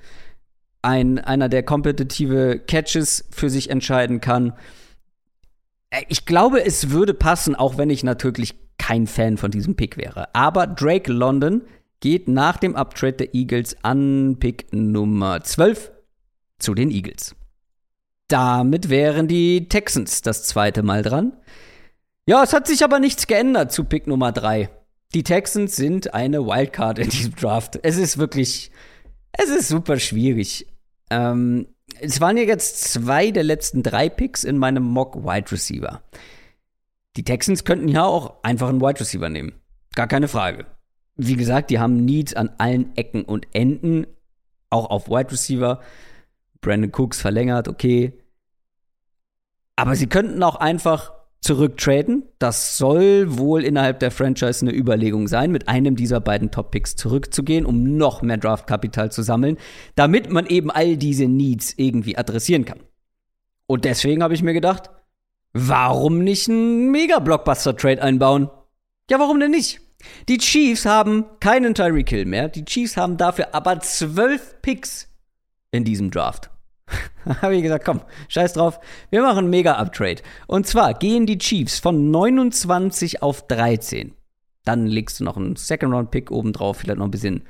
[0.81, 4.53] Ein, einer, der kompetitive Catches für sich entscheiden kann.
[5.89, 9.97] Äh, ich glaube, es würde passen, auch wenn ich natürlich kein Fan von diesem Pick
[9.97, 10.33] wäre.
[10.35, 11.63] Aber Drake London
[12.01, 15.91] geht nach dem Uptrade der Eagles an Pick Nummer 12
[16.59, 17.35] zu den Eagles.
[18.27, 21.33] Damit wären die Texans das zweite Mal dran.
[22.27, 24.69] Ja, es hat sich aber nichts geändert zu Pick Nummer 3.
[25.13, 27.79] Die Texans sind eine Wildcard in diesem Draft.
[27.83, 28.71] Es ist wirklich,
[29.31, 30.65] es ist super schwierig.
[31.11, 31.67] Ähm,
[31.99, 36.01] es waren ja jetzt zwei der letzten drei Picks in meinem Mock Wide Receiver.
[37.15, 39.53] Die Texans könnten ja auch einfach einen Wide Receiver nehmen.
[39.93, 40.65] Gar keine Frage.
[41.15, 44.07] Wie gesagt, die haben Needs an allen Ecken und Enden,
[44.69, 45.79] auch auf Wide Receiver.
[46.59, 48.13] Brandon Cooks verlängert, okay.
[49.75, 51.14] Aber sie könnten auch einfach
[51.45, 52.23] zurücktraden.
[52.39, 57.65] Das soll wohl innerhalb der Franchise eine Überlegung sein, mit einem dieser beiden Top-Picks zurückzugehen,
[57.65, 59.57] um noch mehr Draftkapital zu sammeln,
[59.95, 62.79] damit man eben all diese Needs irgendwie adressieren kann.
[63.67, 64.89] Und deswegen habe ich mir gedacht,
[65.53, 68.49] warum nicht einen Mega-Blockbuster-Trade einbauen?
[69.09, 69.81] Ja, warum denn nicht?
[70.27, 72.49] Die Chiefs haben keinen Tyreek Hill mehr.
[72.49, 75.09] Die Chiefs haben dafür aber zwölf Picks
[75.71, 76.49] in diesem Draft.
[77.41, 78.79] habe ich gesagt, komm, scheiß drauf,
[79.09, 80.21] wir machen einen Mega-Uptrade.
[80.47, 84.13] Und zwar gehen die Chiefs von 29 auf 13.
[84.63, 87.43] Dann legst du noch einen Second-Round-Pick oben drauf, vielleicht noch ein bisschen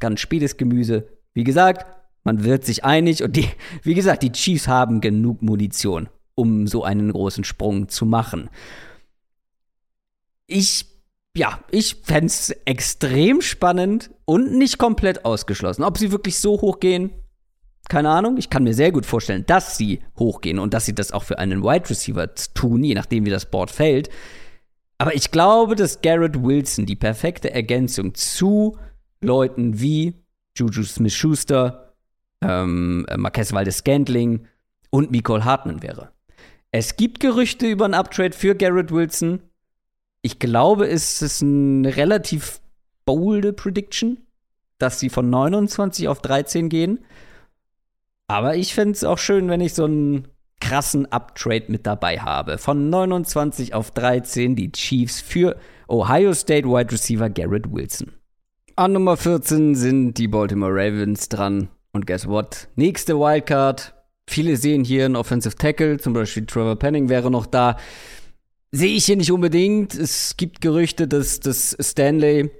[0.00, 1.08] ganz spätes Gemüse.
[1.32, 1.86] Wie gesagt,
[2.24, 3.48] man wird sich einig und die,
[3.82, 8.50] wie gesagt, die Chiefs haben genug Munition, um so einen großen Sprung zu machen.
[10.46, 10.86] Ich
[11.36, 15.82] ja, ich fände es extrem spannend und nicht komplett ausgeschlossen.
[15.82, 17.10] Ob sie wirklich so hoch gehen,
[17.88, 18.36] keine Ahnung.
[18.38, 21.38] Ich kann mir sehr gut vorstellen, dass sie hochgehen und dass sie das auch für
[21.38, 24.08] einen Wide Receiver tun, je nachdem, wie das Board fällt.
[24.98, 28.78] Aber ich glaube, dass Garrett Wilson die perfekte Ergänzung zu
[29.20, 30.14] Leuten wie
[30.56, 31.94] Juju Smith-Schuster,
[32.40, 34.46] ähm, Marquez Valdes-Scantling
[34.90, 36.12] und Nicole Hartman wäre.
[36.70, 39.40] Es gibt Gerüchte über einen Uptrade für Garrett Wilson.
[40.22, 42.60] Ich glaube, es ist eine relativ
[43.04, 44.18] bolde Prediction,
[44.78, 47.04] dass sie von 29 auf 13 gehen.
[48.26, 50.28] Aber ich fände es auch schön, wenn ich so einen
[50.60, 52.58] krassen Uptrade mit dabei habe.
[52.58, 55.56] Von 29 auf 13 die Chiefs für
[55.88, 58.12] Ohio State Wide Receiver Garrett Wilson.
[58.76, 61.68] An Nummer 14 sind die Baltimore Ravens dran.
[61.92, 62.68] Und guess what?
[62.76, 63.94] Nächste Wildcard.
[64.26, 67.76] Viele sehen hier einen Offensive Tackle, zum Beispiel Trevor Penning wäre noch da.
[68.72, 69.94] Sehe ich hier nicht unbedingt.
[69.94, 72.50] Es gibt Gerüchte, dass, dass Stanley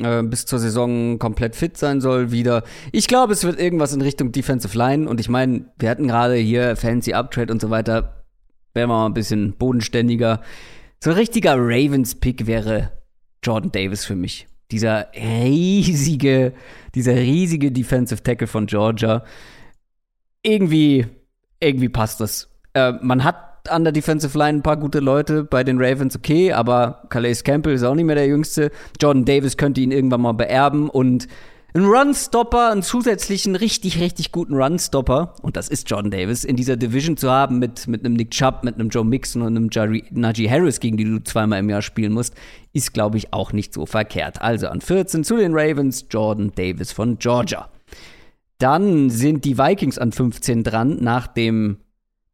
[0.00, 2.62] äh, bis zur Saison komplett fit sein soll wieder.
[2.92, 5.08] Ich glaube, es wird irgendwas in Richtung Defensive Line.
[5.08, 8.24] Und ich meine, wir hatten gerade hier Fancy Uptrade und so weiter.
[8.74, 10.40] Wären wir mal ein bisschen bodenständiger.
[11.00, 12.92] So ein richtiger Ravens-Pick wäre
[13.42, 14.46] Jordan Davis für mich.
[14.70, 16.52] Dieser riesige,
[16.94, 19.24] dieser riesige Defensive Tackle von Georgia.
[20.42, 21.06] Irgendwie,
[21.60, 22.50] irgendwie passt das.
[22.74, 26.52] Äh, man hat an der Defensive Line ein paar gute Leute bei den Ravens, okay,
[26.52, 28.70] aber Calais Campbell ist auch nicht mehr der Jüngste.
[29.00, 31.28] Jordan Davis könnte ihn irgendwann mal beerben und
[31.74, 36.76] einen Runstopper, einen zusätzlichen richtig, richtig guten Runstopper, und das ist Jordan Davis, in dieser
[36.76, 40.04] Division zu haben mit, mit einem Nick Chubb, mit einem Joe Mixon und einem Jari,
[40.10, 42.34] Najee Harris, gegen die du zweimal im Jahr spielen musst,
[42.72, 44.40] ist, glaube ich, auch nicht so verkehrt.
[44.40, 47.68] Also an 14 zu den Ravens, Jordan Davis von Georgia.
[48.58, 51.78] Dann sind die Vikings an 15 dran nach dem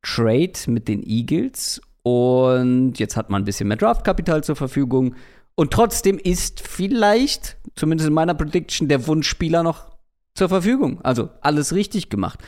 [0.05, 5.15] Trade mit den Eagles und jetzt hat man ein bisschen mehr Draftkapital zur Verfügung.
[5.55, 9.87] Und trotzdem ist vielleicht, zumindest in meiner Prediction, der Wunschspieler noch
[10.35, 11.01] zur Verfügung.
[11.03, 12.41] Also alles richtig gemacht.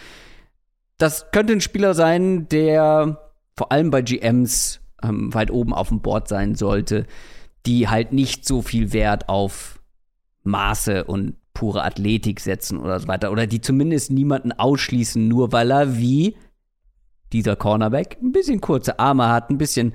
[0.99, 6.01] Das könnte ein Spieler sein, der vor allem bei GMs ähm, weit oben auf dem
[6.01, 7.07] Board sein sollte,
[7.65, 9.81] die halt nicht so viel Wert auf
[10.43, 13.33] Maße und pure Athletik setzen oder so weiter.
[13.33, 16.37] Oder die zumindest niemanden ausschließen, nur weil er wie
[17.33, 19.93] dieser Cornerback ein bisschen kurze Arme hat, ein bisschen,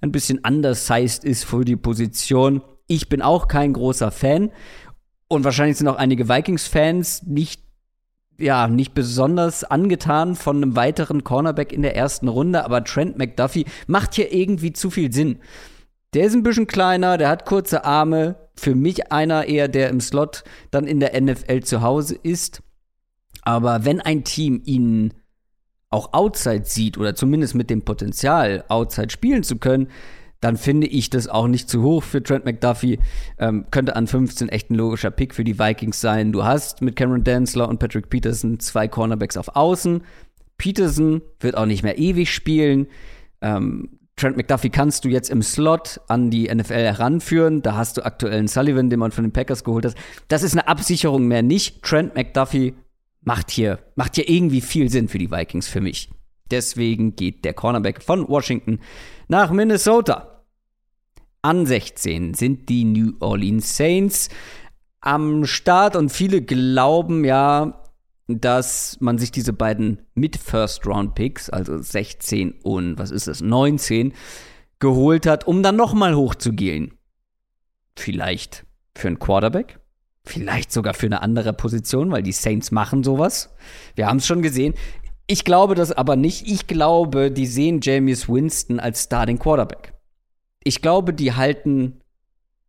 [0.00, 2.62] ein bisschen undersized ist für die Position.
[2.86, 4.50] Ich bin auch kein großer Fan.
[5.28, 7.62] Und wahrscheinlich sind auch einige Vikings-Fans nicht,
[8.38, 12.64] ja, nicht besonders angetan von einem weiteren Cornerback in der ersten Runde.
[12.64, 15.38] Aber Trent McDuffie macht hier irgendwie zu viel Sinn.
[16.14, 18.36] Der ist ein bisschen kleiner, der hat kurze Arme.
[18.54, 22.62] Für mich einer eher, der im Slot dann in der NFL zu Hause ist.
[23.42, 25.12] Aber wenn ein Team ihn
[25.90, 29.88] auch Outside sieht oder zumindest mit dem Potenzial, Outside spielen zu können,
[30.40, 32.98] dann finde ich das auch nicht zu hoch für Trent McDuffie.
[33.38, 36.32] Ähm, könnte an 15 echt ein logischer Pick für die Vikings sein.
[36.32, 40.02] Du hast mit Cameron Danzler und Patrick Peterson zwei Cornerbacks auf Außen.
[40.58, 42.86] Peterson wird auch nicht mehr ewig spielen.
[43.40, 47.62] Ähm, Trent McDuffie kannst du jetzt im Slot an die NFL heranführen.
[47.62, 49.94] Da hast du aktuell einen Sullivan, den man von den Packers geholt hat.
[50.28, 51.82] Das ist eine Absicherung mehr nicht.
[51.82, 52.74] Trent McDuffie
[53.26, 56.08] macht hier, macht hier irgendwie viel Sinn für die Vikings für mich.
[56.50, 58.78] Deswegen geht der Cornerback von Washington
[59.28, 60.44] nach Minnesota.
[61.42, 64.28] An 16 sind die New Orleans Saints
[65.00, 67.82] am Start und viele glauben ja,
[68.28, 74.12] dass man sich diese beiden Mid-First-Round-Picks, also 16 und was ist das, 19,
[74.78, 76.94] geholt hat, um dann nochmal hochzugehen.
[77.96, 79.80] Vielleicht für einen Quarterback,
[80.26, 83.54] Vielleicht sogar für eine andere Position, weil die Saints machen sowas.
[83.94, 84.74] Wir haben es schon gesehen.
[85.28, 86.48] Ich glaube das aber nicht.
[86.50, 89.94] Ich glaube, die sehen Jameis Winston als Starting Quarterback.
[90.64, 92.00] Ich glaube, die halten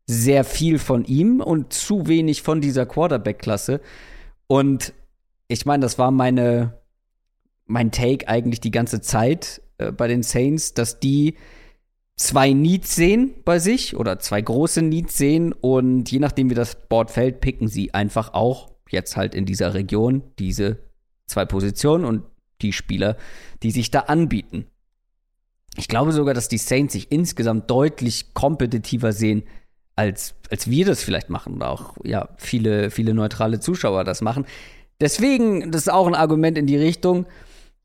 [0.06, 3.82] sehr viel von ihm und zu wenig von dieser Quarterback-Klasse.
[4.48, 4.94] Und
[5.48, 6.80] ich meine, das war meine,
[7.66, 11.36] mein Take eigentlich die ganze Zeit äh, bei den Saints, dass die
[12.18, 16.88] zwei Needs sehen bei sich oder zwei große Needs sehen und je nachdem, wie das
[16.90, 20.80] Board fällt, picken sie einfach auch jetzt halt in dieser Region diese
[21.28, 22.24] zwei Positionen und
[22.62, 23.18] die Spieler,
[23.62, 24.66] die sich da anbieten.
[25.78, 29.44] Ich glaube sogar, dass die Saints sich insgesamt deutlich kompetitiver sehen,
[29.96, 34.46] als, als wir das vielleicht machen oder auch ja, viele, viele neutrale Zuschauer das machen.
[35.00, 37.28] Deswegen, das ist auch ein Argument in die Richtung.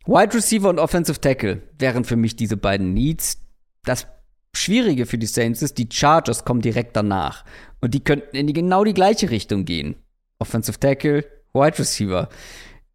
[0.07, 3.43] Wide Receiver und Offensive Tackle wären für mich diese beiden Needs.
[3.85, 4.07] Das
[4.55, 7.45] Schwierige für die Saints ist, die Chargers kommen direkt danach.
[7.81, 9.97] Und die könnten in die genau die gleiche Richtung gehen.
[10.39, 12.29] Offensive Tackle, Wide Receiver.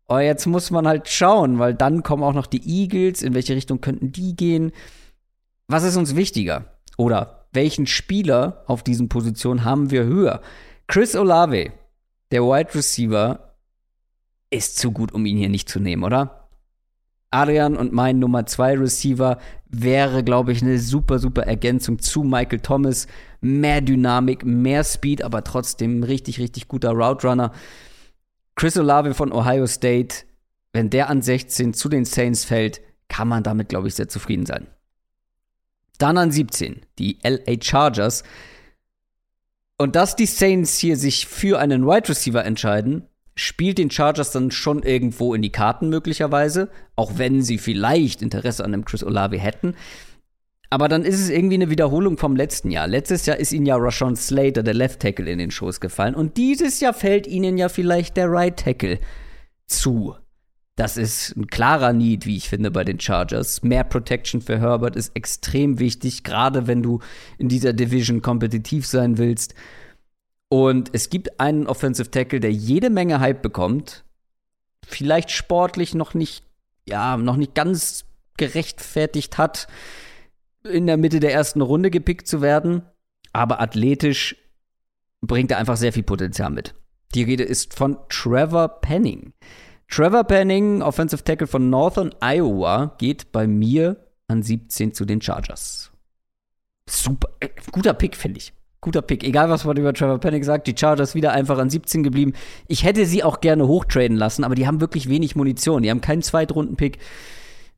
[0.08, 3.22] Aber jetzt muss man halt schauen, weil dann kommen auch noch die Eagles.
[3.22, 4.72] In welche Richtung könnten die gehen?
[5.68, 6.78] Was ist uns wichtiger?
[6.98, 10.42] Oder welchen Spieler auf diesen Positionen haben wir höher?
[10.88, 11.74] Chris Olave,
[12.32, 13.56] der Wide Receiver,
[14.50, 16.47] ist zu gut, um ihn hier nicht zu nehmen, oder?
[17.32, 22.60] Adrian und mein Nummer 2 Receiver wäre, glaube ich, eine super, super Ergänzung zu Michael
[22.60, 23.08] Thomas.
[23.42, 27.52] Mehr Dynamik, mehr Speed, aber trotzdem richtig, richtig guter Route Runner.
[28.56, 30.26] Chris Olave von Ohio State,
[30.74, 34.46] wenn der an 16 zu den Saints fällt, kann man damit, glaube ich, sehr zufrieden
[34.46, 34.68] sein.
[35.98, 38.24] Dann an 17, die LA Chargers.
[39.78, 43.04] Und dass die Saints hier sich für einen Wide Receiver entscheiden,
[43.38, 48.66] spielt den Chargers dann schon irgendwo in die Karten möglicherweise, auch wenn sie vielleicht Interesse
[48.66, 49.76] an einem Chris Olave hätten.
[50.70, 52.88] Aber dann ist es irgendwie eine Wiederholung vom letzten Jahr.
[52.88, 56.16] Letztes Jahr ist ihnen ja Rashawn Slater, der Left Tackle, in den Schoß gefallen.
[56.16, 59.00] Und dieses Jahr fällt ihnen ja vielleicht der Right Tackle
[59.68, 60.16] zu.
[60.76, 63.64] Das ist ein klarer Need, wie ich finde, bei den Chargers.
[63.64, 67.00] Mehr Protection für Herbert ist extrem wichtig, gerade wenn du
[67.38, 69.56] in dieser Division kompetitiv sein willst.
[70.50, 74.06] Und es gibt einen Offensive Tackle, der jede Menge Hype bekommt.
[74.86, 76.46] Vielleicht sportlich noch nicht,
[76.88, 78.06] ja, noch nicht ganz
[78.38, 79.68] gerechtfertigt hat,
[80.64, 82.84] in der Mitte der ersten Runde gepickt zu werden.
[83.34, 84.38] Aber athletisch
[85.22, 86.76] bringt er einfach sehr viel Potenzial mit.
[87.14, 89.34] Die Rede ist von Trevor Penning.
[89.90, 95.92] Trevor Penning, Offensive Tackle von Northern Iowa, geht bei mir an 17 zu den Chargers.
[96.90, 99.24] Super, äh, guter Pick, finde ich guter Pick.
[99.24, 102.34] Egal, was man über Trevor Penning sagt, die Chargers wieder einfach an 17 geblieben.
[102.68, 105.84] Ich hätte sie auch gerne hochtraden lassen, aber die haben wirklich wenig Munition.
[105.84, 107.00] Die haben keinen Zweitrunden-Pick.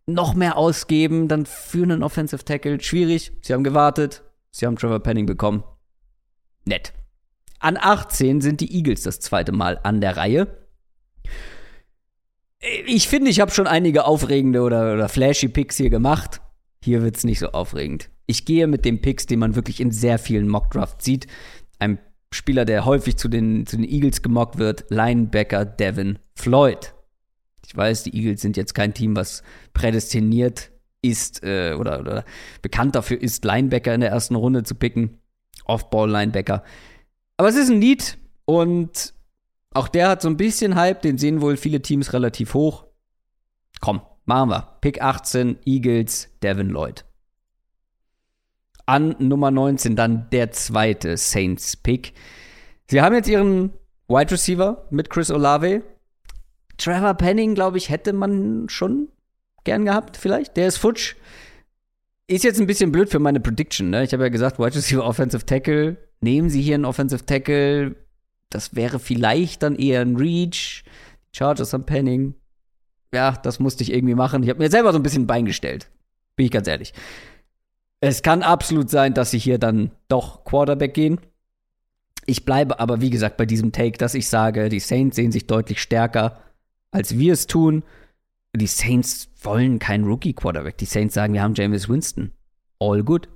[0.06, 2.82] Noch mehr ausgeben, dann für einen Offensive Tackle.
[2.82, 3.32] Schwierig.
[3.42, 4.24] Sie haben gewartet.
[4.52, 5.64] Sie haben Trevor Penning bekommen.
[6.66, 6.94] Nett.
[7.60, 10.48] An 18 sind die Eagles das zweite Mal an der Reihe.
[12.86, 16.42] Ich finde, ich habe schon einige aufregende oder, oder flashy Picks hier gemacht.
[16.84, 18.10] Hier wird es nicht so aufregend.
[18.26, 21.28] Ich gehe mit den Picks, die man wirklich in sehr vielen Mockdrafts sieht.
[21.80, 22.00] Ein
[22.32, 26.94] Spieler, der häufig zu den, zu den Eagles gemockt wird, Linebacker Devin Floyd.
[27.66, 30.72] Ich weiß, die Eagles sind jetzt kein Team, was prädestiniert
[31.02, 32.26] ist äh, oder, oder
[32.62, 35.18] bekannt dafür ist, Linebacker in der ersten Runde zu picken.
[35.66, 36.64] Off-Ball-Linebacker.
[37.38, 39.14] Aber es ist ein Lied und
[39.72, 42.86] auch der hat so ein bisschen Hype, den sehen wohl viele Teams relativ hoch.
[43.80, 44.78] Komm, machen wir.
[44.82, 47.06] Pick 18, Eagles, Devin Lloyd.
[48.86, 52.14] An Nummer 19 dann der zweite Saints-Pick.
[52.88, 53.72] Sie haben jetzt ihren
[54.08, 55.84] Wide Receiver mit Chris Olave.
[56.78, 59.10] Trevor Penning, glaube ich, hätte man schon
[59.64, 60.58] gern gehabt, vielleicht.
[60.58, 61.16] Der ist futsch.
[62.28, 63.90] Ist jetzt ein bisschen blöd für meine Prediction.
[63.90, 64.04] Ne?
[64.04, 65.98] Ich habe ja gesagt, Wide Receiver, Offensive Tackle.
[66.22, 67.96] Nehmen Sie hier einen Offensive Tackle.
[68.50, 70.84] Das wäre vielleicht dann eher ein Reach.
[71.32, 72.36] Chargers am Penning.
[73.14, 74.44] Ja, das musste ich irgendwie machen.
[74.44, 75.90] Ich habe mir selber so ein bisschen ein Bein gestellt.
[76.36, 76.94] Bin ich ganz ehrlich.
[78.02, 81.20] Es kann absolut sein, dass sie hier dann doch Quarterback gehen.
[82.26, 85.48] Ich bleibe aber, wie gesagt, bei diesem Take, dass ich sage, die Saints sehen sich
[85.48, 86.40] deutlich stärker,
[86.92, 87.84] als wir es tun.
[88.56, 90.78] Die Saints wollen keinen Rookie-Quarterback.
[90.78, 92.32] Die Saints sagen, wir haben James Winston.
[92.80, 93.28] All good.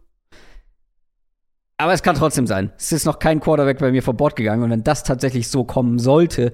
[1.77, 2.71] Aber es kann trotzdem sein.
[2.77, 4.63] Es ist noch kein Quarterback bei mir vor Bord gegangen.
[4.63, 6.53] Und wenn das tatsächlich so kommen sollte,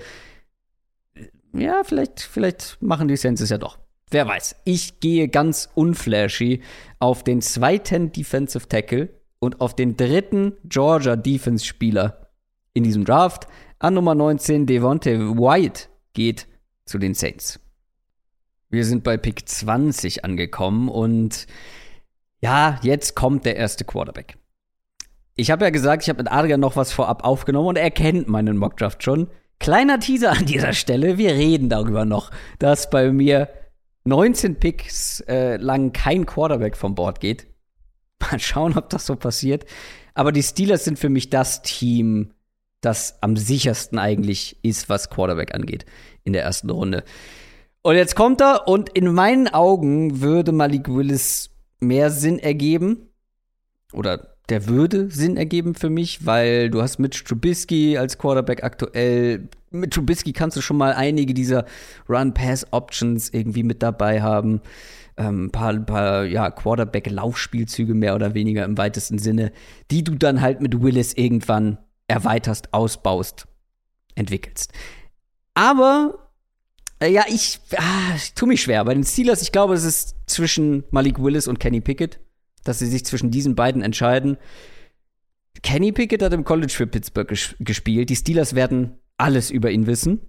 [1.53, 3.77] ja, vielleicht, vielleicht machen die Saints es ja doch.
[4.11, 4.55] Wer weiß.
[4.63, 6.61] Ich gehe ganz unflashy
[6.99, 12.29] auf den zweiten Defensive Tackle und auf den dritten Georgia Defense Spieler
[12.73, 13.47] in diesem Draft.
[13.77, 16.47] An Nummer 19 Devontae White geht
[16.85, 17.59] zu den Saints.
[18.69, 21.47] Wir sind bei Pick 20 angekommen und
[22.41, 24.37] ja, jetzt kommt der erste Quarterback.
[25.35, 28.27] Ich habe ja gesagt, ich habe mit Adrian noch was vorab aufgenommen und er kennt
[28.27, 29.29] meinen Mockdraft schon.
[29.59, 33.49] Kleiner Teaser an dieser Stelle, wir reden darüber noch, dass bei mir
[34.05, 37.47] 19 Picks äh, lang kein Quarterback vom Board geht.
[38.19, 39.65] Mal schauen, ob das so passiert.
[40.13, 42.31] Aber die Steelers sind für mich das Team,
[42.81, 45.85] das am sichersten eigentlich ist, was Quarterback angeht
[46.23, 47.03] in der ersten Runde.
[47.81, 53.09] Und jetzt kommt er und in meinen Augen würde Malik Willis mehr Sinn ergeben.
[53.93, 59.47] Oder der würde Sinn ergeben für mich, weil du hast Mitch Trubisky als Quarterback aktuell.
[59.71, 61.65] Mit Trubisky kannst du schon mal einige dieser
[62.07, 64.61] Run-Pass-Options irgendwie mit dabei haben.
[65.17, 69.51] Ähm, ein paar, ein paar ja, Quarterback-Laufspielzüge mehr oder weniger im weitesten Sinne,
[69.91, 71.77] die du dann halt mit Willis irgendwann
[72.07, 73.45] erweiterst, ausbaust,
[74.15, 74.73] entwickelst.
[75.53, 76.29] Aber
[76.99, 78.83] äh, ja, ich, ah, ich tue mich schwer.
[78.85, 82.19] Bei den Steelers, ich glaube, es ist zwischen Malik Willis und Kenny Pickett
[82.69, 84.37] dass sie sich zwischen diesen beiden entscheiden.
[85.61, 88.09] Kenny Pickett hat im College für Pittsburgh ges gespielt.
[88.09, 90.21] Die Steelers werden alles über ihn wissen.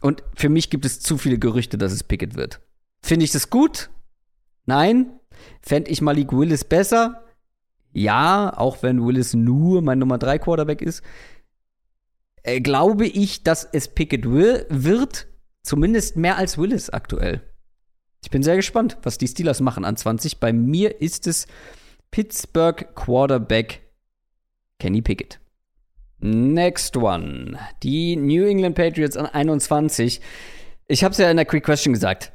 [0.00, 2.60] Und für mich gibt es zu viele Gerüchte, dass es Pickett wird.
[3.02, 3.90] Finde ich das gut?
[4.66, 5.18] Nein.
[5.62, 7.24] Fände ich Malik Willis besser?
[7.92, 11.02] ja, auch wenn Willis nur mein Nummer 3 Quarterback ist,
[12.42, 15.26] äh, glaube ich, dass es Pickett wird,
[15.62, 17.42] zumindest mehr als Willis aktuell.
[18.22, 20.38] Ich bin sehr gespannt, was die Steelers machen an 20.
[20.38, 21.46] Bei mir ist es
[22.10, 23.82] Pittsburgh Quarterback
[24.78, 25.40] Kenny Pickett.
[26.18, 27.58] Next one.
[27.82, 30.20] Die New England Patriots an 21.
[30.86, 32.32] Ich habe es ja in der Quick Question gesagt.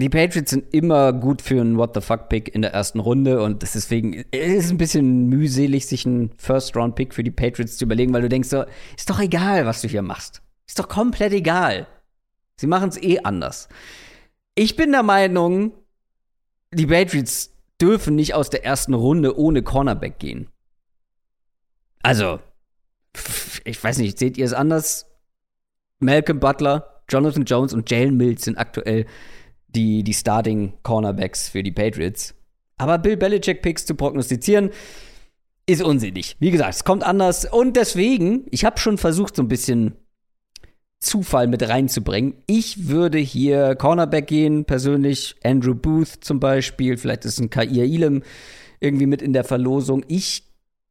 [0.00, 3.42] Die Patriots sind immer gut für einen What the fuck Pick in der ersten Runde
[3.42, 7.78] und deswegen ist es ein bisschen mühselig, sich einen First Round Pick für die Patriots
[7.78, 8.64] zu überlegen, weil du denkst so,
[8.96, 10.40] ist doch egal, was du hier machst.
[10.68, 11.88] Ist doch komplett egal.
[12.56, 13.68] Sie machen es eh anders.
[14.58, 15.70] Ich bin der Meinung,
[16.72, 20.48] die Patriots dürfen nicht aus der ersten Runde ohne Cornerback gehen.
[22.02, 22.40] Also,
[23.62, 25.06] ich weiß nicht, seht ihr es anders?
[26.00, 29.06] Malcolm Butler, Jonathan Jones und Jalen Mills sind aktuell
[29.68, 32.34] die, die Starting Cornerbacks für die Patriots.
[32.78, 34.70] Aber Bill Belichick-Picks zu prognostizieren,
[35.66, 36.36] ist unsinnig.
[36.40, 37.44] Wie gesagt, es kommt anders.
[37.44, 39.94] Und deswegen, ich habe schon versucht, so ein bisschen
[41.00, 42.34] Zufall mit reinzubringen.
[42.46, 45.36] Ich würde hier Cornerback gehen, persönlich.
[45.44, 46.96] Andrew Booth zum Beispiel.
[46.96, 48.22] Vielleicht ist ein Kair Elam
[48.80, 50.04] irgendwie mit in der Verlosung.
[50.08, 50.44] Ich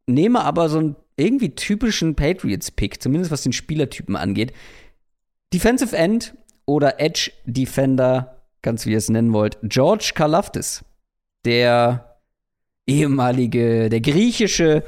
[0.08, 4.54] nehme aber so einen irgendwie typischen Patriots-Pick, zumindest was den Spielertypen angeht.
[5.54, 6.36] Defensive End
[6.66, 8.38] oder Edge Defender
[8.68, 10.84] ganz wie ihr es nennen wollt, George Kalaftis,
[11.46, 12.18] der
[12.86, 14.84] ehemalige, der griechische,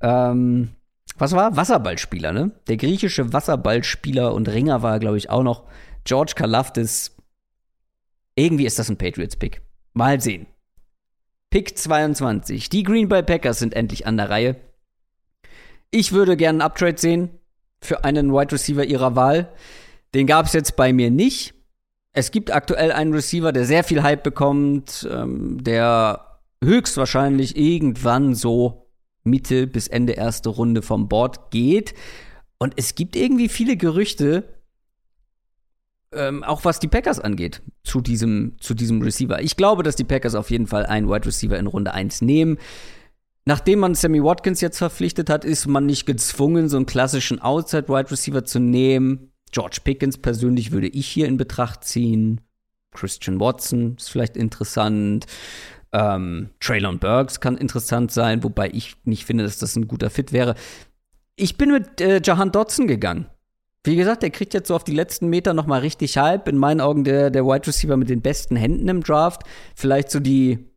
[0.00, 0.75] ähm,
[1.18, 1.56] was war?
[1.56, 2.52] Wasserballspieler, ne?
[2.68, 5.64] Der griechische Wasserballspieler und Ringer war, glaube ich, auch noch.
[6.04, 7.16] George Kalaftis.
[8.34, 9.62] Irgendwie ist das ein Patriots-Pick.
[9.94, 10.46] Mal sehen.
[11.50, 12.68] Pick 22.
[12.68, 14.56] Die Green Bay Packers sind endlich an der Reihe.
[15.90, 17.30] Ich würde gerne einen Uptrade sehen
[17.80, 19.52] für einen Wide Receiver ihrer Wahl.
[20.14, 21.54] Den gab es jetzt bei mir nicht.
[22.12, 28.85] Es gibt aktuell einen Receiver, der sehr viel Hype bekommt, ähm, der höchstwahrscheinlich irgendwann so
[29.26, 31.94] Mitte bis Ende erste Runde vom Board geht.
[32.58, 34.44] Und es gibt irgendwie viele Gerüchte,
[36.12, 39.42] ähm, auch was die Packers angeht, zu diesem, zu diesem Receiver.
[39.42, 42.58] Ich glaube, dass die Packers auf jeden Fall einen Wide Receiver in Runde 1 nehmen.
[43.44, 48.10] Nachdem man Sammy Watkins jetzt verpflichtet hat, ist man nicht gezwungen, so einen klassischen Outside-Wide
[48.10, 49.30] Receiver zu nehmen.
[49.52, 52.40] George Pickens persönlich würde ich hier in Betracht ziehen.
[52.92, 55.26] Christian Watson ist vielleicht interessant.
[55.96, 60.30] Ähm, Traylon Burks kann interessant sein, wobei ich nicht finde, dass das ein guter Fit
[60.30, 60.54] wäre.
[61.36, 63.30] Ich bin mit äh, Jahan Dodson gegangen.
[63.82, 66.48] Wie gesagt, der kriegt jetzt so auf die letzten Meter noch mal richtig Hype.
[66.48, 69.44] In meinen Augen der, der Wide Receiver mit den besten Händen im Draft.
[69.74, 70.68] Vielleicht so die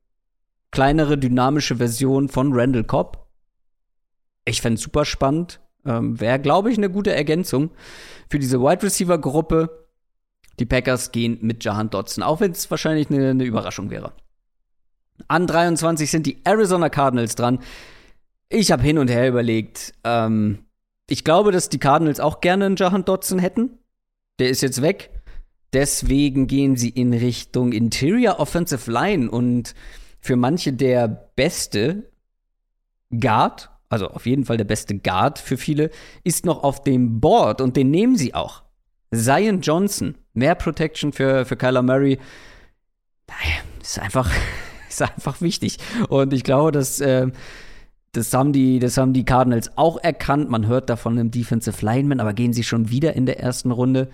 [0.71, 3.27] kleinere, dynamische Version von Randall Cobb.
[4.45, 5.59] Ich fände es super spannend.
[5.85, 7.71] Ähm, Wäre, glaube ich, eine gute Ergänzung
[8.29, 9.87] für diese Wide Receiver Gruppe.
[10.59, 14.13] Die Packers gehen mit Jahan Dodson, auch wenn es wahrscheinlich eine, eine Überraschung wäre.
[15.27, 17.59] An 23 sind die Arizona Cardinals dran.
[18.49, 19.93] Ich habe hin und her überlegt.
[20.03, 20.59] Ähm,
[21.07, 23.79] ich glaube, dass die Cardinals auch gerne einen Jahan Dodson hätten.
[24.39, 25.11] Der ist jetzt weg.
[25.73, 29.75] Deswegen gehen sie in Richtung Interior Offensive Line und
[30.19, 32.09] für manche der beste
[33.11, 35.89] Guard also auf jeden Fall der beste Guard für viele,
[36.23, 38.63] ist noch auf dem Board und den nehmen sie auch.
[39.13, 42.19] Zion Johnson, mehr Protection für, für Kyler Murray.
[43.81, 44.29] Ist einfach,
[44.89, 45.77] ist einfach wichtig.
[46.09, 46.99] Und ich glaube, dass.
[46.99, 47.27] Äh,
[48.11, 50.49] das haben, die, das haben die Cardinals auch erkannt.
[50.49, 54.09] Man hört davon im Defensive Lineman, aber gehen sie schon wieder in der ersten Runde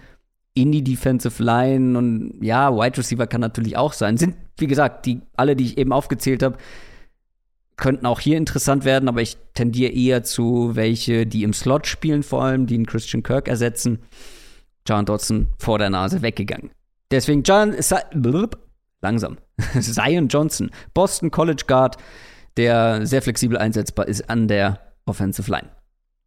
[0.53, 4.17] in die Defensive Line und ja, Wide Receiver kann natürlich auch sein.
[4.17, 6.57] Sind, wie gesagt, die alle, die ich eben aufgezählt habe,
[7.75, 12.23] könnten auch hier interessant werden, aber ich tendiere eher zu welche, die im Slot spielen,
[12.23, 13.99] vor allem, die einen Christian Kirk ersetzen.
[14.87, 16.71] John Dodson vor der Nase weggegangen.
[17.11, 17.73] Deswegen John
[19.05, 19.37] langsam.
[19.79, 21.97] Zion Johnson, Boston College Guard,
[22.57, 25.69] der sehr flexibel einsetzbar ist an der Offensive Line.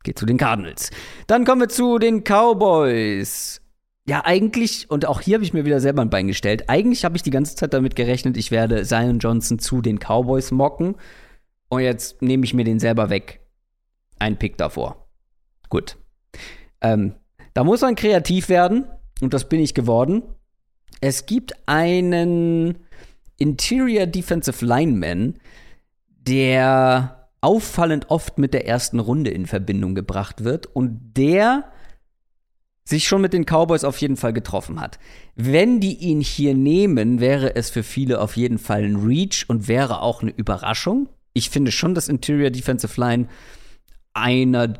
[0.04, 0.90] Geht zu den Cardinals.
[1.26, 3.60] Dann kommen wir zu den Cowboys.
[4.06, 6.68] Ja, eigentlich, und auch hier habe ich mir wieder selber ein Bein gestellt.
[6.68, 10.50] Eigentlich habe ich die ganze Zeit damit gerechnet, ich werde Zion Johnson zu den Cowboys
[10.52, 10.94] mocken.
[11.68, 13.40] Und jetzt nehme ich mir den selber weg.
[14.18, 15.08] Ein Pick davor.
[15.68, 15.98] Gut.
[16.80, 17.14] Ähm,
[17.52, 18.86] da muss man kreativ werden.
[19.20, 20.22] Und das bin ich geworden.
[21.00, 22.78] Es gibt einen
[23.36, 25.34] Interior Defensive Lineman,
[26.08, 31.70] der auffallend oft mit der ersten Runde in Verbindung gebracht wird und der
[32.84, 34.98] sich schon mit den Cowboys auf jeden Fall getroffen hat.
[35.36, 39.68] Wenn die ihn hier nehmen, wäre es für viele auf jeden Fall ein Reach und
[39.68, 43.28] wäre auch eine Überraschung ich finde schon, dass Interior Defensive Line
[44.12, 44.74] einer,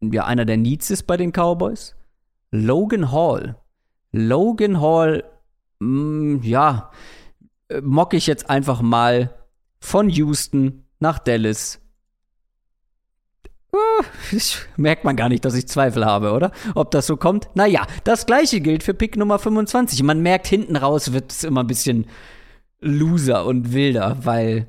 [0.00, 1.94] ja, einer der Needs ist bei den Cowboys.
[2.50, 3.56] Logan Hall.
[4.10, 5.24] Logan Hall,
[5.78, 6.90] mh, mm, ja,
[7.68, 9.34] äh, mocke ich jetzt einfach mal
[9.80, 11.80] von Houston nach Dallas
[14.76, 16.52] merkt man gar nicht, dass ich Zweifel habe, oder?
[16.74, 17.48] Ob das so kommt?
[17.54, 20.02] Naja, das gleiche gilt für Pick Nummer 25.
[20.02, 22.06] Man merkt, hinten raus wird es immer ein bisschen
[22.80, 24.68] loser und wilder, weil,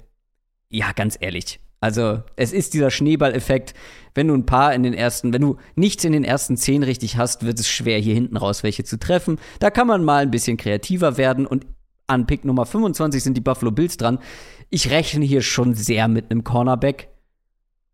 [0.69, 3.73] ja, ganz ehrlich, also es ist dieser Schneeballeffekt.
[4.17, 7.17] Wenn du ein paar in den ersten, wenn du nichts in den ersten zehn richtig
[7.17, 9.37] hast, wird es schwer, hier hinten raus welche zu treffen.
[9.59, 11.67] Da kann man mal ein bisschen kreativer werden und
[12.07, 14.17] an Pick Nummer 25 sind die Buffalo Bills dran.
[14.71, 17.09] Ich rechne hier schon sehr mit einem Cornerback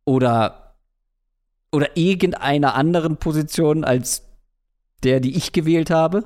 [0.06, 0.78] oder
[1.74, 4.24] oder irgendeiner anderen Position als
[5.04, 6.24] der, die ich gewählt habe.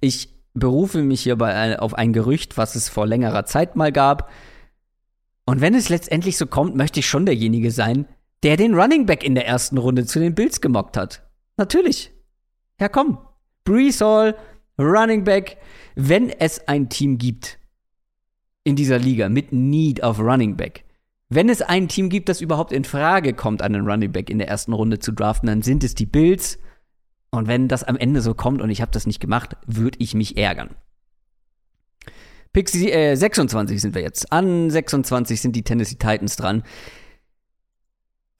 [0.00, 4.28] Ich berufe mich hierbei auf ein Gerücht, was es vor längerer Zeit mal gab.
[5.44, 8.08] Und wenn es letztendlich so kommt, möchte ich schon derjenige sein,
[8.42, 11.22] der den Running Back in der ersten Runde zu den Bills gemockt hat.
[11.56, 12.12] Natürlich.
[12.80, 13.18] Ja, komm.
[13.64, 14.36] Brees Hall,
[14.78, 15.58] Running Back.
[15.94, 17.58] Wenn es ein Team gibt
[18.64, 20.84] in dieser Liga mit Need auf Running Back,
[21.28, 24.48] wenn es ein Team gibt, das überhaupt in Frage kommt, einen Running Back in der
[24.48, 26.58] ersten Runde zu draften, dann sind es die Bills.
[27.30, 30.14] Und wenn das am Ende so kommt und ich habe das nicht gemacht, würde ich
[30.14, 30.74] mich ärgern.
[32.52, 34.32] Pick äh, 26 sind wir jetzt.
[34.32, 36.64] An 26 sind die Tennessee Titans dran.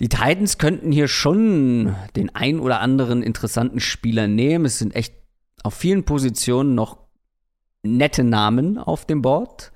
[0.01, 4.65] Die Titans könnten hier schon den ein oder anderen interessanten Spieler nehmen.
[4.65, 5.15] Es sind echt
[5.63, 6.97] auf vielen Positionen noch
[7.83, 9.73] nette Namen auf dem Board.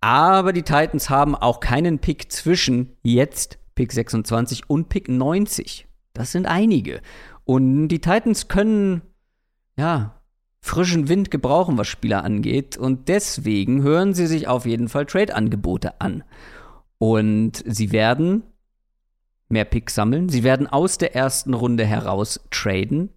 [0.00, 5.86] Aber die Titans haben auch keinen Pick zwischen jetzt Pick 26 und Pick 90.
[6.14, 7.02] Das sind einige.
[7.44, 9.02] Und die Titans können,
[9.76, 10.14] ja,
[10.62, 12.78] frischen Wind gebrauchen, was Spieler angeht.
[12.78, 16.24] Und deswegen hören sie sich auf jeden Fall Trade-Angebote an.
[16.96, 18.42] Und sie werden
[19.50, 20.28] mehr Picks sammeln.
[20.28, 23.10] Sie werden aus der ersten Runde heraus traden.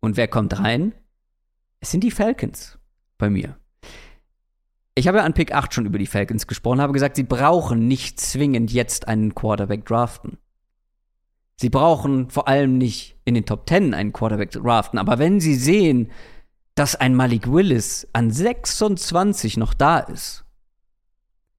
[0.00, 0.94] Und wer kommt rein?
[1.80, 2.78] Es sind die Falcons
[3.18, 3.56] bei mir.
[4.94, 7.88] Ich habe ja an Pick 8 schon über die Falcons gesprochen, habe gesagt, sie brauchen
[7.88, 10.38] nicht zwingend jetzt einen Quarterback draften.
[11.56, 15.54] Sie brauchen vor allem nicht in den Top 10 einen Quarterback draften, aber wenn sie
[15.54, 16.10] sehen,
[16.74, 20.44] dass ein Malik Willis an 26 noch da ist,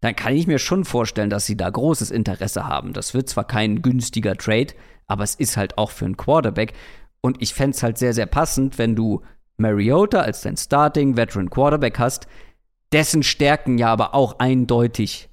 [0.02, 2.93] dann kann ich mir schon vorstellen, dass sie da großes Interesse haben.
[2.93, 4.74] Das wird zwar kein günstiger Trade,
[5.08, 6.74] aber es ist halt auch für einen Quarterback.
[7.22, 9.22] Und ich fände es halt sehr, sehr passend, wenn du
[9.58, 12.28] Mariota als dein Starting Veteran Quarterback hast,
[12.91, 15.30] dessen Stärken ja aber auch eindeutig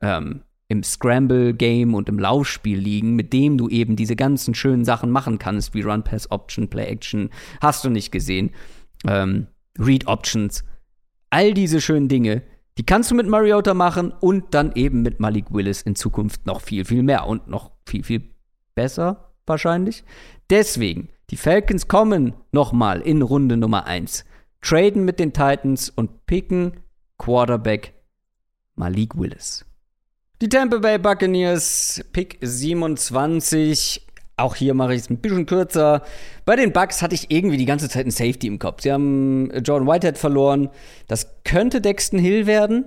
[0.00, 5.10] ähm, im Scramble-Game und im Laufspiel liegen, mit dem du eben diese ganzen schönen Sachen
[5.10, 7.30] machen kannst, wie Run, Pass, Option, Play, Action,
[7.60, 8.50] hast du nicht gesehen,
[9.06, 9.46] ähm,
[9.78, 10.64] Read Options,
[11.30, 12.42] all diese schönen Dinge,
[12.78, 16.60] die kannst du mit Mariota machen und dann eben mit Malik Willis in Zukunft noch
[16.60, 18.30] viel, viel mehr und noch viel, viel
[18.74, 20.04] besser wahrscheinlich.
[20.50, 24.24] Deswegen, die Falcons kommen nochmal in Runde Nummer 1
[24.62, 26.80] traden mit den Titans und picken
[27.18, 27.92] Quarterback
[28.76, 29.66] Malik Willis.
[30.40, 34.06] Die Tampa Bay Buccaneers, Pick 27.
[34.36, 36.02] Auch hier mache ich es ein bisschen kürzer.
[36.44, 38.82] Bei den Bucks hatte ich irgendwie die ganze Zeit ein Safety im Kopf.
[38.82, 40.70] Sie haben Jordan Whitehead verloren.
[41.06, 42.86] Das könnte Dexton Hill werden.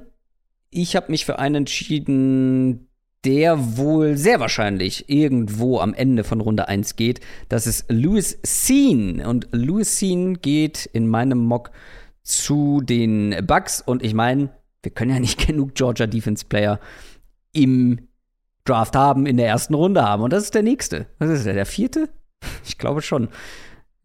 [0.71, 2.87] Ich habe mich für einen entschieden,
[3.25, 7.21] der wohl sehr wahrscheinlich irgendwo am Ende von Runde 1 geht.
[7.49, 9.25] Das ist Louis Seen.
[9.25, 11.71] Und Louis Seen geht in meinem Mock
[12.23, 13.81] zu den Bucks.
[13.81, 14.49] Und ich meine,
[14.83, 16.79] wir können ja nicht genug Georgia Defense Player
[17.53, 18.07] im
[18.65, 20.23] Draft haben, in der ersten Runde haben.
[20.23, 21.07] Und das ist der nächste.
[21.19, 21.53] Was ist der?
[21.53, 22.09] Der vierte?
[22.65, 23.29] Ich glaube schon.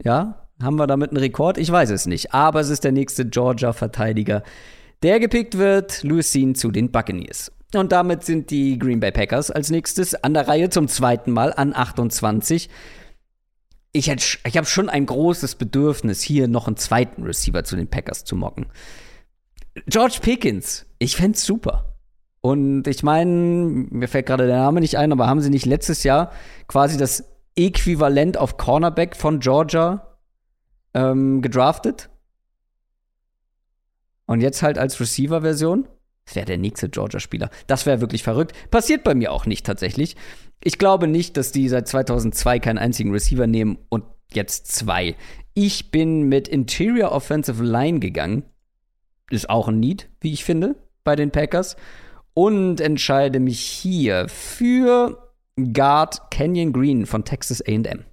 [0.03, 1.59] Ja, haben wir damit einen Rekord?
[1.59, 2.33] Ich weiß es nicht.
[2.33, 4.43] Aber es ist der nächste Georgia-Verteidiger,
[5.03, 6.03] der gepickt wird.
[6.21, 7.53] Seen zu den Buccaneers.
[7.75, 11.53] Und damit sind die Green Bay Packers als nächstes an der Reihe zum zweiten Mal
[11.53, 12.69] an 28.
[13.93, 18.25] Ich, ich habe schon ein großes Bedürfnis, hier noch einen zweiten Receiver zu den Packers
[18.25, 18.67] zu mocken.
[19.87, 21.89] George Pickens, ich fände es super.
[22.41, 26.05] Und ich meine, mir fällt gerade der Name nicht ein, aber haben sie nicht letztes
[26.05, 26.32] Jahr
[26.68, 27.24] quasi das
[27.57, 30.16] Äquivalent auf Cornerback von Georgia
[30.95, 32.09] ähm, gedraftet?
[34.26, 35.86] Und jetzt halt als Receiver-Version?
[36.24, 37.51] Das wäre der nächste Georgia-Spieler.
[37.66, 38.53] Das wäre wirklich verrückt.
[38.70, 40.16] Passiert bei mir auch nicht tatsächlich.
[40.62, 45.16] Ich glaube nicht, dass die seit 2002 keinen einzigen Receiver nehmen und jetzt zwei.
[45.55, 48.45] Ich bin mit Interior Offensive Line gegangen.
[49.30, 51.76] Ist auch ein Need, wie ich finde, bei den Packers.
[52.35, 58.05] Und entscheide mich hier für Guard Canyon Green von Texas AM.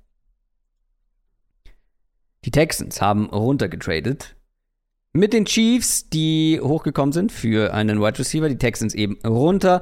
[2.45, 4.35] Die Texans haben runtergetradet
[5.13, 9.81] mit den Chiefs, die hochgekommen sind für einen Wide Receiver, die Texans eben runter.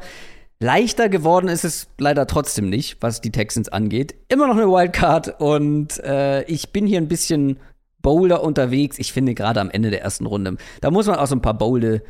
[0.59, 4.15] Leichter geworden ist es leider trotzdem nicht, was die Texans angeht.
[4.29, 7.59] Immer noch eine Wildcard und äh, ich bin hier ein bisschen
[8.01, 8.97] bolder unterwegs.
[8.97, 11.57] Ich finde gerade am Ende der ersten Runde, da muss man auch so ein paar
[11.57, 12.01] bolde,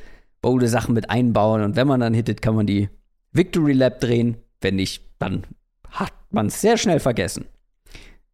[0.46, 2.89] bolde Sachen mit einbauen und wenn man dann hittet, kann man die
[3.32, 4.38] Victory Lap drehen.
[4.62, 5.43] Wenn nicht, dann
[5.89, 7.46] hat man es sehr schnell vergessen.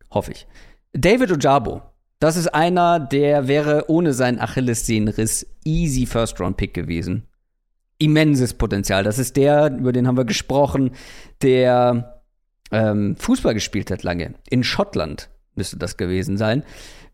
[0.09, 0.45] Hoffe ich.
[0.91, 1.81] David Ojabo,
[2.19, 7.27] das ist einer, der wäre ohne seinen Achillessehnenriss easy First-Round-Pick gewesen.
[7.97, 9.05] Immenses Potenzial.
[9.05, 10.91] Das ist der, über den haben wir gesprochen,
[11.41, 12.21] der
[12.73, 14.33] ähm, Fußball gespielt hat lange.
[14.49, 16.63] In Schottland müsste das gewesen sein,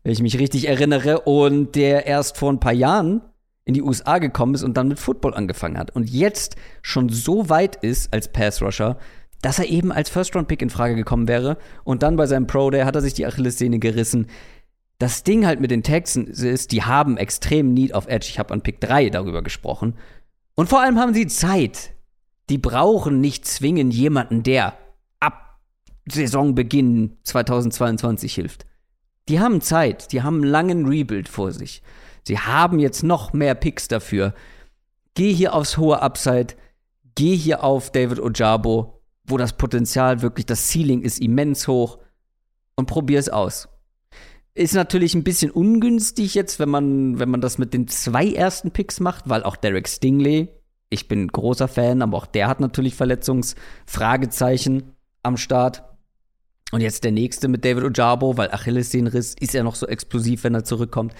[0.02, 1.20] wenn ich mich richtig erinnere.
[1.20, 3.22] Und der erst vor ein paar Jahren
[3.68, 5.94] in die USA gekommen ist und dann mit Football angefangen hat.
[5.94, 8.96] Und jetzt schon so weit ist als Pass-Rusher,
[9.42, 11.58] dass er eben als First-Round-Pick in Frage gekommen wäre.
[11.84, 14.28] Und dann bei seinem Pro Day hat er sich die Achillessehne gerissen.
[14.98, 18.28] Das Ding halt mit den Texans ist, die haben extrem Need auf Edge.
[18.30, 19.96] Ich habe an Pick 3 darüber gesprochen.
[20.54, 21.92] Und vor allem haben sie Zeit.
[22.48, 24.78] Die brauchen nicht zwingend jemanden, der
[25.20, 25.60] ab
[26.10, 28.64] Saisonbeginn 2022 hilft.
[29.28, 31.82] Die haben Zeit, die haben einen langen Rebuild vor sich.
[32.28, 34.34] Sie haben jetzt noch mehr Picks dafür.
[35.14, 36.56] Geh hier aufs hohe Upside,
[37.14, 41.96] geh hier auf David Ojabo, wo das Potenzial wirklich, das Ceiling ist immens hoch
[42.76, 43.70] und probier es aus.
[44.52, 48.72] Ist natürlich ein bisschen ungünstig jetzt, wenn man, wenn man das mit den zwei ersten
[48.72, 50.48] Picks macht, weil auch Derek Stingley,
[50.90, 55.82] ich bin großer Fan, aber auch der hat natürlich Verletzungsfragezeichen am Start.
[56.72, 60.54] Und jetzt der nächste mit David Ojabo, weil Achillessehnenriss ist ja noch so explosiv, wenn
[60.54, 61.14] er zurückkommt.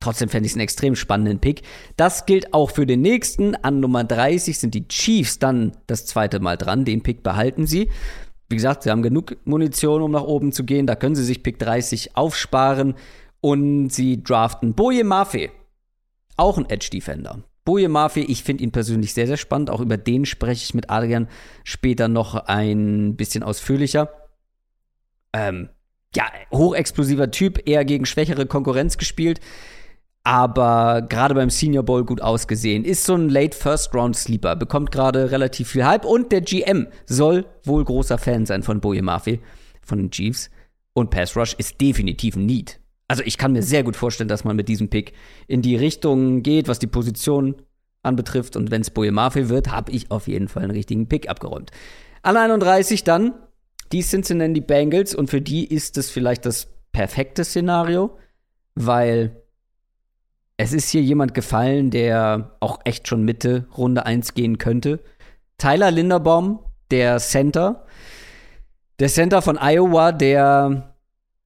[0.00, 1.60] Trotzdem fände ich es einen extrem spannenden Pick.
[1.96, 3.54] Das gilt auch für den nächsten.
[3.54, 6.86] An Nummer 30 sind die Chiefs dann das zweite Mal dran.
[6.86, 7.90] Den Pick behalten sie.
[8.48, 10.86] Wie gesagt, sie haben genug Munition, um nach oben zu gehen.
[10.86, 12.94] Da können sie sich Pick 30 aufsparen.
[13.42, 15.50] Und sie draften Boje Mafe.
[16.38, 17.44] Auch ein Edge-Defender.
[17.66, 19.68] Boje Mafe, ich finde ihn persönlich sehr, sehr spannend.
[19.68, 21.28] Auch über den spreche ich mit Adrian
[21.62, 24.10] später noch ein bisschen ausführlicher.
[25.34, 25.68] Ähm,
[26.16, 29.40] ja, hochexplosiver Typ, eher gegen schwächere Konkurrenz gespielt
[30.22, 32.84] aber gerade beim Senior Bowl gut ausgesehen.
[32.84, 36.88] Ist so ein Late First Round Sleeper, bekommt gerade relativ viel Hype und der GM
[37.06, 39.40] soll wohl großer Fan sein von Boye Mafi,
[39.82, 40.50] von den Chiefs.
[40.92, 42.80] Und Pass Rush ist definitiv ein Need.
[43.08, 45.14] Also ich kann mir sehr gut vorstellen, dass man mit diesem Pick
[45.48, 47.56] in die Richtung geht, was die Position
[48.02, 48.56] anbetrifft.
[48.56, 51.70] Und wenn es Boye Mafi wird, habe ich auf jeden Fall einen richtigen Pick abgeräumt.
[52.22, 53.34] An 31 dann
[53.92, 58.16] die Cincinnati Bengals und für die ist es vielleicht das perfekte Szenario,
[58.74, 59.39] weil
[60.60, 65.00] es ist hier jemand gefallen, der auch echt schon Mitte Runde 1 gehen könnte.
[65.56, 66.58] Tyler Linderbaum,
[66.90, 67.86] der Center.
[68.98, 70.94] Der Center von Iowa, der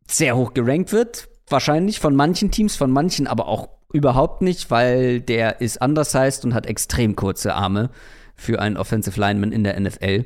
[0.09, 1.29] sehr hoch gerankt wird.
[1.49, 6.53] Wahrscheinlich von manchen Teams, von manchen aber auch überhaupt nicht, weil der ist undersized und
[6.53, 7.91] hat extrem kurze Arme
[8.35, 10.25] für einen Offensive Lineman in der NFL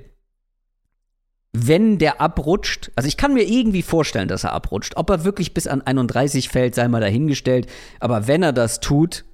[1.67, 4.97] wenn der abrutscht, also ich kann mir irgendwie vorstellen, dass er abrutscht.
[4.97, 7.67] Ob er wirklich bis an 31 fällt, sei mal dahingestellt.
[8.01, 9.25] Aber wenn er das tut,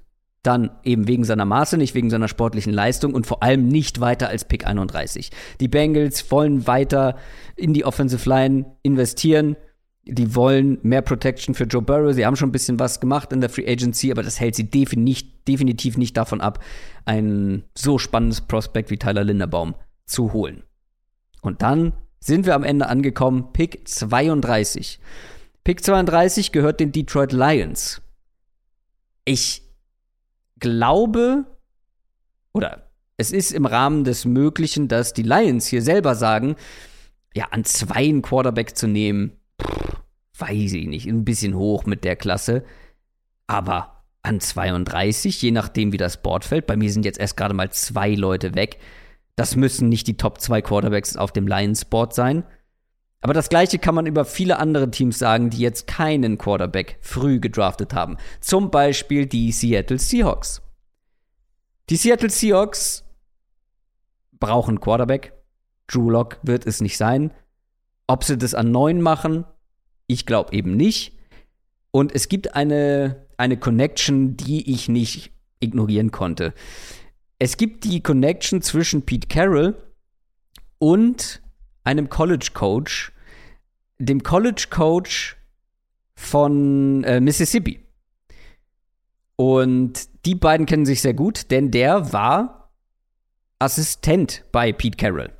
[0.43, 4.29] dann eben wegen seiner Maße, nicht wegen seiner sportlichen Leistung und vor allem nicht weiter
[4.29, 5.31] als Pick 31.
[5.59, 7.17] Die Bengals wollen weiter
[7.55, 9.55] in die Offensive Line investieren.
[10.03, 12.13] Die wollen mehr Protection für Joe Burrow.
[12.13, 14.69] Sie haben schon ein bisschen was gemacht in der Free Agency, aber das hält sie
[14.69, 16.63] definitiv nicht davon ab,
[17.05, 19.73] ein so spannendes Prospekt wie Tyler Linderbaum
[20.05, 20.63] zu holen.
[21.41, 21.93] Und dann
[22.25, 23.53] sind wir am Ende angekommen.
[23.53, 24.99] Pick 32.
[25.63, 28.01] Pick 32 gehört den Detroit Lions.
[29.25, 29.61] Ich
[30.59, 31.45] glaube,
[32.53, 36.55] oder es ist im Rahmen des Möglichen, dass die Lions hier selber sagen,
[37.35, 39.97] ja, an zwei einen Quarterback zu nehmen, pff,
[40.39, 42.63] weiß ich nicht, ein bisschen hoch mit der Klasse.
[43.47, 47.53] Aber an 32, je nachdem, wie das Board fällt, bei mir sind jetzt erst gerade
[47.53, 48.79] mal zwei Leute weg,
[49.35, 52.43] das müssen nicht die Top 2 Quarterbacks auf dem Lions-Board sein.
[53.21, 57.39] Aber das gleiche kann man über viele andere Teams sagen, die jetzt keinen Quarterback früh
[57.39, 58.17] gedraftet haben.
[58.39, 60.61] Zum Beispiel die Seattle Seahawks.
[61.89, 63.03] Die Seattle Seahawks
[64.39, 65.33] brauchen Quarterback.
[65.87, 67.31] Drew Lock wird es nicht sein.
[68.07, 69.45] Ob sie das an neun machen,
[70.07, 71.17] ich glaube eben nicht.
[71.91, 76.53] Und es gibt eine, eine Connection, die ich nicht ignorieren konnte
[77.39, 79.75] es gibt die Connection zwischen Pete Carroll
[80.79, 81.41] und
[81.83, 83.11] einem College Coach,
[83.99, 85.37] dem College Coach
[86.15, 87.79] von äh, Mississippi.
[89.35, 92.71] Und die beiden kennen sich sehr gut, denn der war
[93.59, 95.31] Assistent bei Pete Carroll.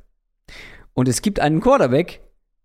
[0.92, 2.20] Und es gibt einen Quarterback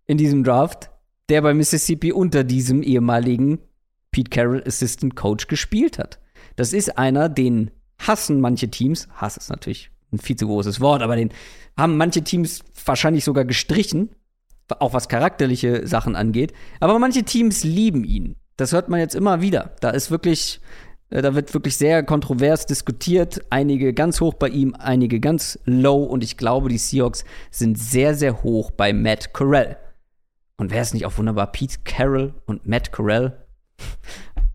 [0.06, 0.90] in diesem Draft,
[1.28, 3.60] der bei Mississippi unter diesem ehemaligen
[4.10, 6.18] Pete Carroll Assistant Coach gespielt hat.
[6.56, 7.70] Das ist einer, den
[8.06, 11.30] hassen manche Teams, Hass ist natürlich ein viel zu großes Wort, aber den
[11.76, 14.10] haben manche Teams wahrscheinlich sogar gestrichen,
[14.78, 16.52] auch was charakterliche Sachen angeht.
[16.80, 18.36] Aber manche Teams lieben ihn.
[18.56, 19.74] Das hört man jetzt immer wieder.
[19.80, 20.60] Da ist wirklich,
[21.10, 23.42] äh, da wird wirklich sehr kontrovers diskutiert.
[23.50, 26.04] Einige ganz hoch bei ihm, einige ganz low.
[26.04, 29.78] Und ich glaube, die Seahawks sind sehr, sehr hoch bei Matt Corral.
[30.56, 33.44] Und wäre es nicht auch wunderbar, Pete Carroll und Matt Corral?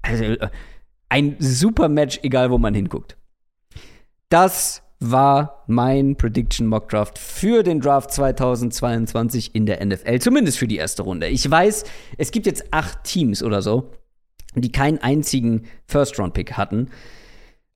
[0.04, 0.50] Also äh,
[1.10, 3.18] ein super Match, egal wo man hinguckt.
[4.30, 10.68] Das war mein Prediction Mock Draft für den Draft 2022 in der NFL, zumindest für
[10.68, 11.28] die erste Runde.
[11.28, 11.84] Ich weiß,
[12.18, 13.92] es gibt jetzt acht Teams oder so,
[14.56, 16.90] die keinen einzigen First-Round-Pick hatten.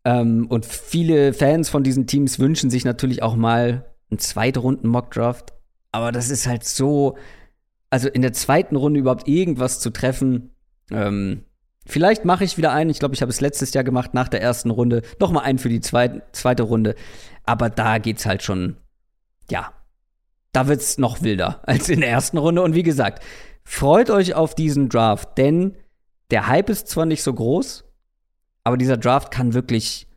[0.03, 5.53] Ähm, und viele Fans von diesen Teams wünschen sich natürlich auch mal einen Zweitrunden-Mock-Draft.
[5.91, 7.17] Aber das ist halt so,
[7.89, 10.49] also in der zweiten Runde überhaupt irgendwas zu treffen.
[10.89, 11.45] Ähm,
[11.85, 12.89] vielleicht mache ich wieder einen.
[12.89, 15.01] Ich glaube, ich habe es letztes Jahr gemacht nach der ersten Runde.
[15.19, 16.95] Noch mal einen für die zweite, zweite Runde.
[17.45, 18.77] Aber da geht's halt schon,
[19.49, 19.71] ja,
[20.51, 22.61] da wird's noch wilder als in der ersten Runde.
[22.61, 23.23] Und wie gesagt,
[23.63, 25.75] freut euch auf diesen Draft, denn
[26.29, 27.83] der Hype ist zwar nicht so groß,
[28.63, 30.07] aber dieser Draft kann wirklich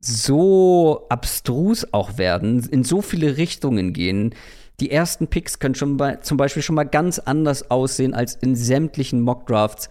[0.00, 4.34] so abstrus auch werden, in so viele Richtungen gehen.
[4.80, 8.54] Die ersten Picks können schon bei, zum Beispiel schon mal ganz anders aussehen als in
[8.54, 9.88] sämtlichen Mockdrafts.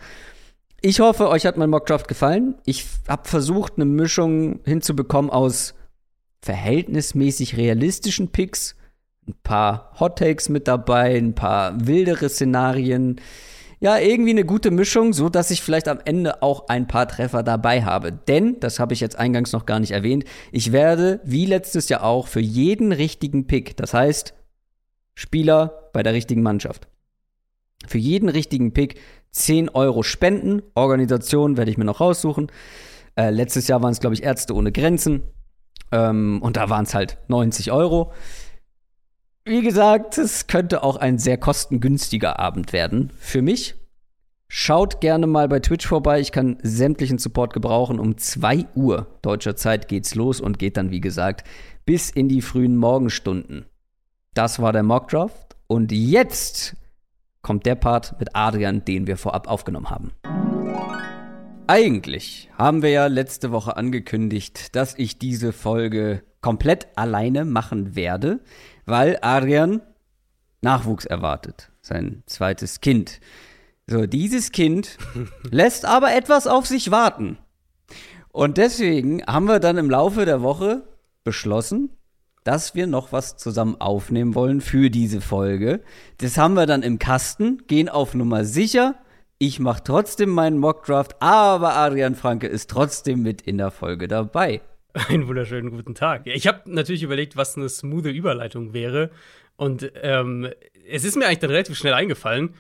[0.82, 2.56] Ich hoffe, euch hat mein Mockdraft gefallen.
[2.66, 5.74] Ich habe versucht, eine Mischung hinzubekommen aus
[6.42, 8.76] verhältnismäßig realistischen Picks,
[9.28, 13.20] ein paar Hot Takes mit dabei, ein paar wildere Szenarien
[13.80, 17.44] ja, irgendwie eine gute Mischung, so dass ich vielleicht am Ende auch ein paar Treffer
[17.44, 18.12] dabei habe.
[18.12, 22.04] Denn, das habe ich jetzt eingangs noch gar nicht erwähnt, ich werde, wie letztes Jahr
[22.04, 24.34] auch, für jeden richtigen Pick, das heißt
[25.14, 26.88] Spieler bei der richtigen Mannschaft,
[27.86, 29.00] für jeden richtigen Pick
[29.32, 30.62] 10 Euro spenden.
[30.76, 32.52] Organisation werde ich mir noch raussuchen.
[33.16, 35.24] Äh, letztes Jahr waren es, glaube ich, Ärzte ohne Grenzen.
[35.92, 38.12] Ähm, und da waren es halt 90 Euro.
[39.46, 43.76] Wie gesagt, es könnte auch ein sehr kostengünstiger Abend werden für mich.
[44.50, 46.20] Schaut gerne mal bei Twitch vorbei.
[46.20, 48.00] Ich kann sämtlichen Support gebrauchen.
[48.00, 51.46] Um 2 Uhr deutscher Zeit geht's los und geht dann, wie gesagt,
[51.86, 53.66] bis in die frühen Morgenstunden.
[54.34, 55.56] Das war der Mockdraft.
[55.68, 56.76] Und jetzt
[57.42, 60.12] kommt der Part mit Adrian, den wir vorab aufgenommen haben.
[61.68, 68.40] Eigentlich haben wir ja letzte Woche angekündigt, dass ich diese Folge komplett alleine machen werde
[68.88, 69.82] weil Adrian
[70.62, 73.20] Nachwuchs erwartet, sein zweites Kind.
[73.86, 74.98] So, dieses Kind
[75.52, 77.38] lässt aber etwas auf sich warten.
[78.30, 80.88] Und deswegen haben wir dann im Laufe der Woche
[81.24, 81.92] beschlossen,
[82.48, 85.82] dass wir noch was zusammen aufnehmen wollen für diese Folge.
[86.20, 88.96] Das haben wir dann im Kasten, gehen auf Nummer sicher.
[89.38, 94.62] Ich mache trotzdem meinen Mockdraft, aber Adrian Franke ist trotzdem mit in der Folge dabei.
[95.10, 96.26] Einen wunderschönen guten Tag.
[96.26, 99.12] Ich habe natürlich überlegt, was eine smoothe Überleitung wäre.
[99.58, 100.48] Und ähm,
[100.90, 102.54] es ist mir eigentlich dann relativ schnell eingefallen,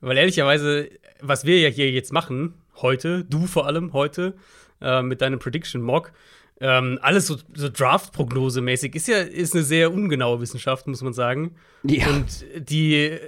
[0.00, 0.88] weil ehrlicherweise,
[1.20, 4.36] was wir ja hier jetzt machen, heute, du vor allem heute,
[4.80, 6.12] äh, mit deinem Prediction Mock,
[6.60, 11.56] ähm, alles so, so Draft-Prognose-mäßig ist ja ist eine sehr ungenaue Wissenschaft, muss man sagen.
[11.82, 12.08] Ja.
[12.08, 13.18] Und die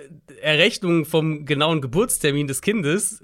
[0.40, 3.22] Errechnung vom genauen Geburtstermin des Kindes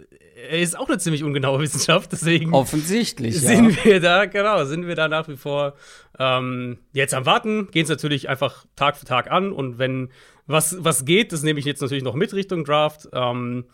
[0.51, 2.53] ist auch eine ziemlich ungenaue Wissenschaft, deswegen.
[2.53, 3.41] Offensichtlich.
[3.41, 3.85] Sind ja.
[3.85, 5.75] wir da, genau, sind wir da nach wie vor
[6.19, 10.11] ähm, jetzt am Warten, gehen es natürlich einfach Tag für Tag an und wenn
[10.47, 13.09] was, was geht, das nehme ich jetzt natürlich noch mit Richtung Draft.
[13.13, 13.67] Ähm,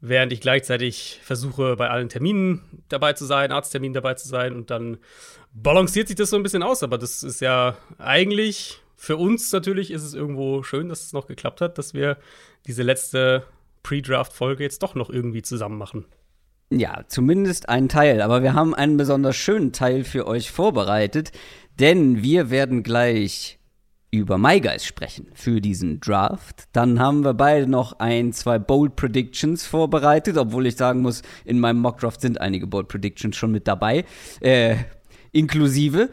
[0.00, 4.70] während ich gleichzeitig versuche, bei allen Terminen dabei zu sein, Arztterminen dabei zu sein und
[4.70, 4.98] dann
[5.62, 6.82] balanciert sich das so ein bisschen aus.
[6.82, 11.26] Aber das ist ja eigentlich für uns natürlich ist es irgendwo schön, dass es noch
[11.26, 12.16] geklappt hat, dass wir
[12.66, 13.44] diese letzte
[13.82, 16.06] Pre-Draft-Folge jetzt doch noch irgendwie zusammen machen.
[16.70, 18.20] Ja, zumindest einen Teil.
[18.22, 21.30] Aber wir haben einen besonders schönen Teil für euch vorbereitet,
[21.78, 23.60] denn wir werden gleich
[24.10, 26.64] über MyGuys sprechen für diesen Draft.
[26.72, 31.60] Dann haben wir beide noch ein, zwei Bold Predictions vorbereitet, obwohl ich sagen muss, in
[31.60, 34.04] meinem Mockdraft sind einige Bold Predictions schon mit dabei,
[34.40, 34.76] äh,
[35.36, 36.10] inklusive.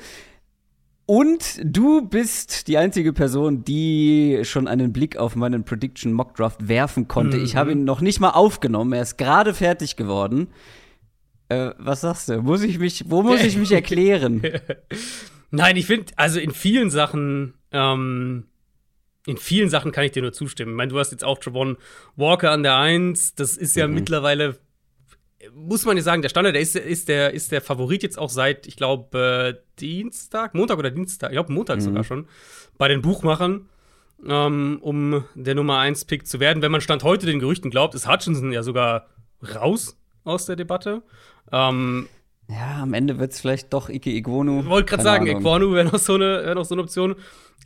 [1.05, 6.67] Und du bist die einzige Person, die schon einen Blick auf meinen Prediction Mock Draft
[6.69, 7.37] werfen konnte.
[7.37, 7.43] Mhm.
[7.43, 8.93] Ich habe ihn noch nicht mal aufgenommen.
[8.93, 10.47] Er ist gerade fertig geworden.
[11.49, 12.41] Äh, was sagst du?
[12.41, 14.41] Muss ich mich, wo muss ich mich erklären?
[15.51, 18.45] Nein, ich finde, also in vielen Sachen, ähm,
[19.27, 20.71] in vielen Sachen kann ich dir nur zustimmen.
[20.71, 21.77] Ich meine, du hast jetzt auch Travon
[22.15, 23.35] Walker an der Eins.
[23.35, 23.95] Das ist ja mhm.
[23.95, 24.57] mittlerweile
[25.53, 28.29] muss man ja sagen, der Standard, der ist, ist, der, ist der Favorit jetzt auch
[28.29, 31.81] seit, ich glaube, äh, Dienstag, Montag oder Dienstag, ich glaube Montag mhm.
[31.81, 32.27] sogar schon,
[32.77, 33.69] bei den Buchmachern,
[34.25, 36.61] ähm, um der Nummer 1 Pick zu werden.
[36.61, 39.07] Wenn man Stand heute den Gerüchten glaubt, ist Hutchinson ja sogar
[39.55, 41.03] raus aus der Debatte.
[41.51, 42.07] Ähm,
[42.49, 44.61] ja, am Ende wird es vielleicht doch Ike Iguonu.
[44.61, 47.15] Ich wollte gerade sagen, Iguonu wäre noch, so eine, wär noch so eine Option.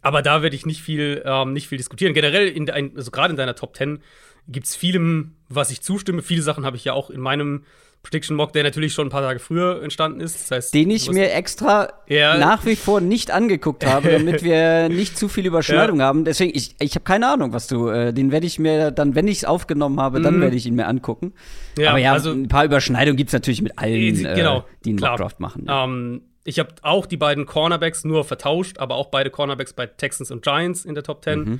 [0.01, 2.13] Aber da werde ich nicht viel, ähm, nicht viel diskutieren.
[2.13, 3.99] Generell, in also gerade in deiner Top 10
[4.47, 6.21] gibt es vielem, was ich zustimme.
[6.21, 7.63] Viele Sachen habe ich ja auch in meinem
[8.03, 10.39] Prediction Mock, der natürlich schon ein paar Tage früher entstanden ist.
[10.39, 12.37] Das heißt, Den ich mir extra ja.
[12.37, 16.05] nach wie vor nicht angeguckt habe, damit wir nicht zu viel Überschneidung ja.
[16.05, 16.23] haben.
[16.23, 19.27] Deswegen, ich, ich habe keine Ahnung, was du, äh, den werde ich mir dann, wenn
[19.27, 20.41] ich es aufgenommen habe, dann mhm.
[20.41, 21.33] werde ich ihn mir angucken.
[21.77, 24.91] Ja, Aber ja, also, ein paar Überschneidungen gibt es natürlich mit allen, äh, genau, die
[24.91, 25.65] einen Mockdraft machen.
[25.67, 25.83] Ja.
[25.83, 30.31] Ähm, ich habe auch die beiden Cornerbacks nur vertauscht, aber auch beide Cornerbacks bei Texans
[30.31, 31.39] und Giants in der Top 10.
[31.39, 31.59] Mhm.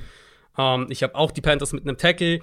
[0.56, 2.40] Ähm, ich habe auch die Panthers mit einem Tackle.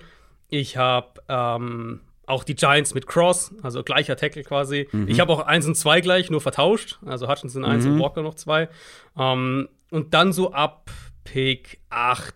[0.49, 4.87] Ich habe ähm, auch die Giants mit Cross, also gleicher Tackle quasi.
[4.91, 5.07] Mhm.
[5.07, 6.99] Ich habe auch 1 und 2 gleich, nur vertauscht.
[7.05, 7.93] Also Hutchinson 1 mhm.
[7.93, 8.69] und Walker noch 2.
[9.17, 10.89] Ähm, und dann so ab
[11.23, 12.33] Pick 8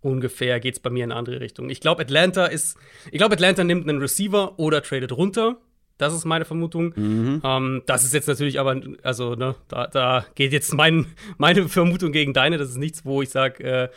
[0.00, 1.70] ungefähr geht es bei mir in eine andere Richtung.
[1.70, 2.76] Ich glaube, Atlanta ist,
[3.10, 5.56] ich glaube, Atlanta nimmt einen Receiver oder tradet runter.
[5.96, 6.92] Das ist meine Vermutung.
[6.94, 7.40] Mhm.
[7.44, 11.06] Ähm, das ist jetzt natürlich aber, also, ne, da, da geht jetzt mein,
[11.38, 12.58] meine Vermutung gegen deine.
[12.58, 13.88] Das ist nichts, wo ich sage, äh,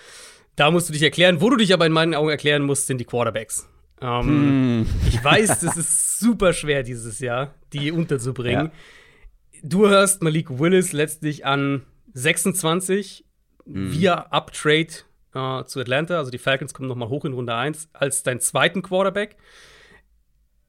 [0.58, 1.40] da musst du dich erklären.
[1.40, 3.70] Wo du dich aber in meinen Augen erklären musst, sind die Quarterbacks.
[4.02, 4.88] Ähm, hm.
[5.08, 8.66] Ich weiß, das ist super schwer dieses Jahr, die unterzubringen.
[8.66, 9.60] Ja.
[9.64, 13.24] Du hörst Malik Willis letztlich an 26
[13.66, 13.94] hm.
[13.94, 14.88] via Uptrade
[15.34, 16.18] äh, zu Atlanta.
[16.18, 19.38] Also die Falcons kommen noch mal hoch in Runde 1 als dein zweiten Quarterback.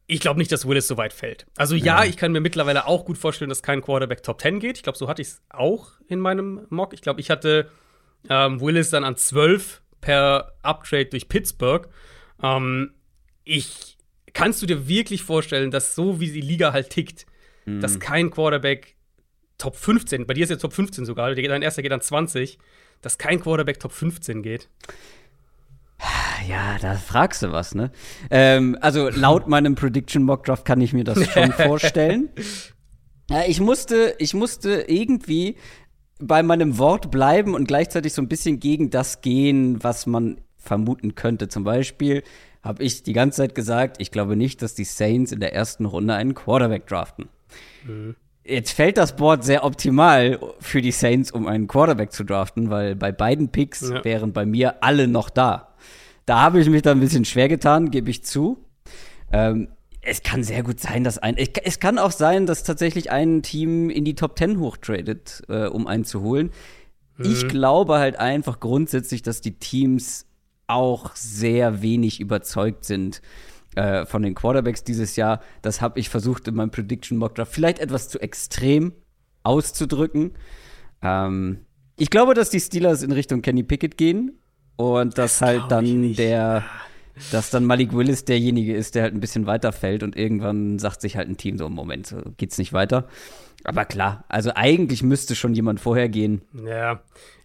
[0.06, 1.47] Ich glaube nicht, dass Willis so weit fällt.
[1.56, 4.60] Also ja, ja, ich kann mir mittlerweile auch gut vorstellen, dass kein Quarterback Top 10
[4.60, 4.77] geht.
[4.77, 6.94] Ich glaube, so hatte ich es auch in meinem Mock.
[6.94, 7.70] Ich glaube, ich hatte
[8.28, 11.88] ähm, Willis dann an 12 per Uptrade durch Pittsburgh.
[12.42, 12.92] Ähm,
[13.44, 13.96] ich
[14.32, 17.26] kannst du dir wirklich vorstellen, dass so wie die Liga halt tickt,
[17.64, 17.80] mhm.
[17.80, 18.94] dass kein Quarterback
[19.59, 22.59] Top 15, bei dir ist ja Top 15 sogar, dein erster geht an 20,
[23.02, 24.68] dass kein Quarterback Top 15 geht.
[26.46, 27.90] Ja, da fragst du was, ne?
[28.30, 32.30] Ähm, also laut meinem Prediction Mock Draft kann ich mir das schon vorstellen.
[33.28, 35.56] Ja, ich musste, ich musste irgendwie
[36.19, 41.15] bei meinem Wort bleiben und gleichzeitig so ein bisschen gegen das gehen, was man vermuten
[41.15, 41.49] könnte.
[41.49, 42.23] Zum Beispiel
[42.62, 45.85] habe ich die ganze Zeit gesagt, ich glaube nicht, dass die Saints in der ersten
[45.85, 47.28] Runde einen Quarterback draften.
[47.86, 48.16] Mhm.
[48.45, 52.97] Jetzt fällt das Board sehr optimal für die Saints, um einen Quarterback zu draften, weil
[52.97, 54.03] bei beiden Picks ja.
[54.05, 55.74] wären bei mir alle noch da.
[56.24, 58.65] Da habe ich mich da ein bisschen schwer getan, gebe ich zu.
[59.32, 59.69] Ähm,
[60.09, 61.36] es kann sehr gut sein, dass ein.
[61.36, 65.86] Es kann auch sein, dass tatsächlich ein Team in die Top 10 hochtradet, äh, um
[65.86, 66.51] einen zu holen.
[67.16, 67.32] Mhm.
[67.32, 70.26] Ich glaube halt einfach grundsätzlich, dass die Teams
[70.66, 73.22] auch sehr wenig überzeugt sind
[73.74, 75.40] äh, von den Quarterbacks dieses Jahr.
[75.62, 78.93] Das habe ich versucht in meinem Prediction Mock Draft vielleicht etwas zu extrem
[79.43, 80.32] auszudrücken.
[81.02, 81.60] Ähm,
[81.97, 84.39] ich glaube, dass die Steelers in Richtung Kenny Pickett gehen
[84.76, 86.64] und dass das halt dann der
[87.32, 91.16] dass dann Malik Willis derjenige ist, der halt ein bisschen weiterfällt und irgendwann sagt sich
[91.16, 93.09] halt ein Team so, im Moment, so geht's nicht weiter.
[93.65, 96.43] Aber klar, also eigentlich müsste schon jemand vorher gehen.
[96.65, 97.03] Ja.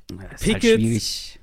[0.08, 1.40] Das ist halt Pickett, halt schwierig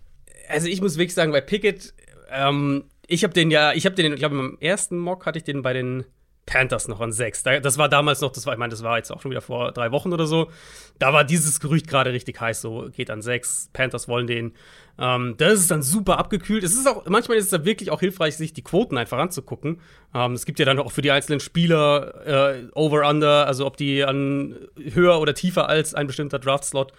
[0.50, 1.94] also ich muss wirklich sagen, bei Pickett,
[2.30, 5.44] ähm, ich habe den ja, ich habe den, glaube ich, im ersten Mock hatte ich
[5.44, 6.04] den bei den
[6.46, 7.42] Panthers noch an sechs.
[7.44, 9.72] das war damals noch, das war, ich meine, das war jetzt auch schon wieder vor
[9.72, 10.50] drei Wochen oder so.
[10.98, 14.52] Da war dieses Gerücht gerade richtig heiß, so geht an sechs, Panthers wollen den.
[14.98, 16.62] Ähm, das ist dann super abgekühlt.
[16.62, 19.80] Es ist auch, manchmal ist es da wirklich auch hilfreich, sich die Quoten einfach anzugucken.
[20.14, 23.76] Ähm, es gibt ja dann auch für die einzelnen Spieler äh, Over, Under, also ob
[23.76, 26.92] die an höher oder tiefer als ein bestimmter Draft-Slot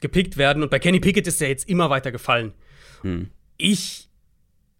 [0.00, 0.62] gepickt werden.
[0.62, 2.52] Und bei Kenny Pickett ist der jetzt immer weiter gefallen.
[3.02, 3.30] Hm.
[3.56, 4.08] Ich,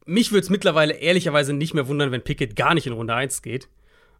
[0.05, 3.43] mich würde es mittlerweile ehrlicherweise nicht mehr wundern, wenn Pickett gar nicht in Runde 1
[3.43, 3.69] geht.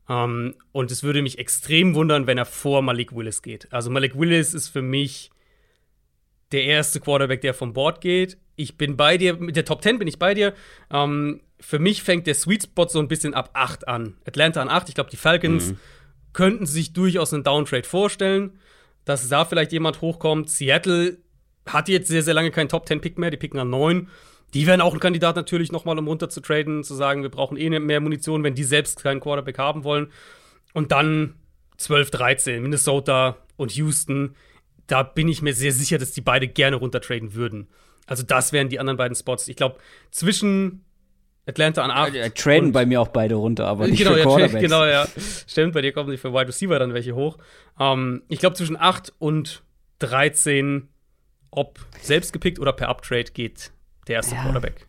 [0.09, 3.73] Ähm, und es würde mich extrem wundern, wenn er vor Malik Willis geht.
[3.73, 5.31] Also Malik Willis ist für mich
[6.53, 8.39] der erste Quarterback, der vom Board geht.
[8.57, 10.55] Ich bin bei dir, mit der Top 10 bin ich bei dir.
[10.91, 14.17] Ähm, für mich fängt der Sweet Spot so ein bisschen ab 8 an.
[14.27, 14.89] Atlanta an 8.
[14.89, 15.79] Ich glaube, die Falcons mhm.
[16.33, 18.59] könnten sich durchaus einen Downtrade vorstellen,
[19.05, 20.51] dass da vielleicht jemand hochkommt.
[20.51, 21.19] Seattle
[21.67, 24.09] hat jetzt sehr, sehr lange keinen Top-10-Pick mehr, die picken an 9.
[24.55, 27.57] Die wären auch ein Kandidat natürlich nochmal, um runter zu traden, zu sagen, wir brauchen
[27.57, 30.09] eh mehr Munition, wenn die selbst keinen Quarterback haben wollen.
[30.75, 31.35] Und dann
[31.79, 34.35] 12, 13, Minnesota und Houston.
[34.87, 37.69] Da bin ich mir sehr sicher, dass die beide gerne runtertraden würden.
[38.07, 39.49] Also das wären die anderen beiden Spots.
[39.49, 39.77] Ich glaube,
[40.11, 40.85] zwischen
[41.47, 42.15] Atlanta an 8.
[42.15, 44.55] Ja, traden bei mir auch beide runter, aber nicht genau, für Quarterbacks.
[44.55, 45.07] Ja, genau, ja.
[45.47, 47.39] Stimmt, bei dir kommen sie für Wide Receiver dann welche hoch.
[47.79, 49.63] Ähm, ich glaube, zwischen 8 und
[50.01, 50.89] 13
[51.53, 53.73] ob selbst gepickt oder per Uptrade geht
[54.09, 54.43] der erste ja.
[54.43, 54.89] Quarterback.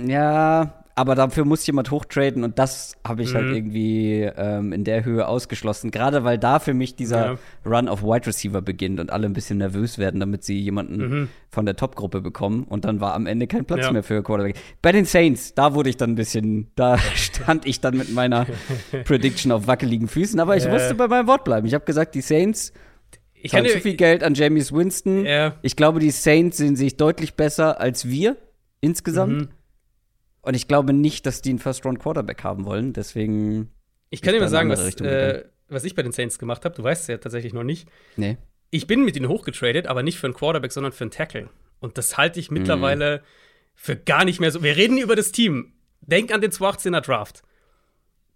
[0.00, 3.48] Ja, aber dafür muss jemand hochtraden und das habe ich halt mhm.
[3.48, 5.90] halt irgendwie ähm, in der Höhe ausgeschlossen.
[5.90, 7.38] Gerade weil da für mich dieser ja.
[7.66, 11.28] Run auf Wide Receiver beginnt und alle ein bisschen nervös werden, damit sie jemanden mhm.
[11.50, 12.64] von der Top-Gruppe bekommen.
[12.64, 13.92] Und dann war am Ende kein Platz ja.
[13.92, 14.56] mehr für Quarterback.
[14.80, 18.46] Bei den Saints, da wurde ich dann ein bisschen, da stand ich dann mit meiner
[19.04, 20.40] Prediction auf wackeligen Füßen.
[20.40, 20.72] Aber ich ja.
[20.72, 21.66] musste bei meinem Wort bleiben.
[21.66, 22.72] Ich habe gesagt, die Saints
[23.34, 25.26] ich kann zu viel Geld an James Winston.
[25.60, 28.38] Ich glaube, die Saints sehen sich deutlich besser als wir
[28.80, 29.32] insgesamt.
[29.32, 29.48] Mhm.
[30.46, 32.92] Und ich glaube nicht, dass die einen First-Round-Quarterback haben wollen.
[32.92, 33.72] Deswegen.
[34.10, 36.72] Ich kann dir mal sagen, was, äh, was ich bei den Saints gemacht habe.
[36.72, 37.88] Du weißt es ja tatsächlich noch nicht.
[38.16, 38.38] Nee.
[38.70, 41.50] Ich bin mit ihnen hochgetradet, aber nicht für einen Quarterback, sondern für einen Tackle.
[41.80, 43.22] Und das halte ich mittlerweile mm.
[43.74, 44.62] für gar nicht mehr so.
[44.62, 45.72] Wir reden über das Team.
[46.00, 47.42] Denk an den 218er Draft.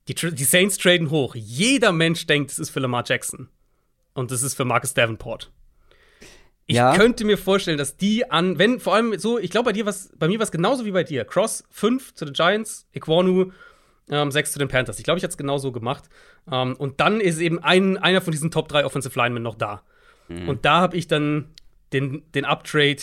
[0.09, 1.37] Die, die Saints traden hoch.
[1.37, 3.51] Jeder Mensch denkt, es ist für Lamar Jackson.
[4.15, 5.53] Und das ist für Marcus Davenport.
[6.71, 6.97] Ich ja.
[6.97, 10.13] könnte mir vorstellen, dass die an, wenn vor allem so, ich glaube bei dir was,
[10.17, 11.25] bei mir war es genauso wie bei dir.
[11.25, 13.51] Cross 5 zu den Giants, Equanu
[14.09, 14.99] ähm, 6 zu den Panthers.
[14.99, 16.05] Ich glaube, ich hätte es genauso gemacht.
[16.49, 19.83] Ähm, und dann ist eben ein, einer von diesen Top 3 Offensive Linemen noch da.
[20.29, 20.49] Mhm.
[20.49, 21.49] Und da habe ich dann
[21.93, 23.03] den, den Uptrade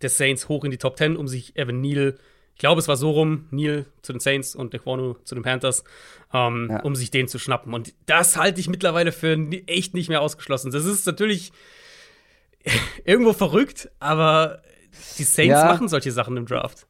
[0.00, 2.14] der Saints hoch in die Top 10, um sich Evan Neal,
[2.54, 5.84] ich glaube, es war so rum, Neal zu den Saints und Equanu zu den Panthers,
[6.32, 6.80] ähm, ja.
[6.80, 7.74] um sich den zu schnappen.
[7.74, 9.36] Und das halte ich mittlerweile für
[9.66, 10.70] echt nicht mehr ausgeschlossen.
[10.70, 11.52] Das ist natürlich
[13.04, 14.62] irgendwo verrückt, aber
[15.18, 15.66] die Saints ja.
[15.66, 16.86] machen solche Sachen im Draft.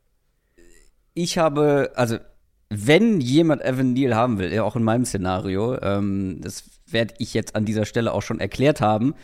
[1.15, 2.19] Ich habe, also,
[2.71, 7.55] wenn jemand Evan Neal haben will, auch in meinem Szenario, ähm, das werde ich jetzt
[7.57, 9.15] an dieser Stelle auch schon erklärt haben,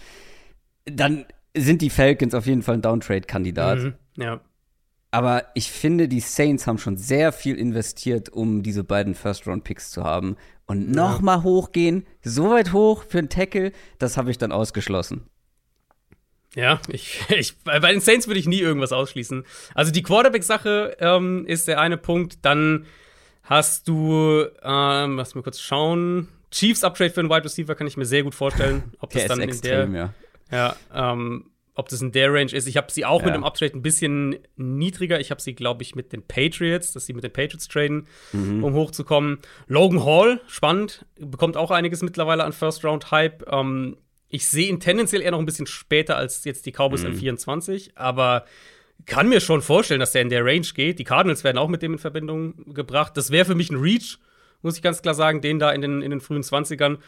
[0.84, 1.24] dann
[1.56, 3.78] sind die Falcons auf jeden Fall ein Downtrade-Kandidat.
[3.78, 4.40] Mhm, ja.
[5.10, 10.04] Aber ich finde, die Saints haben schon sehr viel investiert, um diese beiden First-Round-Picks zu
[10.04, 10.36] haben.
[10.66, 11.42] Und nochmal ja.
[11.42, 15.26] hochgehen, so weit hoch für einen Tackle, das habe ich dann ausgeschlossen.
[16.54, 19.44] Ja, ich, ich, bei den Saints würde ich nie irgendwas ausschließen.
[19.74, 22.38] Also die Quarterback-Sache ähm, ist der eine Punkt.
[22.42, 22.86] Dann
[23.44, 26.28] hast du, ähm, lass mal kurz schauen.
[26.50, 28.94] Chiefs Upgrade für einen Wide Receiver kann ich mir sehr gut vorstellen.
[28.98, 30.14] Ob das dann extrem, in der,
[30.50, 32.66] ja, ja ähm, ob das in der Range ist.
[32.66, 33.26] Ich habe sie auch ja.
[33.26, 35.20] mit dem Uptrade ein bisschen niedriger.
[35.20, 38.64] Ich habe sie, glaube ich, mit den Patriots, dass sie mit den Patriots traden, mhm.
[38.64, 39.38] um hochzukommen.
[39.68, 43.44] Logan Hall, spannend, bekommt auch einiges mittlerweile an First Round Hype.
[43.50, 43.96] Ähm,
[44.30, 47.08] ich sehe ihn tendenziell eher noch ein bisschen später als jetzt die Cowboys mhm.
[47.08, 48.46] in 24, aber
[49.06, 50.98] kann mir schon vorstellen, dass der in der Range geht.
[50.98, 53.16] Die Cardinals werden auch mit dem in Verbindung gebracht.
[53.16, 54.18] Das wäre für mich ein Reach,
[54.62, 56.98] muss ich ganz klar sagen, den da in den, in den frühen 20ern.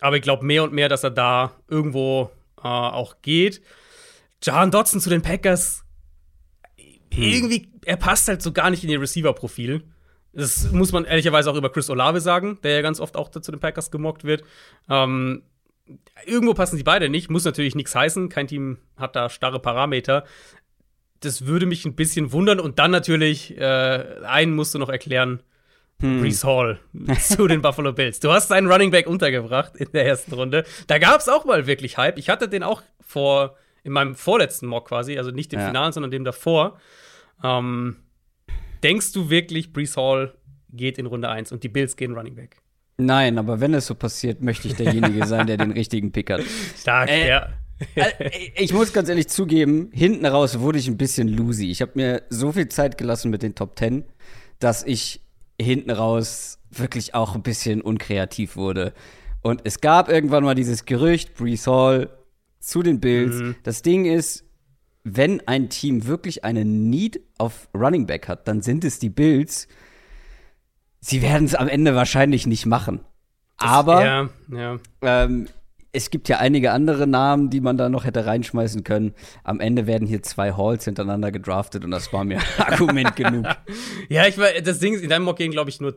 [0.00, 3.62] Aber ich glaube mehr und mehr, dass er da irgendwo äh, auch geht.
[4.42, 5.84] John Dodson zu den Packers.
[7.12, 7.22] Hm.
[7.22, 9.84] Irgendwie, er passt halt so gar nicht in ihr Receiver-Profil.
[10.32, 13.40] Das muss man ehrlicherweise auch über Chris Olave sagen, der ja ganz oft auch zu
[13.40, 14.44] den Packers gemockt wird.
[14.90, 15.42] Ähm,
[16.24, 17.30] irgendwo passen sie beide nicht.
[17.30, 18.28] Muss natürlich nichts heißen.
[18.28, 20.24] Kein Team hat da starre Parameter.
[21.20, 22.60] Das würde mich ein bisschen wundern.
[22.60, 25.42] Und dann natürlich, äh, einen musst du noch erklären.
[26.00, 26.20] Hm.
[26.20, 26.78] Brees Hall
[27.20, 28.20] zu den Buffalo Bills.
[28.20, 30.64] Du hast seinen Running Back untergebracht in der ersten Runde.
[30.88, 32.18] Da gab es auch mal wirklich Hype.
[32.18, 35.68] Ich hatte den auch vor, in meinem vorletzten Mock quasi, also nicht dem ja.
[35.68, 36.78] Finalen, sondern dem davor.
[37.42, 37.96] Ähm,
[38.82, 40.34] denkst du wirklich, Brees Hall
[40.70, 42.58] geht in Runde 1 und die Bills gehen Running Back?
[42.98, 46.42] Nein, aber wenn es so passiert, möchte ich derjenige sein, der den richtigen Pick hat.
[46.78, 47.48] Stark, äh, ja.
[47.94, 51.70] Äh, ich muss ganz ehrlich zugeben, hinten raus wurde ich ein bisschen loosy.
[51.70, 54.04] Ich habe mir so viel Zeit gelassen mit den Top Ten,
[54.58, 55.20] dass ich
[55.60, 58.94] hinten raus wirklich auch ein bisschen unkreativ wurde.
[59.42, 62.10] Und es gab irgendwann mal dieses Gerücht, Brees Hall
[62.58, 63.36] zu den Bills.
[63.36, 63.56] Mhm.
[63.62, 64.44] Das Ding ist,
[65.04, 69.68] wenn ein Team wirklich eine Need auf Running Back hat, dann sind es die Bills
[71.00, 73.00] sie werden es am Ende wahrscheinlich nicht machen.
[73.58, 74.78] Das, Aber ja, ja.
[75.02, 75.48] Ähm,
[75.96, 79.14] es gibt ja einige andere Namen, die man da noch hätte reinschmeißen können.
[79.44, 83.46] Am Ende werden hier zwei Halls hintereinander gedraftet und das war mir Argument genug.
[84.10, 85.96] Ja, ich war, das Ding ist, in deinem Mock gehen, glaube ich, nur,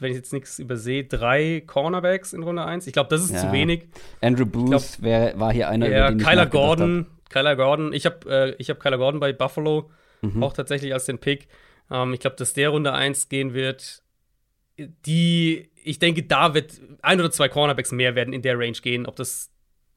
[0.00, 2.86] wenn ich jetzt nichts übersehe, drei Cornerbacks in Runde 1.
[2.86, 3.40] Ich glaube, das ist ja.
[3.40, 3.88] zu wenig.
[4.20, 7.94] Andrew Booth wär, war hier einer, ja, über den Kyler Gordon, Kyler Gordon.
[7.94, 10.42] Ich habe äh, hab Kyler Gordon bei Buffalo mhm.
[10.42, 11.48] auch tatsächlich als den Pick.
[11.90, 14.02] Ähm, ich glaube, dass der Runde 1 gehen wird
[14.78, 19.06] die, ich denke, da wird ein oder zwei Cornerbacks mehr werden in der Range gehen,
[19.06, 19.50] ob das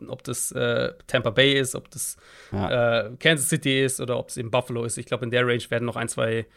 [0.08, 2.18] ob das äh, Tampa Bay ist, ob das
[2.52, 3.06] ja.
[3.06, 4.98] äh, Kansas City ist oder ob es eben Buffalo ist.
[4.98, 6.48] Ich glaube, in der Range werden noch ein, zwei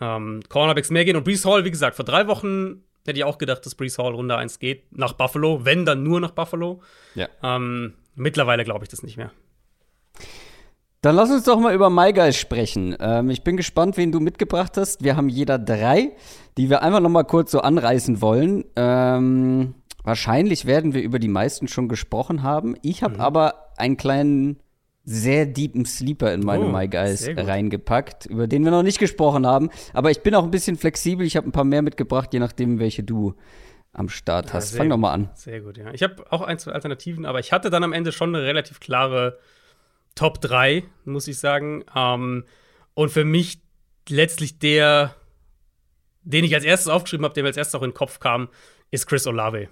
[0.00, 1.16] ähm, Cornerbacks mehr gehen.
[1.16, 4.12] Und Brees Hall, wie gesagt, vor drei Wochen hätte ich auch gedacht, dass Brees Hall
[4.12, 6.80] Runde 1 geht, nach Buffalo, wenn dann nur nach Buffalo.
[7.16, 7.28] Ja.
[7.42, 9.32] Ähm, mittlerweile glaube ich das nicht mehr.
[11.02, 12.96] Dann lass uns doch mal über MyGuys sprechen.
[13.00, 15.02] Ähm, ich bin gespannt, wen du mitgebracht hast.
[15.02, 16.12] Wir haben jeder drei,
[16.56, 18.64] die wir einfach noch mal kurz so anreißen wollen.
[18.76, 19.74] Ähm,
[20.04, 22.76] wahrscheinlich werden wir über die meisten schon gesprochen haben.
[22.82, 23.20] Ich habe mhm.
[23.20, 24.60] aber einen kleinen,
[25.04, 29.70] sehr deepen Sleeper in meine oh, MyGuys reingepackt, über den wir noch nicht gesprochen haben.
[29.92, 31.26] Aber ich bin auch ein bisschen flexibel.
[31.26, 33.34] Ich habe ein paar mehr mitgebracht, je nachdem, welche du
[33.92, 34.70] am Start hast.
[34.70, 35.30] Ja, Fang doch mal an.
[35.34, 35.92] Sehr gut, ja.
[35.92, 38.78] Ich habe auch ein, zwei Alternativen, aber ich hatte dann am Ende schon eine relativ
[38.78, 39.40] klare
[40.14, 41.84] Top 3, muss ich sagen.
[41.94, 42.44] Ähm,
[42.94, 43.60] und für mich
[44.08, 45.14] letztlich der,
[46.22, 48.48] den ich als erstes aufgeschrieben habe, der mir als erstes auch in den Kopf kam,
[48.90, 49.68] ist Chris Olave.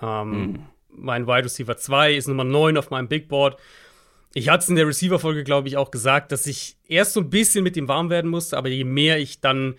[0.00, 0.66] Ähm, mhm.
[0.88, 3.58] Mein Wide Receiver 2 ist Nummer 9 auf meinem Big Board.
[4.34, 7.30] Ich hatte es in der Receiver-Folge, glaube ich, auch gesagt, dass ich erst so ein
[7.30, 9.74] bisschen mit ihm warm werden musste, aber je mehr ich dann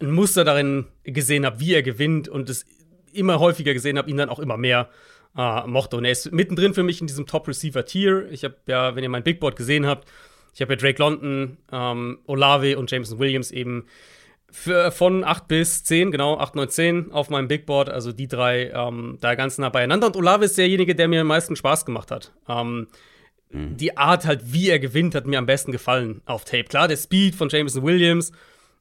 [0.00, 2.66] ein Muster darin gesehen habe, wie er gewinnt und es
[3.12, 4.90] immer häufiger gesehen habe, ihn dann auch immer mehr
[5.36, 5.96] äh, mochte.
[5.96, 8.30] Und er ist mittendrin für mich in diesem Top-Receiver-Tier.
[8.30, 10.08] Ich habe ja, wenn ihr mein Big Board gesehen habt,
[10.54, 13.84] ich habe ja Drake London, ähm, Olave und Jameson Williams eben
[14.50, 17.90] für, von 8 bis 10, genau, 8, 9, 10 auf meinem Big Board.
[17.90, 20.06] Also die drei ähm, da ganz nah beieinander.
[20.06, 22.32] Und Olave ist derjenige, der mir am meisten Spaß gemacht hat.
[22.48, 22.86] Ähm,
[23.50, 23.76] mhm.
[23.76, 26.64] Die Art halt, wie er gewinnt, hat mir am besten gefallen auf Tape.
[26.64, 28.32] Klar, der Speed von Jameson Williams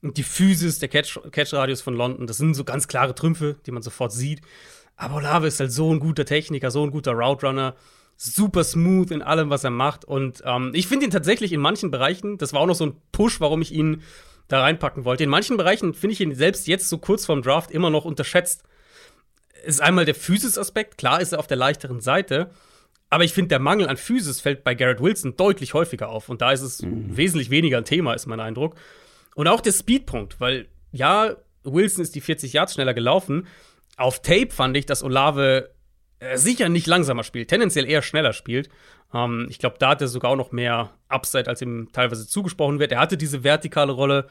[0.02, 3.82] und die Physis, der Catch-Radius von London, das sind so ganz klare Trümpfe, die man
[3.82, 4.42] sofort sieht.
[4.96, 7.76] Aber Olave ist halt so ein guter Techniker, so ein guter Route Runner
[8.18, 10.06] super smooth in allem, was er macht.
[10.06, 12.96] Und ähm, ich finde ihn tatsächlich in manchen Bereichen, das war auch noch so ein
[13.12, 14.04] Push, warum ich ihn
[14.48, 15.24] da reinpacken wollte.
[15.24, 18.64] In manchen Bereichen finde ich ihn selbst jetzt so kurz vorm Draft immer noch unterschätzt.
[19.66, 22.52] Ist einmal der Physis-Aspekt, klar ist er auf der leichteren Seite,
[23.10, 26.30] aber ich finde, der Mangel an Physis fällt bei Garrett Wilson deutlich häufiger auf.
[26.30, 27.16] Und da ist es mhm.
[27.16, 28.76] wesentlich weniger ein Thema, ist mein Eindruck.
[29.36, 33.48] Und auch der Speedpunkt, weil ja, Wilson ist die 40 Yards schneller gelaufen.
[33.98, 35.72] Auf Tape fand ich, dass Olave
[36.20, 38.70] äh, sicher nicht langsamer spielt, tendenziell eher schneller spielt.
[39.14, 42.80] Ähm, ich glaube, da hat er sogar auch noch mehr Upside, als ihm teilweise zugesprochen
[42.80, 42.92] wird.
[42.92, 44.28] Er hatte diese vertikale Rolle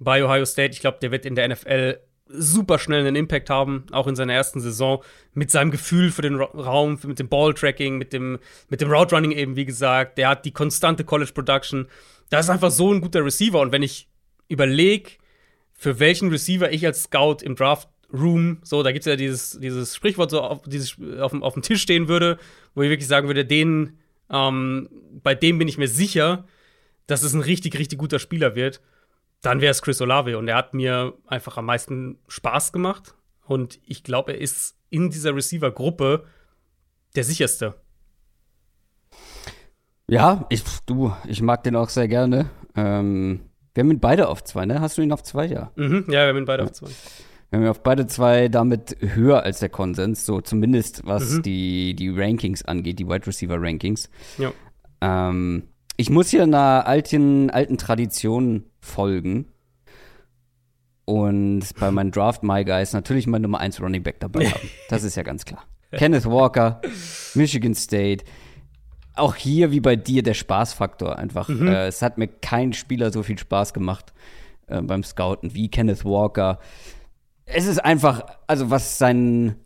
[0.00, 0.72] bei Ohio State.
[0.72, 4.34] Ich glaube, der wird in der NFL super schnell einen Impact haben, auch in seiner
[4.34, 5.02] ersten Saison,
[5.32, 9.56] mit seinem Gefühl für den Raum, mit dem Ball-Tracking, mit dem, mit dem Route-Running eben,
[9.56, 10.18] wie gesagt.
[10.18, 11.86] Der hat die konstante College-Production.
[12.30, 13.60] Da ist einfach so ein guter Receiver.
[13.60, 14.08] Und wenn ich
[14.48, 15.12] überlege,
[15.72, 17.88] für welchen Receiver ich als Scout im Draft
[18.18, 21.62] Room, so, da gibt es ja dieses, dieses Sprichwort, so auf, dieses, auf, auf dem
[21.62, 22.38] Tisch stehen würde,
[22.74, 23.98] wo ich wirklich sagen würde, den,
[24.30, 24.88] ähm,
[25.22, 26.46] bei dem bin ich mir sicher,
[27.06, 28.80] dass es ein richtig, richtig guter Spieler wird,
[29.42, 30.38] dann wäre es Chris Olave.
[30.38, 33.14] Und er hat mir einfach am meisten Spaß gemacht.
[33.46, 36.24] Und ich glaube, er ist in dieser Receiver-Gruppe
[37.14, 37.74] der sicherste.
[40.08, 42.50] Ja, ich, du, ich mag den auch sehr gerne.
[42.74, 43.40] Ähm,
[43.74, 44.80] wir haben ihn beide auf zwei, ne?
[44.80, 45.70] Hast du ihn auf zwei, ja?
[45.76, 46.68] Mhm, ja, wir haben ihn beide ja.
[46.68, 46.90] auf zwei.
[47.50, 51.42] Wir haben ja auf beide zwei damit höher als der Konsens, so zumindest was mhm.
[51.42, 54.10] die, die Rankings angeht, die Wide Receiver Rankings.
[54.36, 54.52] Ja.
[55.00, 55.64] Ähm,
[55.96, 59.46] ich muss hier einer alten, alten Tradition folgen.
[61.04, 64.68] Und bei meinen Draft My Guys natürlich mein Nummer 1 Running Back dabei haben.
[64.88, 65.64] Das ist ja ganz klar.
[65.92, 66.80] Kenneth Walker,
[67.34, 68.24] Michigan State.
[69.14, 71.48] Auch hier wie bei dir der Spaßfaktor einfach.
[71.48, 71.68] Mhm.
[71.68, 74.12] Äh, es hat mir kein Spieler so viel Spaß gemacht
[74.66, 76.58] äh, beim Scouten wie Kenneth Walker
[77.46, 79.56] es ist einfach, also was sein,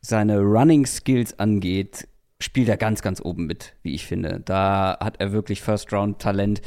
[0.00, 2.06] seine Running Skills angeht,
[2.40, 4.42] spielt er ganz, ganz oben mit, wie ich finde.
[4.44, 6.60] Da hat er wirklich First-Round-Talent.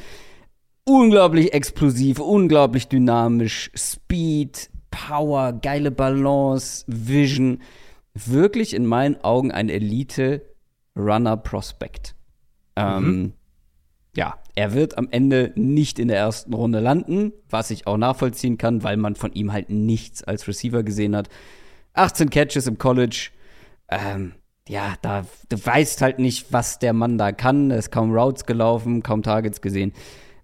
[0.86, 7.62] Unglaublich explosiv, unglaublich dynamisch, Speed, Power, geile Balance, Vision.
[8.14, 12.16] Wirklich in meinen Augen ein Elite-Runner-Prospect.
[12.78, 12.84] Mhm.
[12.84, 13.34] Ähm,
[14.16, 18.58] ja, er wird am Ende nicht in der ersten Runde landen, was ich auch nachvollziehen
[18.58, 21.30] kann, weil man von ihm halt nichts als Receiver gesehen hat.
[21.94, 23.30] 18 Catches im College.
[23.90, 24.34] Ähm,
[24.68, 27.72] ja, da du weißt halt nicht, was der Mann da kann.
[27.72, 29.94] Er ist kaum Routes gelaufen, kaum Targets gesehen.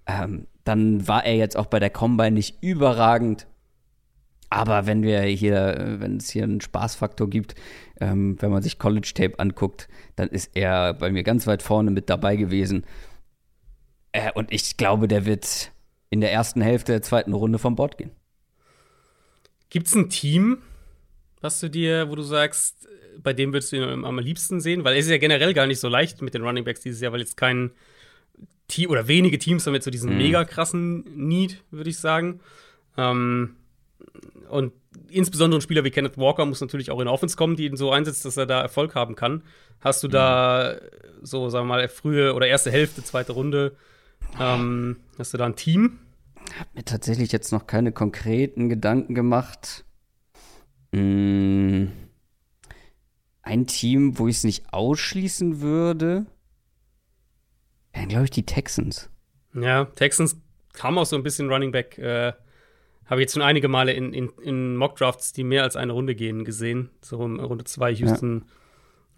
[0.05, 3.47] Ähm, dann war er jetzt auch bei der Combine nicht überragend.
[4.49, 7.55] Aber wenn wir hier, wenn es hier einen Spaßfaktor gibt,
[8.01, 9.87] ähm, wenn man sich College Tape anguckt,
[10.17, 12.83] dann ist er bei mir ganz weit vorne mit dabei gewesen.
[14.11, 15.71] Äh, und ich glaube, der wird
[16.09, 18.11] in der ersten Hälfte der zweiten Runde vom Bord gehen.
[19.69, 20.57] Gibt es ein Team,
[21.39, 22.87] was du dir, wo du sagst,
[23.21, 24.83] bei dem würdest du ihn am liebsten sehen?
[24.83, 27.13] Weil es ist ja generell gar nicht so leicht mit den Running Backs dieses Jahr,
[27.13, 27.71] weil jetzt kein
[28.67, 30.17] Team oder wenige Teams haben jetzt so diesen mhm.
[30.17, 32.41] mega krassen Need, würde ich sagen.
[32.97, 33.55] Ähm,
[34.49, 34.73] und
[35.09, 37.91] insbesondere ein Spieler wie Kenneth Walker muss natürlich auch in Offense kommen, die ihn so
[37.91, 39.43] einsetzt, dass er da Erfolg haben kann.
[39.79, 40.11] Hast du mhm.
[40.11, 40.77] da
[41.21, 43.75] so, sagen wir mal, frühe oder erste Hälfte, zweite Runde
[44.39, 45.99] ähm, hast du da ein Team?
[46.45, 49.85] Ich habe mir tatsächlich jetzt noch keine konkreten Gedanken gemacht.
[50.93, 51.91] Hm,
[53.41, 56.25] ein Team, wo ich es nicht ausschließen würde,
[57.93, 59.09] wären, glaube ich, die Texans.
[59.53, 60.37] Ja, Texans
[60.79, 61.97] haben auch so ein bisschen Running Back.
[61.97, 62.33] Äh,
[63.05, 66.15] habe ich jetzt schon einige Male in, in, in Mock-Drafts, die mehr als eine Runde
[66.15, 66.89] gehen, gesehen.
[67.01, 68.45] So Runde 2 Houston.
[68.45, 68.60] Ja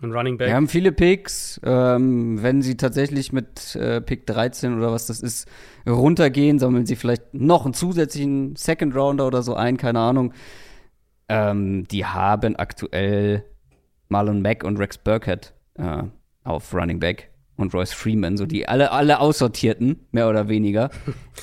[0.04, 0.48] ein Running Back.
[0.48, 1.60] Wir haben viele Picks.
[1.64, 5.48] Ähm, wenn sie tatsächlich mit äh, Pick 13 oder was das ist,
[5.88, 10.34] runtergehen, sammeln sie vielleicht noch einen zusätzlichen Second Rounder oder so ein, keine Ahnung.
[11.30, 13.46] Ähm, die haben aktuell
[14.10, 16.04] Marlon Mack und Rex Burkhead äh,
[16.44, 20.90] auf Running Back und Royce Freeman, so die alle, alle aussortierten, mehr oder weniger.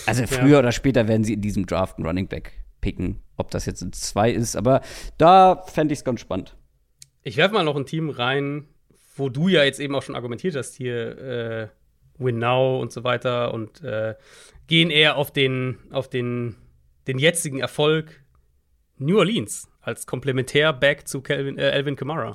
[0.07, 0.59] Also früher ja.
[0.61, 3.93] oder später werden sie in diesem Draft einen Running Back picken, ob das jetzt ein
[3.93, 4.81] zwei ist, aber
[5.19, 6.57] da fände ich es ganz spannend.
[7.23, 8.67] Ich werfe mal noch ein Team rein,
[9.17, 11.69] wo du ja jetzt eben auch schon argumentiert hast, hier äh,
[12.19, 14.15] Win Now und so weiter und äh,
[14.67, 16.57] gehen eher auf den, auf den,
[17.07, 18.23] den jetzigen Erfolg
[18.99, 22.33] New Orleans als Komplementär-Back zu Calvin, äh, Alvin Kamara.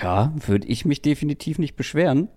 [0.00, 2.28] Ja, würde ich mich definitiv nicht beschweren.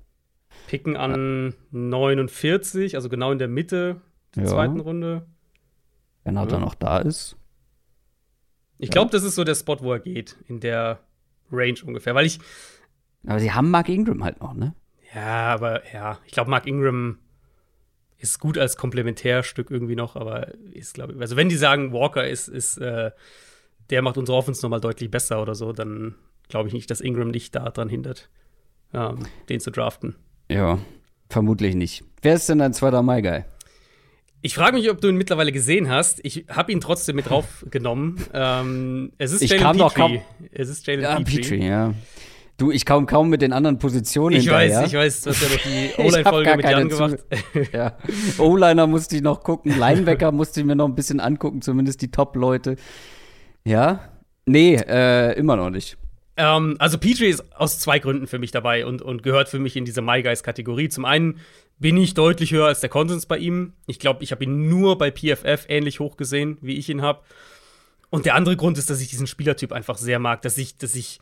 [0.68, 4.02] Picken an 49, also genau in der Mitte
[4.36, 4.50] der Ja.
[4.50, 5.26] zweiten Runde.
[6.24, 6.48] Wenn er Ja.
[6.48, 7.36] dann noch da ist.
[8.80, 11.00] Ich glaube, das ist so der Spot, wo er geht, in der
[11.52, 12.16] Range ungefähr.
[12.16, 12.40] Weil ich,
[13.26, 14.74] Aber sie haben Mark Ingram halt noch, ne?
[15.16, 17.20] ja, aber ja, ich glaube, Mark Ingram
[18.18, 22.26] ist gut als Komplementärstück irgendwie noch, aber ist, glaube ich, also wenn die sagen, Walker
[22.26, 23.12] ist, ist, äh,
[23.90, 26.16] der macht unsere Offense nochmal deutlich besser oder so, dann
[26.48, 28.30] glaube ich nicht, dass Ingram dich da dran hindert,
[28.94, 29.20] ähm,
[29.50, 30.16] den zu draften.
[30.50, 30.80] Ja,
[31.30, 32.04] vermutlich nicht.
[32.22, 33.44] Wer ist denn dein zweiter Mai-Guy?
[34.46, 36.20] Ich frage mich, ob du ihn mittlerweile gesehen hast.
[36.24, 38.18] Ich habe ihn trotzdem mit draufgenommen.
[38.34, 39.96] ähm, es ist Ich Jalen Petrie.
[39.96, 40.22] kaum-
[40.52, 41.38] Es ist Jalen Ja, Petrie.
[41.38, 41.94] Petrie, ja.
[42.58, 44.88] Du, ich kaum kaum mit den anderen Positionen Ich weiß, hinterher.
[44.88, 47.18] ich weiß, du hast ja noch die O-Line-Folge mit Jan gemacht.
[47.74, 47.98] Ja.
[48.38, 52.12] O-Liner musste ich noch gucken, Linebacker musste ich mir noch ein bisschen angucken, zumindest die
[52.12, 52.76] Top-Leute.
[53.64, 54.02] Ja?
[54.46, 55.98] Nee, äh, immer noch nicht.
[56.36, 59.76] Ähm, also Petrie ist aus zwei Gründen für mich dabei und, und gehört für mich
[59.78, 60.90] in diese My Guys-Kategorie.
[60.90, 61.40] Zum einen
[61.80, 63.74] bin ich deutlich höher als der Konsens bei ihm.
[63.88, 67.22] Ich glaube, ich habe ihn nur bei PFF ähnlich hoch gesehen, wie ich ihn habe.
[68.10, 70.96] Und der andere Grund ist, dass ich diesen Spielertyp einfach sehr mag, dass ich, dass
[70.96, 71.20] ich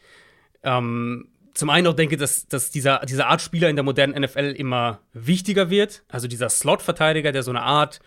[0.63, 4.53] ähm, zum einen auch denke, dass, dass dieser, diese Art Spieler in der modernen NFL
[4.57, 6.03] immer wichtiger wird.
[6.07, 7.99] Also dieser Slot-Verteidiger, der so eine Art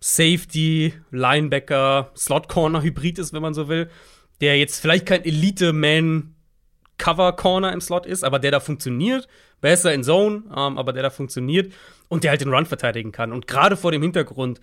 [0.00, 3.90] Safety, Linebacker, Slot-Corner-Hybrid ist, wenn man so will,
[4.40, 5.22] der jetzt vielleicht kein
[6.98, 9.28] Elite-Man-Cover-Corner im Slot ist, aber der da funktioniert,
[9.60, 11.72] besser in Zone, ähm, aber der da funktioniert
[12.08, 13.32] und der halt den Run verteidigen kann.
[13.32, 14.60] Und gerade vor dem Hintergrund,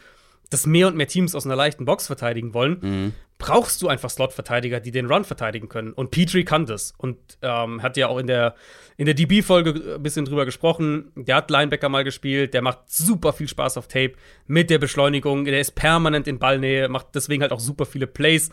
[0.50, 4.80] dass mehr und mehr Teams aus einer leichten Box verteidigen wollen, brauchst du einfach Slot-Verteidiger,
[4.80, 5.92] die den Run verteidigen können.
[5.92, 6.94] Und Petrie kann das.
[6.98, 8.56] Und ähm, hat ja auch in der,
[8.96, 11.12] in der DB-Folge ein bisschen drüber gesprochen.
[11.16, 14.14] Der hat Linebacker mal gespielt, der macht super viel Spaß auf Tape
[14.48, 15.46] mit der Beschleunigung.
[15.46, 18.52] Der ist permanent in Ballnähe, macht deswegen halt auch super viele Plays.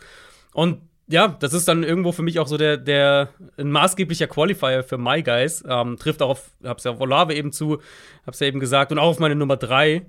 [0.53, 0.81] Und
[1.13, 4.97] ja, das ist dann irgendwo für mich auch so der, der ein maßgeblicher Qualifier für
[4.97, 5.63] My Guys.
[5.67, 7.77] Ähm, trifft auch auf, hab's ja auf Olave eben zu,
[8.25, 10.07] hab's ja eben gesagt, und auch auf meine Nummer drei.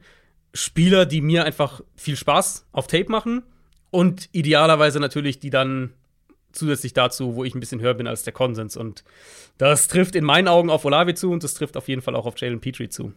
[0.55, 3.43] Spieler, die mir einfach viel Spaß auf Tape machen
[3.91, 5.93] und idealerweise natürlich die dann
[6.53, 8.75] zusätzlich dazu, wo ich ein bisschen höher bin als der Konsens.
[8.75, 9.05] Und
[9.59, 12.25] das trifft in meinen Augen auf Olave zu und das trifft auf jeden Fall auch
[12.25, 13.13] auf Jalen Petrie zu.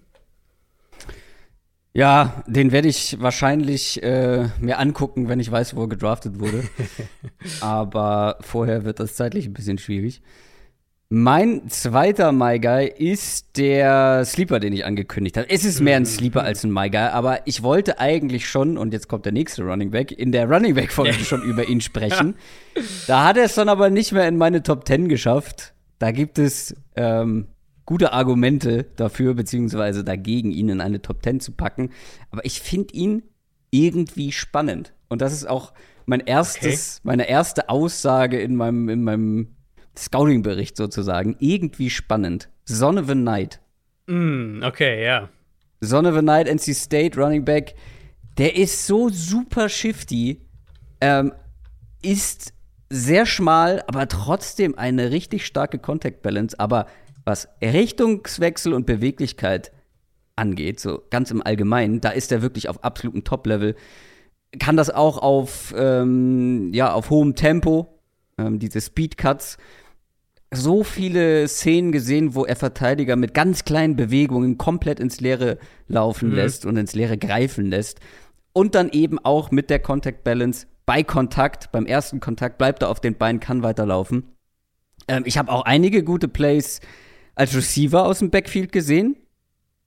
[1.94, 6.64] Ja, den werde ich wahrscheinlich äh, mir angucken, wenn ich weiß, wo er gedraftet wurde.
[7.62, 10.22] Aber vorher wird das zeitlich ein bisschen schwierig.
[11.10, 15.50] Mein zweiter My Guy ist der Sleeper, den ich angekündigt habe.
[15.50, 18.92] Es ist mehr ein Sleeper als ein My Guy, aber ich wollte eigentlich schon, und
[18.92, 22.36] jetzt kommt der nächste Running Back, in der Running Back-Folge schon über ihn sprechen.
[23.08, 25.74] Da hat er es dann aber nicht mehr in meine Top 10 geschafft.
[25.98, 27.48] Da gibt es ähm,
[27.88, 31.90] gute Argumente dafür, beziehungsweise dagegen, ihn in eine Top 10 zu packen.
[32.30, 33.24] Aber ich finde ihn
[33.72, 34.94] irgendwie spannend.
[35.08, 35.74] Und das ist auch
[36.06, 39.56] mein erstes, meine erste Aussage in meinem, in meinem
[39.98, 41.38] Scouting-Bericht sozusagen.
[41.40, 42.50] Irgendwie spannend.
[42.66, 43.62] Son of a Night.
[44.08, 45.30] Mm, okay, ja.
[45.80, 47.74] Son of a Night, NC State, Running Back.
[48.38, 50.42] Der ist so super shifty.
[51.00, 51.32] Ähm,
[52.02, 52.54] ist
[52.90, 56.60] sehr schmal, aber trotzdem eine richtig starke Contact Balance.
[56.60, 56.88] Aber
[57.28, 59.72] was Richtungswechsel und Beweglichkeit
[60.38, 63.76] angeht, so ganz im Allgemeinen, da ist er wirklich auf absolutem Top-Level.
[64.60, 68.00] Kann das auch auf, ähm, ja, auf hohem Tempo,
[68.38, 69.58] ähm, diese Speed-Cuts.
[70.54, 75.58] So viele Szenen gesehen, wo er Verteidiger mit ganz kleinen Bewegungen komplett ins Leere
[75.90, 76.36] laufen Mhm.
[76.36, 78.00] lässt und ins Leere greifen lässt.
[78.54, 82.90] Und dann eben auch mit der Contact Balance bei Kontakt, beim ersten Kontakt bleibt er
[82.90, 84.24] auf den Beinen, kann weiterlaufen.
[85.10, 86.80] Ähm, ich habe auch einige gute Plays
[87.38, 89.16] als Receiver aus dem Backfield gesehen.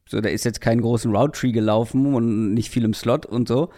[0.09, 3.47] So, der ist jetzt keinen großen Route Tree gelaufen und nicht viel im Slot und
[3.49, 3.71] so.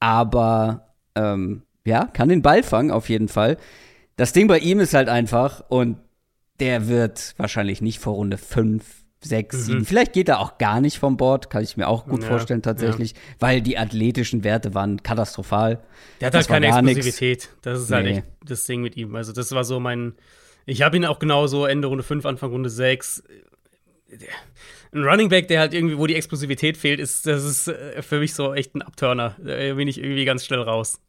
[0.00, 3.56] Aber ähm, ja, kann den Ball fangen auf jeden Fall.
[4.16, 5.98] Das Ding bei ihm ist halt einfach und
[6.60, 8.84] der wird wahrscheinlich nicht vor Runde 5,
[9.20, 9.84] 6, 7.
[9.84, 12.62] Vielleicht geht er auch gar nicht vom Board, kann ich mir auch gut Ja, vorstellen
[12.62, 15.80] tatsächlich, weil die athletischen Werte waren katastrophal.
[16.20, 16.98] Der hat Das halt keine gar nix.
[16.98, 17.48] Explosivität.
[17.62, 18.12] Das ist halt Nee.
[18.18, 19.14] echt das Ding mit ihm.
[19.16, 20.14] Also, das war so mein.
[20.68, 23.22] Ich habe ihn auch genauso Ende Runde 5, Anfang Runde 6.
[24.92, 28.18] Ein Running Back, der halt irgendwie, wo die Explosivität fehlt, ist, das ist äh, für
[28.18, 29.34] mich so echt ein Abturner.
[29.38, 31.00] Da bin ich irgendwie ganz schnell raus.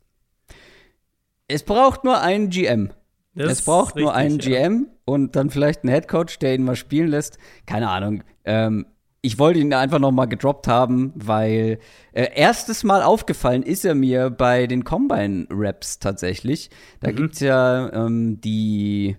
[1.47, 2.91] Es braucht nur einen GM.
[3.35, 4.61] Das es braucht ist nur einen richtig, ja.
[4.67, 7.37] GM und dann vielleicht einen Headcoach, der ihn mal spielen lässt.
[7.65, 8.23] Keine Ahnung.
[8.45, 8.85] Ähm,
[9.21, 11.79] ich wollte ihn einfach noch mal gedroppt haben, weil
[12.13, 16.69] äh, erstes Mal aufgefallen ist er mir bei den Combine-Raps tatsächlich.
[17.01, 17.15] Da Mhm.
[17.15, 19.17] gibt's ja ähm, die,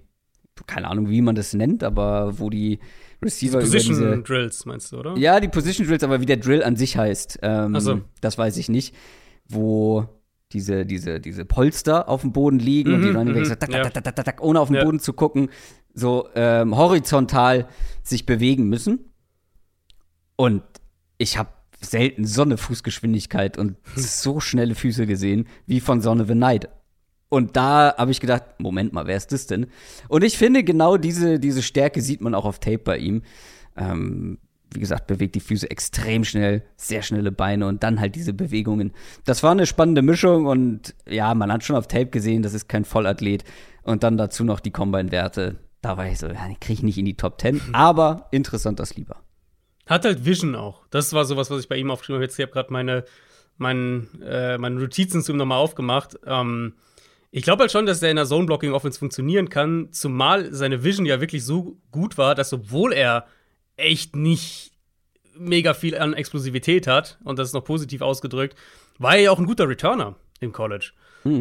[0.66, 2.78] keine Ahnung, wie man das nennt, aber wo die
[3.22, 5.16] Receiver über Position diese Drills, meinst du, oder?
[5.16, 8.00] ja, die Position Drills, aber wie der Drill an sich heißt, ähm, so.
[8.20, 8.94] das weiß ich nicht.
[9.48, 10.06] wo
[10.52, 13.70] diese, diese, diese Polster auf dem Boden liegen und die Mhm, Running Backs mhm, tak,
[13.70, 14.84] tak, tak, tak, tak, ohne auf den Ja.
[14.84, 15.48] Boden zu gucken,
[15.94, 17.68] so ähm, horizontal
[18.02, 19.12] sich bewegen müssen.
[20.36, 20.62] Und
[21.18, 21.50] ich habe
[21.80, 26.68] selten so eine Fußgeschwindigkeit und so schnelle Füße gesehen wie von Son of a Knight.
[27.31, 29.69] Und da habe ich gedacht, Moment mal, wer ist das denn?
[30.09, 33.23] Und ich finde, genau diese, diese Stärke sieht man auch auf Tape bei ihm.
[33.77, 34.39] Ähm,
[34.73, 38.93] wie gesagt, bewegt die Füße extrem schnell, sehr schnelle Beine und dann halt diese Bewegungen.
[39.24, 42.69] Das war eine spannende Mischung und ja, man hat schon auf Tape gesehen, das ist
[42.69, 43.44] kein Vollathlet.
[43.82, 45.57] Und dann dazu noch die Combine-Werte.
[45.82, 48.97] Da war ich so, ja, kriege ich nicht in die Top 10, aber interessant das
[48.97, 49.23] lieber.
[49.86, 50.82] Hat halt Vision auch.
[50.90, 52.24] Das war sowas, was ich bei ihm aufgeschrieben habe.
[52.24, 53.05] Jetzt ich habe gerade meine,
[53.57, 56.19] mein, äh, meine Notizen zu ihm nochmal aufgemacht.
[56.27, 56.74] Ähm,
[57.31, 61.20] ich glaube halt schon, dass der in der Zone-Blocking-Offense funktionieren kann, zumal seine Vision ja
[61.20, 63.27] wirklich so gut war, dass obwohl er
[63.77, 64.73] echt nicht
[65.36, 68.57] mega viel an Explosivität hat, und das ist noch positiv ausgedrückt,
[68.98, 70.93] war er ja auch ein guter Returner im College.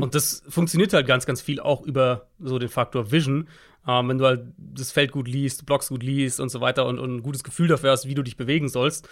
[0.01, 3.47] Und das funktioniert halt ganz, ganz viel auch über so den Faktor Vision.
[3.87, 6.99] Ähm, wenn du halt das Feld gut liest, Blocks gut liest und so weiter und,
[6.99, 9.07] und ein gutes Gefühl dafür hast, wie du dich bewegen sollst.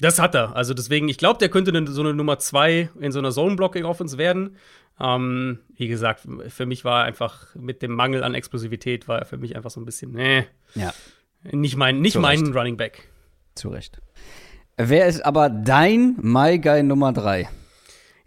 [0.00, 0.54] Das hat er.
[0.54, 4.16] Also deswegen, ich glaube, der könnte eine, so eine Nummer zwei in so einer Zone-Blocking-Offense
[4.18, 4.56] werden.
[5.00, 9.24] Ähm, wie gesagt, für mich war er einfach mit dem Mangel an Explosivität, war er
[9.26, 10.44] für mich einfach so ein bisschen, nee,
[10.74, 10.92] Ja,
[11.52, 12.54] nicht mein, nicht Zu mein Recht.
[12.54, 13.08] Running Back.
[13.54, 14.00] zu Recht.
[14.76, 17.48] Wer ist aber dein My Guy Nummer 3?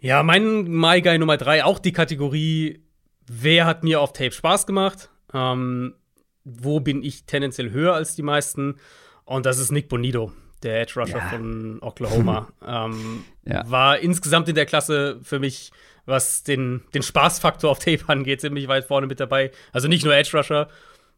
[0.00, 2.82] Ja, mein My Guy Nummer drei, auch die Kategorie,
[3.26, 5.10] wer hat mir auf Tape Spaß gemacht?
[5.32, 5.94] Ähm,
[6.44, 8.76] wo bin ich tendenziell höher als die meisten?
[9.24, 10.32] Und das ist Nick Bonito,
[10.62, 11.28] der Edge Rusher Ja.
[11.28, 12.48] von Oklahoma.
[12.66, 13.62] ähm, Ja.
[13.70, 15.70] War insgesamt in der Klasse für mich,
[16.06, 19.50] was den, den Spaßfaktor auf Tape angeht, ziemlich weit vorne mit dabei.
[19.72, 20.68] Also nicht nur Edge Rusher,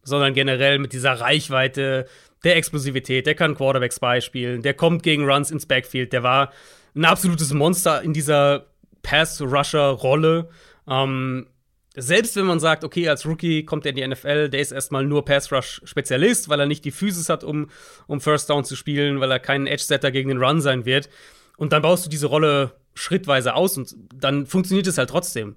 [0.02, 2.06] sondern generell mit dieser Reichweite,
[2.44, 6.52] der Explosivität, der kann Quarterbacks beispielen, der kommt gegen Runs ins Backfield, der war
[6.94, 8.66] ein absolutes Monster in dieser
[9.02, 10.48] Pass-Rusher-Rolle.
[10.88, 11.46] Ähm,
[11.96, 15.04] selbst wenn man sagt, okay, als Rookie kommt er in die NFL, der ist erstmal
[15.04, 17.68] nur Pass-Rush-Spezialist, weil er nicht die Physis hat, um,
[18.06, 21.08] um First Down zu spielen, weil er kein Edge-Setter gegen den Run sein wird.
[21.56, 25.54] Und dann baust du diese Rolle schrittweise aus und dann funktioniert es halt trotzdem.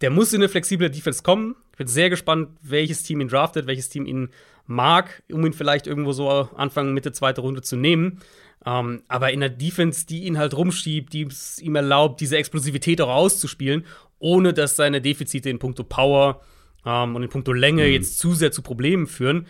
[0.00, 1.56] Der muss in eine flexible Defense kommen.
[1.72, 4.30] Ich bin sehr gespannt, welches Team ihn draftet, welches Team ihn
[4.66, 8.20] mag, um ihn vielleicht irgendwo so Anfang, Mitte, zweite Runde zu nehmen.
[8.64, 13.00] Ähm, aber in der Defense, die ihn halt rumschiebt, die es ihm erlaubt, diese Explosivität
[13.00, 13.84] auch auszuspielen,
[14.18, 16.42] ohne dass seine Defizite in puncto Power
[16.86, 19.46] ähm, und in puncto Länge jetzt zu sehr zu Problemen führen.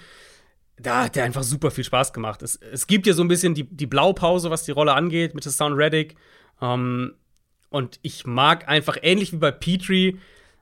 [0.79, 2.43] Da hat er einfach super viel Spaß gemacht.
[2.43, 5.45] Es, es gibt ja so ein bisschen die, die Blaupause, was die Rolle angeht, mit
[5.45, 6.17] Hassan Reddick.
[6.61, 7.15] Ähm,
[7.69, 10.19] und ich mag einfach, ähnlich wie bei Petrie,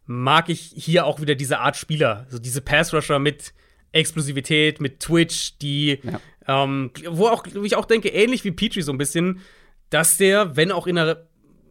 [0.07, 2.27] mag ich hier auch wieder diese Art Spieler.
[2.29, 3.55] So diese Pass-Rusher mit
[3.93, 6.21] Explosivität, mit Twitch, die, Ja.
[6.51, 9.41] Ähm, wo, auch, wo ich auch denke, ähnlich wie Petrie so ein bisschen,
[9.89, 11.19] dass der, wenn auch in einer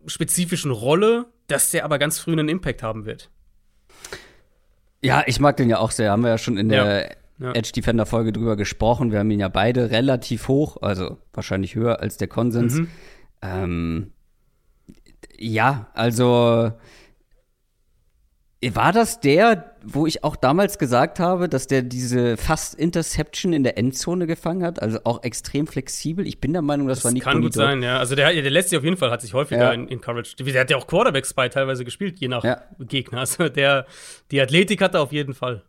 [0.05, 3.29] spezifischen Rolle, dass der aber ganz früh einen Impact haben wird.
[5.01, 6.11] Ja, ich mag den ja auch sehr.
[6.11, 7.53] Haben wir ja schon in der Ja.
[7.53, 9.11] Edge Defender Folge drüber gesprochen.
[9.11, 12.75] Wir haben ihn ja beide relativ hoch, also wahrscheinlich höher als der Konsens.
[12.75, 12.87] Mhm.
[13.41, 14.11] Ähm,
[15.37, 16.71] ja, also
[18.73, 23.63] war das der, wo ich auch damals gesagt habe, dass der diese fast Interception in
[23.63, 24.81] der Endzone gefangen hat?
[24.81, 26.27] Also auch extrem flexibel.
[26.27, 27.97] Ich bin der Meinung, das, war Das nicht kann gut sein, ja.
[27.99, 29.71] Also der, der letzte auf jeden Fall hat sich häufiger Ja.
[29.71, 30.35] in, in Coverage.
[30.35, 32.61] Der hat ja auch Quarterback-Spy teilweise gespielt, je nach Ja.
[32.79, 33.19] Gegner.
[33.21, 33.85] Also der,
[34.31, 35.63] die Athletik hat er auf jeden Fall.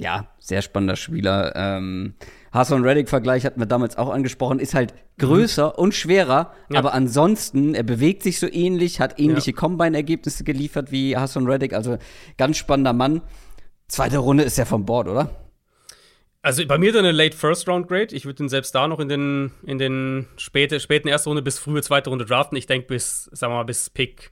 [0.00, 1.52] Ja, sehr spannender Spieler.
[1.56, 2.14] Ähm,
[2.52, 6.74] Hassan Reddick-Vergleich hatten wir damals auch angesprochen, ist halt größer und schwerer, Mhm.
[6.74, 6.78] Ja.
[6.80, 9.56] aber ansonsten, er bewegt sich so ähnlich, hat ähnliche Ja.
[9.56, 11.98] Combine-Ergebnisse geliefert wie Hassan Reddick, also
[12.36, 13.22] ganz spannender Mann.
[13.88, 15.30] Zweite Runde ist er vom Board, oder?
[16.42, 18.14] Also bei mir dann eine Late First Round Grade.
[18.14, 21.58] Ich würde ihn selbst da noch in den, in den späte, späten erste Runde bis
[21.58, 22.56] frühe zweite Runde draften.
[22.56, 24.30] Ich denke bis, sagen wir mal, bis Pick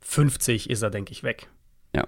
[0.00, 1.48] 50 ist er, denke ich, weg.
[1.94, 2.04] Ja.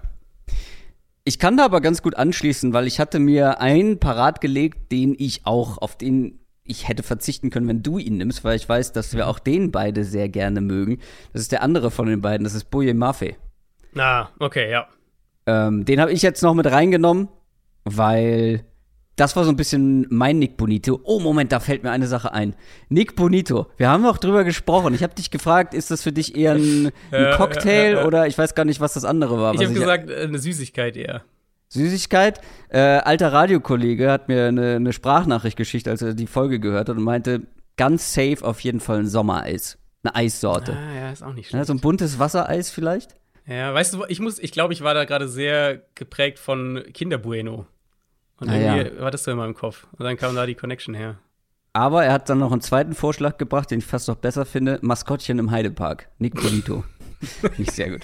[1.25, 5.15] Ich kann da aber ganz gut anschließen, weil ich hatte mir einen parat gelegt, den
[5.17, 8.91] ich auch, auf den ich hätte verzichten können, wenn du ihn nimmst, weil ich weiß,
[8.93, 10.99] dass wir auch den beide sehr gerne mögen.
[11.31, 13.35] Das ist der andere von den beiden, das ist Boye Mafe.
[13.93, 14.87] Na, okay, ja.
[15.45, 17.27] Ähm, den habe ich jetzt noch mit reingenommen,
[17.83, 18.65] weil
[19.15, 20.99] das war so ein bisschen mein Nick Bonito.
[21.03, 22.55] Oh, Moment, da fällt mir eine Sache ein.
[22.89, 24.93] Nick Bonito, wir haben auch drüber gesprochen.
[24.95, 27.99] Ich habe dich gefragt, ist das für dich eher ein, ein Ja, Cocktail ja, ja,
[28.01, 28.05] ja.
[28.05, 29.53] oder ich weiß gar nicht, was das andere war.
[29.53, 31.23] Ich habe gesagt, äh, eine Süßigkeit eher.
[31.69, 32.39] Süßigkeit.
[32.69, 36.97] Äh, alter Radiokollege hat mir eine, eine Sprachnachricht geschickt, als er die Folge gehört hat
[36.97, 37.41] und meinte,
[37.77, 39.77] ganz safe auf jeden Fall ein Sommereis.
[40.03, 40.73] Eine Eissorte.
[40.73, 41.67] Ah, ja, ist auch nicht Ja, schlecht.
[41.67, 43.15] so ein buntes Wassereis vielleicht?
[43.47, 47.17] Ja, weißt du, ich muss, ich glaube, ich war da gerade sehr geprägt von Kinder
[47.17, 47.65] Bueno.
[48.43, 49.87] Und Ah, irgendwie war das so in meinem Kopf.
[49.97, 51.17] Und dann kam da die Connection her.
[51.73, 54.79] Aber er hat dann noch einen zweiten Vorschlag gebracht, den ich fast noch besser finde.
[54.81, 56.09] Maskottchen im Heidepark.
[56.19, 56.83] Nick Bonito.
[57.57, 58.01] nicht sehr gut.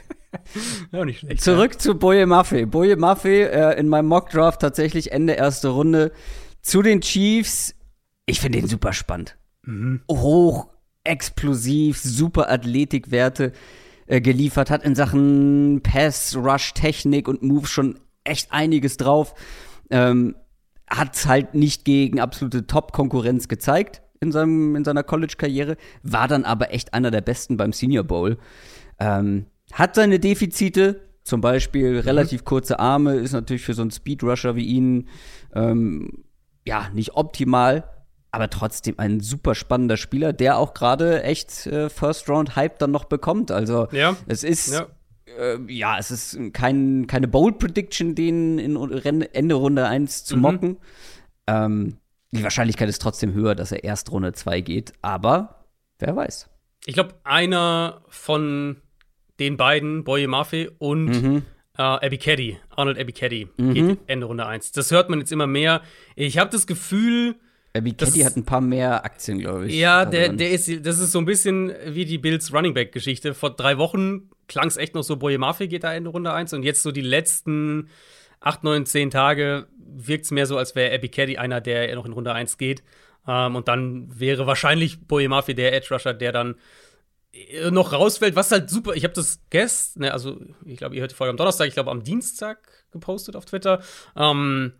[0.91, 1.41] Ja, nicht schlecht.
[1.41, 2.65] Zurück zu Boye Maffei.
[2.65, 6.11] Boye Maffei äh, in meinem Mockdraft tatsächlich Ende erste Runde
[6.61, 7.75] zu den Chiefs.
[8.25, 9.37] Ich finde ihn super spannend.
[10.09, 10.67] Hoch,
[11.03, 13.51] explosiv, super Athletikwerte
[14.07, 19.35] äh, geliefert, hat in Sachen Pass, Rush, Technik und Move schon echt einiges drauf.
[19.89, 20.35] Ähm,
[20.89, 26.73] hat halt nicht gegen absolute Top-Konkurrenz gezeigt in, seinem, in seiner College-Karriere, war dann aber
[26.73, 28.37] echt einer der Besten beim Senior Bowl.
[28.99, 34.55] Ähm, hat seine Defizite, zum Beispiel relativ kurze Arme, ist natürlich für so einen Speedrusher
[34.55, 35.07] wie ihn
[35.53, 36.23] ähm,
[36.65, 37.83] ja nicht optimal,
[38.31, 42.91] aber trotzdem ein super spannender Spieler, der auch gerade echt äh, First Round Hype dann
[42.91, 43.51] noch bekommt.
[43.51, 44.15] Also Ja.
[44.27, 44.87] es ist Ja.
[45.37, 48.75] Äh, ja, es ist kein, keine Bold Prediction, den in
[49.33, 50.41] Ende Runde 1 zu Mhm.
[50.41, 50.77] mocken.
[51.47, 51.97] Ähm,
[52.31, 55.65] die Wahrscheinlichkeit ist trotzdem höher, dass er erst Runde 2 geht, aber
[55.99, 56.49] wer weiß.
[56.85, 58.77] Ich glaube, einer von
[59.39, 61.43] den beiden, Boye Maffei und Mhm.
[61.77, 64.71] äh, Abby Caddy, Arnold Abby Caddy, geht Ende Runde 1.
[64.73, 65.81] Das hört man jetzt immer mehr.
[66.15, 67.35] Ich habe das Gefühl,
[67.75, 69.75] Abby Das- Ketty hat ein paar mehr Aktien, glaube ich.
[69.75, 73.33] ja, der, der ist, das ist so ein bisschen wie die Bills Running Back Geschichte.
[73.33, 76.53] Vor drei Wochen klang es echt noch so, Boye Maffei geht da Ende Runde 1
[76.53, 77.89] und jetzt so die letzten
[78.39, 82.05] 8, 9, 10 Tage wirkt es mehr so, als wäre Abby Caddy einer, der noch
[82.05, 82.83] in Runde 1 geht.
[83.27, 86.55] Ähm, und dann wäre wahrscheinlich Boye Maffei der Edge Rusher, der dann
[87.33, 91.01] äh, noch rausfällt, was halt super, ich habe das gestern, ne, also ich glaube, ihr
[91.01, 92.57] hört die Folge am Donnerstag, ich glaube am Dienstag
[92.91, 93.83] gepostet auf Twitter,
[94.15, 94.73] ähm,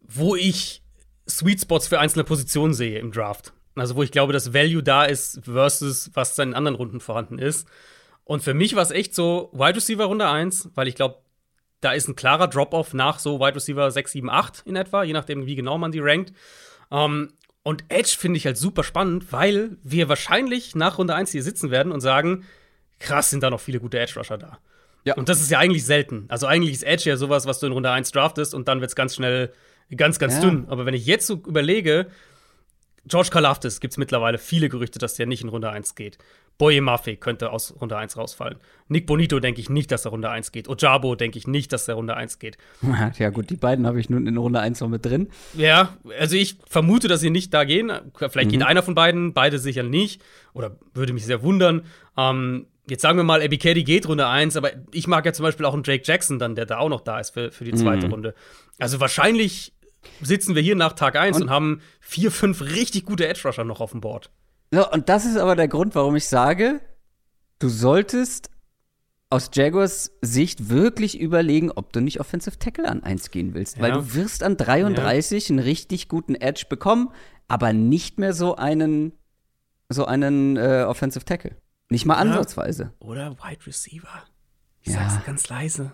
[0.00, 0.82] wo ich
[1.28, 3.52] Sweet Spots für einzelne Positionen sehe im Draft.
[3.74, 7.38] Also wo ich glaube, dass Value da ist versus was dann in anderen Runden vorhanden
[7.38, 7.68] ist.
[8.24, 11.18] Und für mich war es echt so Wide Receiver Runde 1, weil ich glaube,
[11.80, 15.12] da ist ein klarer Drop-off nach so Wide Receiver 6, 7, 8 in etwa, je
[15.12, 16.32] nachdem, wie genau man die rankt.
[16.90, 17.32] Ähm,
[17.62, 21.70] und Edge finde ich halt super spannend, weil wir wahrscheinlich nach Runde 1 hier sitzen
[21.70, 22.44] werden und sagen,
[22.98, 24.58] krass, sind da noch viele gute Edge-Rusher da.
[25.04, 25.14] Ja.
[25.14, 26.26] Und das ist ja eigentlich selten.
[26.28, 28.90] Also eigentlich ist Edge ja sowas, was du in Runde 1 draftest und dann wird
[28.90, 29.52] es ganz schnell
[29.96, 30.40] ganz, ganz Ja.
[30.42, 30.66] dünn.
[30.68, 32.06] Aber wenn ich jetzt so überlege,
[33.06, 36.18] George Kalafdis gibt es mittlerweile viele Gerüchte, dass der nicht in Runde 1 geht.
[36.58, 38.58] Boye Maffei könnte aus Runde 1 rausfallen.
[38.88, 40.68] Nick Bonito denke ich nicht, dass er Runde 1 geht.
[40.68, 42.58] Ojabo denke ich nicht, dass er Runde 1 geht.
[43.18, 45.28] ja, gut, die beiden habe ich nun in Runde 1 noch mit drin.
[45.54, 47.90] Ja, also ich vermute, dass sie nicht da gehen.
[48.14, 48.52] Vielleicht Mhm.
[48.52, 50.20] geht einer von beiden, beide sicher nicht.
[50.52, 51.82] Oder würde mich sehr wundern.
[52.16, 55.44] Ähm, jetzt sagen wir mal, Abby Caddy geht Runde 1, aber ich mag ja zum
[55.44, 57.72] Beispiel auch einen Jake Jackson dann, der da auch noch da ist für, für die
[57.74, 58.12] zweite Mhm.
[58.12, 58.34] Runde.
[58.78, 59.72] Also wahrscheinlich
[60.20, 63.80] sitzen wir hier nach Tag 1 und, Und- haben vier, fünf richtig gute Edge-Rusher noch
[63.80, 64.30] auf dem Board.
[64.70, 66.80] So, und das ist aber der Grund, warum ich sage,
[67.58, 68.50] du solltest
[69.30, 73.78] aus Jaguars Sicht wirklich überlegen, ob du nicht Offensive Tackle an 1 gehen willst.
[73.80, 73.96] Weil Ja.
[73.96, 77.10] du wirst an 33 einen richtig guten Edge bekommen,
[77.46, 79.12] aber nicht mehr so einen,
[79.90, 81.56] so einen äh, Offensive Tackle.
[81.90, 82.92] Nicht mal ansatzweise.
[83.00, 84.22] Oder Wide Receiver.
[84.82, 85.08] Ich Ja.
[85.10, 85.92] sag's ganz leise.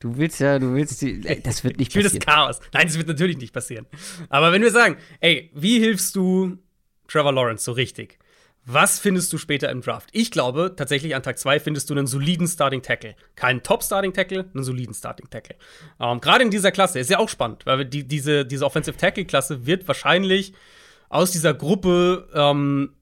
[0.00, 2.34] Du willst ja, du willst die, äh, das wird nicht Ich will das passieren.
[2.34, 2.60] Chaos.
[2.72, 3.86] Nein, das wird natürlich nicht passieren.
[4.30, 6.58] Aber wenn wir sagen, ey, wie hilfst du
[7.06, 8.18] Trevor Lawrence so richtig?
[8.64, 10.08] Was findest du später im Draft?
[10.12, 13.14] Ich glaube, tatsächlich an Tag 2 findest du einen soliden Starting Tackle.
[13.34, 15.56] Keinen Top Starting Tackle, einen soliden Starting Tackle.
[15.98, 19.24] Ähm, Gerade in dieser Klasse ist ja auch spannend, weil die, diese, diese Offensive Tackle
[19.24, 20.54] Klasse wird wahrscheinlich
[21.08, 22.94] aus dieser Gruppe ähm,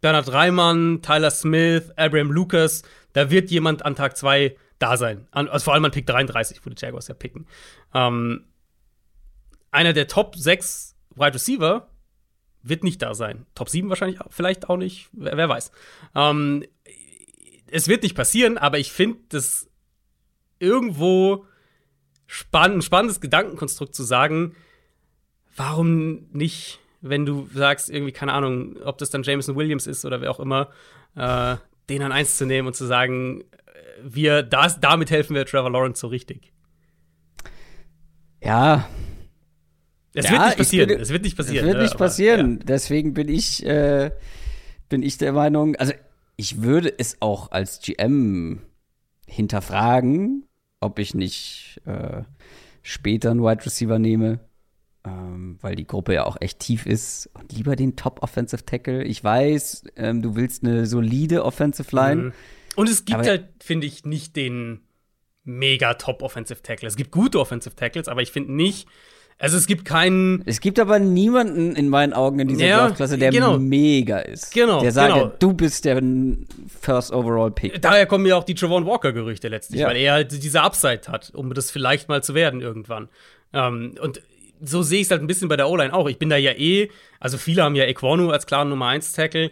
[0.00, 2.82] Bernhard Reimann, Tyler Smith, Abraham Lucas,
[3.12, 5.26] da wird jemand an Tag 2 da sein.
[5.30, 7.46] Also vor allem an Pick 33, wo die Jaguars ja picken.
[7.94, 8.44] Ähm,
[9.70, 11.88] einer der Top 6 Wide Receiver
[12.62, 13.46] wird nicht da sein.
[13.54, 15.70] Top 7 wahrscheinlich vielleicht auch nicht, wer, wer weiß.
[16.14, 16.64] Ähm,
[17.68, 19.68] es wird nicht passieren, aber ich finde das
[20.58, 21.46] irgendwo
[22.26, 24.54] spann ein spannendes Gedankenkonstrukt zu sagen,
[25.56, 30.20] warum nicht, wenn du sagst, irgendwie, keine Ahnung, ob das dann Jameson Williams ist oder
[30.20, 30.70] wer auch immer,
[31.14, 31.56] äh,
[31.88, 33.44] den an eins zu nehmen und zu sagen,
[34.02, 36.52] wir, das, damit helfen wir Trevor Lawrence so richtig.
[38.42, 38.88] Ja,
[40.14, 40.88] Es Ja, wird nicht ich passieren.
[40.88, 41.56] bin- es wird nicht passieren.
[41.58, 42.60] Das wird ne, nicht aber, passieren.
[42.64, 44.10] Deswegen bin ich, äh,
[44.88, 45.92] bin ich der Meinung, also
[46.36, 48.62] ich würde es auch als GM
[49.26, 50.44] hinterfragen,
[50.80, 52.22] ob ich nicht äh,
[52.82, 54.40] später einen Wide Receiver nehme,
[55.04, 59.02] ähm, weil die Gruppe ja auch echt tief ist und lieber den Top Offensive Tackle.
[59.04, 62.08] Ich weiß, ähm, du willst eine solide Offensive Ja.
[62.08, 62.22] Line.
[62.22, 62.32] Mhm.
[62.76, 64.80] Und es gibt Aber- halt, finde ich, nicht den
[65.44, 66.88] mega Top Offensive Tackle.
[66.88, 68.86] Es gibt gute Offensive Tackles, aber ich finde nicht,
[69.38, 73.18] also es gibt keinen Es gibt aber niemanden in meinen Augen in dieser Ja, Draftklasse,
[73.18, 73.58] der genau.
[73.58, 74.52] mega ist.
[74.54, 75.32] Genau, Der sage, genau.
[75.38, 76.02] du bist der
[76.80, 77.80] First Overall Pick.
[77.82, 79.88] Daher kommen ja auch die Javon Walker-Gerüchte letztlich, Ja.
[79.88, 83.08] weil er halt diese Upside hat, um das vielleicht mal zu werden irgendwann.
[83.52, 84.22] Ähm, und
[84.62, 86.08] so sehe ich es halt ein bisschen bei der O-Line auch.
[86.08, 86.88] Ich bin da ja eh,
[87.20, 89.50] also viele haben ja Equanu als klaren Nummer 1 Tackle.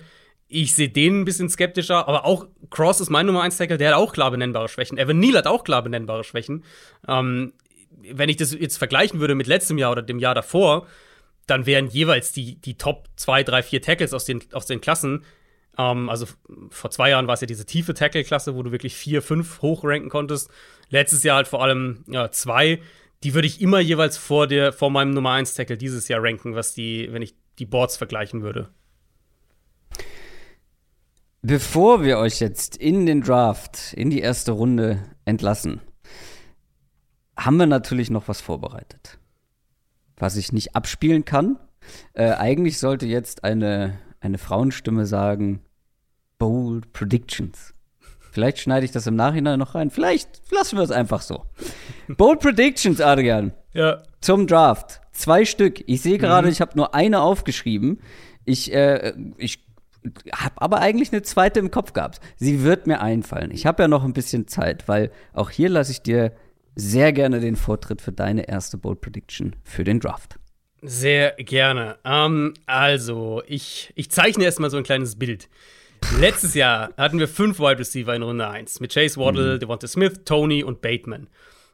[0.48, 3.90] Ich sehe den ein bisschen skeptischer, aber auch Cross ist mein Nummer 1 Tackle, der
[3.90, 4.98] hat auch klar benennbare Schwächen.
[4.98, 6.64] Evan Neal hat auch klar benennbare Schwächen.
[7.08, 7.54] Ähm,
[8.12, 10.86] wenn ich das jetzt vergleichen würde mit letztem Jahr oder dem Jahr davor,
[11.46, 15.24] dann wären jeweils die, die Top 2, 3, 4 Tackles aus den, aus den Klassen.
[15.78, 16.26] Ähm, also
[16.70, 20.10] vor zwei Jahren war es ja diese tiefe Tackle-Klasse, wo du wirklich 4, 5 hochranken
[20.10, 20.50] konntest.
[20.90, 22.80] Letztes Jahr halt vor allem ja, zwei.
[23.22, 26.54] Die würde ich immer jeweils vor, der, vor meinem Nummer 1 Tackle dieses Jahr ranken,
[26.54, 28.70] was die, wenn ich die Boards vergleichen würde.
[31.44, 35.80] Bevor wir euch jetzt in den Draft, in die erste Runde entlassen,
[37.36, 39.18] haben wir natürlich noch was vorbereitet
[40.16, 41.58] was ich nicht abspielen kann.
[42.14, 45.60] Äh, eigentlich sollte jetzt eine, eine Frauenstimme sagen,
[46.38, 47.74] Bold Predictions.
[48.32, 49.90] Vielleicht schneide ich das im Nachhinein noch rein.
[49.90, 51.44] Vielleicht lassen wir es einfach so.
[52.08, 53.52] Bold Predictions, Adrian.
[53.72, 54.02] Ja.
[54.20, 55.00] Zum Draft.
[55.12, 55.84] Zwei Stück.
[55.86, 56.52] Ich sehe gerade, mhm.
[56.52, 58.00] ich habe nur eine aufgeschrieben.
[58.44, 59.63] Ich, äh, ich
[60.32, 62.20] habe aber eigentlich eine zweite im Kopf gehabt.
[62.36, 63.50] Sie wird mir einfallen.
[63.50, 66.32] Ich habe ja noch ein bisschen Zeit, weil auch hier lasse ich dir
[66.76, 70.38] sehr gerne den Vortritt für deine erste Bold Prediction für den Draft.
[70.82, 71.96] Sehr gerne.
[72.04, 75.48] Ähm, also, ich, ich zeichne erstmal so ein kleines Bild.
[76.20, 79.60] Letztes Jahr hatten wir fünf Wide Receiver in Runde 1 mit Chase Waddle, mhm.
[79.60, 81.28] Devonta Smith, Tony und Bateman.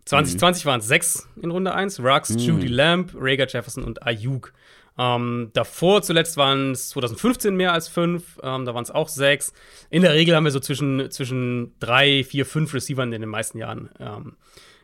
[0.04, 0.68] 2020 mhm.
[0.68, 2.38] waren es sechs in Runde 1: Rux, mhm.
[2.38, 4.52] Judy Lamb, Rager Jefferson und Ayuk.
[4.98, 9.52] Ähm, davor zuletzt waren es 2015 mehr als fünf, ähm, da waren es auch sechs.
[9.88, 13.58] In der Regel haben wir so zwischen, zwischen drei, vier, fünf Receivern in den meisten
[13.58, 13.90] Jahren.
[13.98, 14.36] Ähm,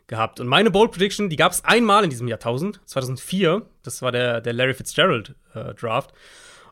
[0.06, 0.40] gehabt.
[0.40, 3.62] Und meine Bold Prediction, die gab es einmal in diesem Jahrtausend, 2004.
[3.82, 6.12] Das war der, der Larry Fitzgerald äh, Draft.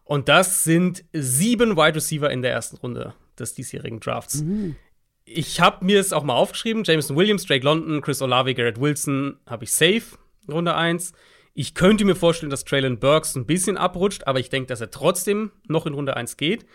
[0.05, 4.43] Und das sind sieben Wide Receiver in der ersten Runde des diesjährigen Drafts.
[4.43, 4.77] Mhm.
[5.25, 9.39] Ich habe mir es auch mal aufgeschrieben: Jameson Williams, Drake London, Chris Olave, Garrett Wilson
[9.47, 10.03] habe ich safe,
[10.49, 11.13] Runde 1.
[11.55, 14.91] Ich könnte mir vorstellen, dass Traylon Burks ein bisschen abrutscht, aber ich denke, dass er
[14.91, 16.67] trotzdem noch in Runde 1 geht.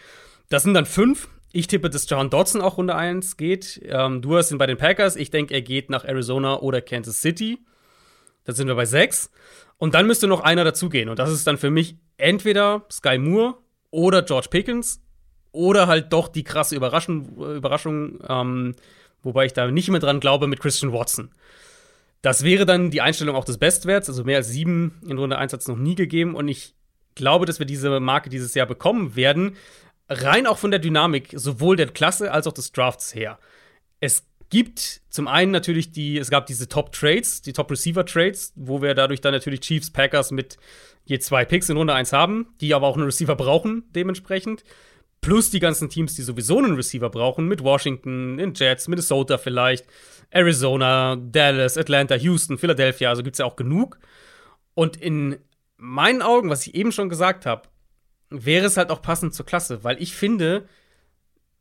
[0.48, 1.28] Das sind dann fünf.
[1.52, 3.82] Ich tippe, dass John Dodson auch Runde 1 geht.
[3.84, 5.16] Ähm, du hast ihn bei den Packers.
[5.16, 7.60] Ich denke, er geht nach Arizona oder Kansas City.
[8.46, 9.32] Da sind wir bei 6.
[9.78, 11.10] Und dann müsste noch einer dazugehen.
[11.10, 13.58] Und das ist dann für mich entweder Sky Moore
[13.92, 15.02] oder George Pickens
[15.52, 18.76] oder halt doch die krasse Überraschung, Überraschung ähm,
[19.24, 21.32] wobei ich da nicht mehr dran glaube, mit Christian Watson.
[22.22, 24.10] Das wäre dann die Einstellung auch des Bestwerts.
[24.10, 26.36] Also mehr als sieben in Runde 1 hat es noch nie gegeben.
[26.36, 26.76] Und ich
[27.16, 29.56] glaube, dass wir diese Marke dieses Jahr bekommen werden,
[30.10, 33.40] rein auch von der Dynamik sowohl der Klasse als auch des Drafts her.
[34.00, 38.54] Es gibt zum einen natürlich die, es gab diese Top Trades, die Top Receiver Trades,
[38.56, 40.58] wo wir dadurch dann natürlich Chiefs, Packers mit
[41.06, 44.64] je zwei Picks in Runde 1 haben, die aber auch einen Receiver brauchen, dementsprechend.
[45.22, 49.86] Plus die ganzen Teams, die sowieso einen Receiver brauchen, mit Washington, den Jets, Minnesota vielleicht,
[50.32, 54.00] Arizona, Dallas, Atlanta, Houston, Philadelphia, also gibt es ja auch genug.
[54.74, 55.38] Und in
[55.78, 57.64] meinen Augen, was ich eben schon gesagt habe,
[58.30, 60.68] wäre es halt auch passend zur Klasse, weil ich finde,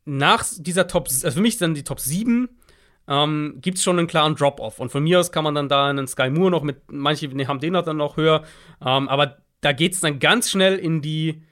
[0.05, 2.49] nach dieser Top, also für mich dann die Top 7,
[3.07, 4.79] ähm, gibt es schon einen klaren Drop-Off.
[4.79, 7.59] Und von mir aus kann man dann da einen Sky Moore noch mit, manche haben
[7.59, 8.43] den dann noch höher,
[8.85, 11.43] ähm, aber da geht es dann ganz schnell in die,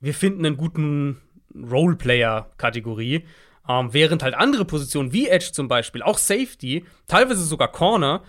[0.00, 1.20] wir finden einen guten
[1.54, 3.24] Roleplayer-Kategorie.
[3.68, 8.22] Ähm, während halt andere Positionen wie Edge zum Beispiel, auch Safety, teilweise sogar Corner,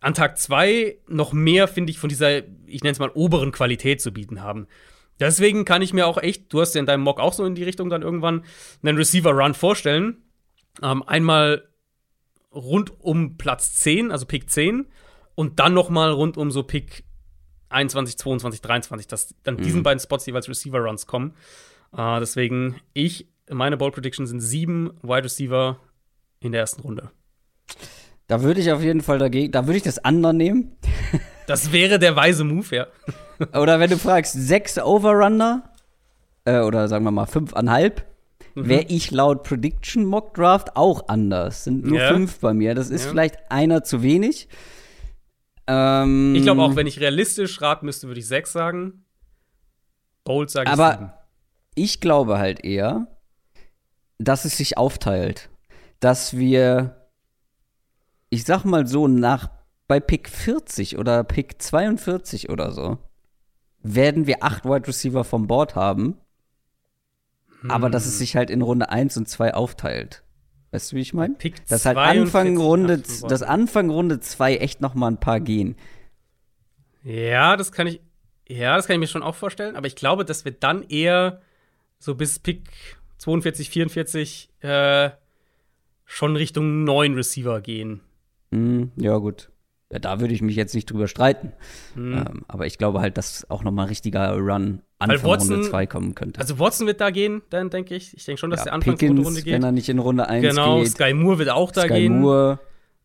[0.00, 4.00] an Tag 2 noch mehr, finde ich, von dieser, ich nenne es mal, oberen Qualität
[4.00, 4.68] zu bieten haben.
[5.18, 7.54] Deswegen kann ich mir auch echt, du hast ja in deinem Mock auch so in
[7.54, 8.44] die Richtung dann irgendwann
[8.82, 10.18] einen Receiver-Run vorstellen.
[10.82, 11.68] Ähm, einmal
[12.52, 14.86] rund um Platz 10, also Pick 10,
[15.34, 17.04] und dann noch mal rund um so Pick
[17.70, 19.62] 21, 22, 23, dass dann mhm.
[19.62, 21.34] diesen beiden Spots jeweils Receiver-Runs kommen.
[21.96, 25.78] Äh, deswegen, ich, meine Ball Prediction sind sieben Wide Receiver
[26.40, 27.10] in der ersten Runde.
[28.26, 30.76] Da würde ich auf jeden Fall dagegen, da würde ich das andere nehmen.
[31.46, 32.86] Das wäre der weise Move, ja.
[33.56, 35.70] Oder wenn du fragst, sechs Overrunner,
[36.44, 38.04] äh, oder sagen wir mal fünfeinhalb,
[38.56, 38.68] mhm.
[38.68, 41.62] wäre ich laut Prediction Mock Draft auch anders.
[41.62, 42.08] Sind nur ja.
[42.08, 42.74] fünf bei mir.
[42.74, 43.10] Das ist ja.
[43.10, 44.48] vielleicht einer zu wenig.
[45.68, 49.04] Ähm, ich glaube auch, wenn ich realistisch raten müsste, würde ich sechs sagen.
[50.24, 51.10] Bold sage ich Aber sieben.
[51.74, 53.06] ich glaube halt eher,
[54.18, 55.48] dass es sich aufteilt.
[56.00, 57.08] Dass wir,
[58.30, 59.50] ich sag mal so, nach
[59.88, 62.98] bei Pick 40 oder Pick 42 oder so
[63.94, 66.18] werden wir acht Wide Receiver vom Board haben.
[67.60, 67.70] Hm.
[67.70, 68.18] Aber dass es hm.
[68.18, 70.24] sich halt in Runde 1 und 2 aufteilt.
[70.72, 71.36] Weißt du, wie ich meine?
[71.68, 75.76] Dass halt Anfang Runde, dass Anfang Runde 2 echt noch mal ein paar gehen.
[77.04, 78.00] Ja, das kann ich,
[78.48, 79.76] ja, das kann ich mir schon auch vorstellen.
[79.76, 81.40] Aber ich glaube, dass wir dann eher
[81.98, 85.10] so bis Pick 42, 44 äh,
[86.04, 88.00] schon Richtung neun Receiver gehen.
[88.50, 89.50] Mm, ja, gut.
[89.92, 91.52] Ja, da würde ich mich jetzt nicht drüber streiten.
[91.96, 95.68] Ähm, aber ich glaube halt, dass auch noch mal ein richtiger Run Anfang Watson- Runde
[95.70, 96.40] 2 kommen könnte.
[96.40, 98.16] Also Watson wird da gehen, dann denke ich.
[98.16, 99.62] Ich denke schon, dass der ja, Anfang der Pickens, Runde wenn geht.
[99.62, 100.90] er nicht in Runde 1 Genau, geht.
[100.90, 102.20] Sky Moore wird auch da Sky gehen.
[102.20, 102.58] Moore.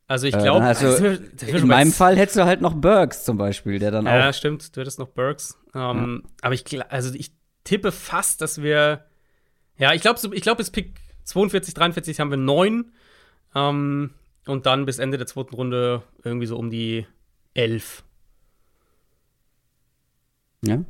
[0.07, 3.77] Also ich Äh, glaube, also, in meinem Fall hättest du halt noch Burks zum Beispiel,
[3.79, 4.33] der dann Ja, auch.
[4.33, 5.57] stimmt, du hättest noch Burks.
[5.75, 7.31] Ähm, Aber ich, also ich
[7.63, 9.05] tippe fast, dass wir,
[9.81, 10.93] ja, ich glaube, ich glaube, bis Pick
[11.23, 12.91] 42, 43 haben wir neun.
[13.55, 14.11] Ähm,
[14.45, 17.07] und dann bis Ende der zweiten Runde irgendwie so um die
[17.55, 18.03] elf.
[20.63, 20.83] Ja.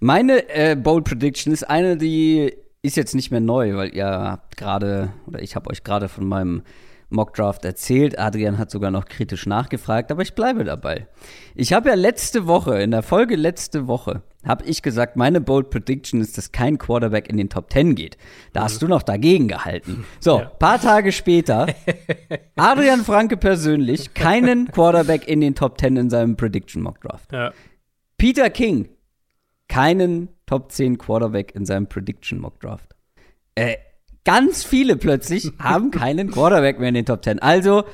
[0.00, 2.52] Meine äh, Bold Prediction ist eine, die
[2.82, 6.26] ist jetzt nicht mehr neu, weil ihr habt gerade, oder ich habe euch gerade von
[6.26, 6.62] meinem
[7.14, 8.18] Mockdraft erzählt.
[8.18, 11.06] Adrian hat sogar noch kritisch nachgefragt, aber ich bleibe dabei.
[11.54, 15.70] Ich habe ja letzte Woche, in der Folge letzte Woche, habe ich gesagt, meine Bold
[15.70, 18.18] Prediction ist, dass kein Quarterback in den Top 10 geht.
[18.52, 20.04] Da hast du noch dagegen gehalten.
[20.20, 20.44] So, Ja.
[20.46, 21.66] paar Tage später,
[22.56, 27.32] Adrian Franke persönlich, keinen Quarterback in den Top 10 in seinem Prediction Mockdraft.
[27.32, 27.52] Ja.
[28.18, 28.88] Peter King,
[29.68, 32.94] keinen Top 10 Quarterback in seinem Prediction Mock Draft.
[33.54, 33.76] Äh,
[34.24, 37.38] ganz viele plötzlich haben keinen Quarterback mehr in den Top 10.
[37.40, 37.84] Also,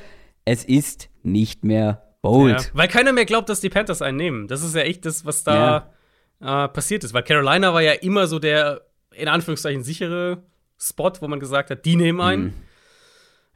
[0.45, 2.01] es ist nicht mehr Ja.
[2.21, 2.71] bold.
[2.73, 4.47] Weil keiner mehr glaubt, dass die Panthers einen nehmen.
[4.47, 5.91] Das ist ja echt das, was da
[6.39, 7.13] äh, passiert ist.
[7.13, 8.81] Weil Carolina war ja immer so der,
[9.15, 10.43] in Anführungszeichen, sichere
[10.79, 12.43] Spot, wo man gesagt hat, die nehmen einen.
[12.43, 12.53] Mhm.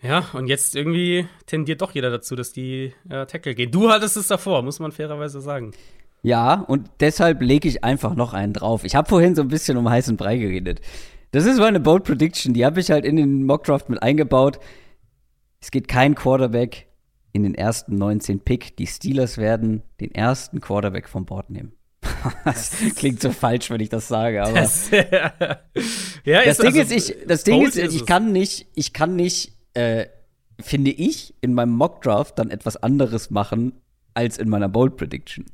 [0.02, 3.72] Ja, und jetzt irgendwie tendiert doch jeder dazu, dass die äh, Tackle gehen.
[3.72, 5.72] Du hattest es davor, muss man fairerweise sagen.
[6.22, 8.84] Ja, und deshalb lege ich einfach noch einen drauf.
[8.84, 10.82] Ich habe vorhin so ein bisschen um heißen Brei geredet.
[11.32, 14.60] Das ist meine Bold Prediction, die habe ich halt in den Mock Draft mit eingebaut.
[15.60, 16.88] Es geht kein Quarterback
[17.34, 18.78] in den ersten 19 Pick.
[18.78, 21.74] Die Steelers werden den ersten Quarterback vom Board nehmen.
[22.46, 25.34] das klingt so falsch, wenn ich das sage, aber Das, ja,
[26.46, 30.06] das Ding also, ist, ich, das Ding ist, ich kann nicht, ich kann nicht, äh,
[30.60, 33.74] finde ich, in meinem Mock Draft dann etwas anderes machen
[34.14, 35.46] als in meiner Bold Prediction.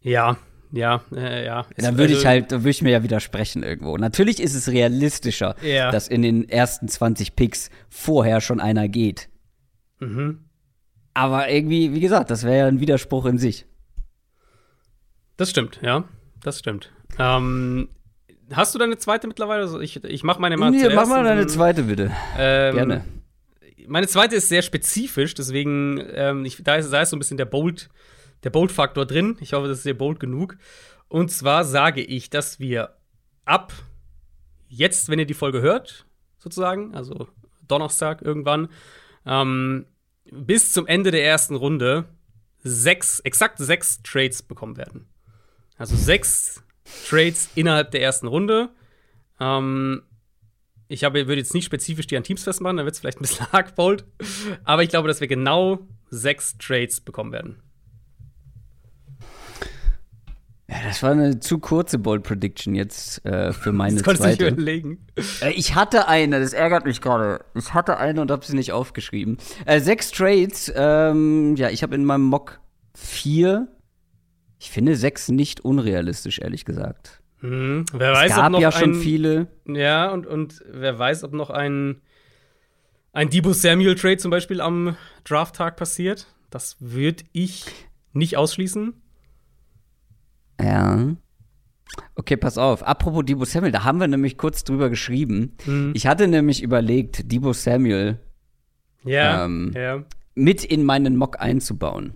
[0.00, 0.38] Ja,
[0.74, 1.66] ja, äh, ja.
[1.76, 3.96] Dann würde ich Also, halt, dann würde ich mir ja widersprechen irgendwo.
[3.96, 5.90] Natürlich ist es realistischer, Ja.
[5.90, 9.28] dass in den ersten 20 Picks vorher schon einer geht.
[10.00, 10.40] Mhm.
[11.14, 13.66] Aber irgendwie, wie gesagt, das wäre ja ein Widerspruch in sich.
[15.36, 16.04] Das stimmt, ja.
[16.42, 16.90] Das stimmt.
[17.18, 17.88] Ähm,
[18.52, 19.62] hast du deine zweite mittlerweile?
[19.62, 20.96] Also ich, ich mache meine mal Nee, zuerst.
[20.96, 22.10] mach mal deine zweite bitte.
[22.36, 23.04] Ähm, Gerne.
[23.86, 27.36] Meine zweite ist sehr spezifisch, deswegen, ähm, ich, da, ist, da ist so ein bisschen
[27.36, 27.90] der Bold,
[28.44, 29.36] der Bold-Faktor drin.
[29.40, 30.56] Ich hoffe, das ist sehr bold genug.
[31.08, 32.96] Und zwar sage ich, dass wir
[33.44, 33.72] ab
[34.68, 36.06] jetzt, wenn ihr die Folge hört,
[36.38, 37.28] sozusagen, also
[37.66, 38.68] Donnerstag irgendwann,
[39.26, 39.86] ähm,
[40.30, 42.04] bis zum Ende der ersten Runde
[42.62, 45.06] sechs, exakt sechs Trades bekommen werden.
[45.76, 46.62] Also sechs
[47.08, 48.70] Trades innerhalb der ersten Runde.
[49.40, 50.02] Ähm,
[50.88, 53.22] ich habe, würde jetzt nicht spezifisch die an Teams festmachen, dann wird es vielleicht ein
[53.22, 54.04] bisschen arg bold.
[54.64, 57.62] Aber ich glaube, dass wir genau sechs Trades bekommen werden.
[60.68, 64.48] Ja, das war eine zu kurze Bold Prediction jetzt äh, für meine Das zweite.
[64.48, 65.06] überlegen.
[65.42, 67.44] Äh, Ich hatte eine, das ärgert mich gerade.
[67.54, 69.36] Ich hatte eine und habe sie nicht aufgeschrieben.
[69.66, 72.60] Äh, sechs Trades, ähm, ja, ich habe in meinem Mock
[72.94, 73.68] vier.
[74.58, 77.20] Ich finde sechs nicht unrealistisch, ehrlich gesagt.
[77.40, 79.48] Hm, wer Es weiß, ob gab noch ja schon ein, viele.
[79.66, 82.00] Ja, und, und wer weiß, ob noch ein,
[83.12, 86.26] ein Debo Samuel Trade zum Beispiel am Drafttag passiert.
[86.48, 87.66] Das würde ich
[88.14, 88.94] nicht ausschließen.
[90.60, 91.14] Ja.
[92.16, 92.82] Okay, pass auf.
[92.82, 95.56] Apropos Debo Samuel, da haben wir nämlich kurz drüber geschrieben.
[95.66, 95.92] Mhm.
[95.94, 98.18] Ich hatte nämlich überlegt, Debo Samuel
[99.04, 100.02] Ja, Ähm, ja.
[100.34, 102.14] mit in meinen Mock einzubauen.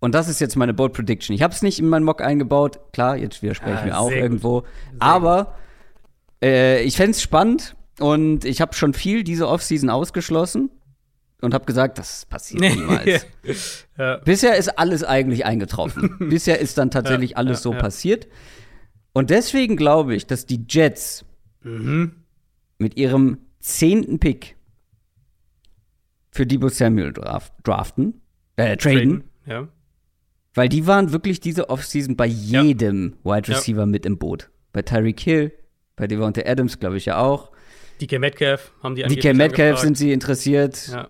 [0.00, 1.34] Und das ist jetzt meine Bold Prediction.
[1.34, 2.78] Ich habe es nicht in meinen Mock eingebaut.
[2.92, 4.22] Klar, jetzt widerspreche ich Ah, mir auch sehr gut.
[4.24, 4.62] irgendwo.
[5.00, 5.54] Aber
[6.42, 10.70] äh, ich fände es spannend und ich habe schon viel diese Offseason ausgeschlossen
[11.40, 13.26] und habe gesagt, das passiert niemals.
[13.98, 14.16] ja.
[14.18, 16.16] Bisher ist alles eigentlich eingetroffen.
[16.28, 18.26] Bisher ist dann tatsächlich Ja, alles ja, so passiert.
[19.12, 21.24] Und deswegen glaube ich, dass die Jets
[21.64, 22.12] Mhm.
[22.78, 24.56] mit ihrem zehnten Pick
[26.30, 28.20] für Debo Samuel draft, draften,
[28.56, 29.68] äh, traden, Ja.
[30.54, 33.48] weil die waren wirklich diese Offseason bei jedem Wide.
[33.48, 34.50] Receiver mit im Boot.
[34.72, 35.52] Bei Tyreek Hill,
[35.96, 37.50] bei Devonta Adams, glaube ich ja auch.
[37.98, 40.88] DK Metcalf haben die DK Metcalf sind sie interessiert.
[40.88, 41.08] Ja.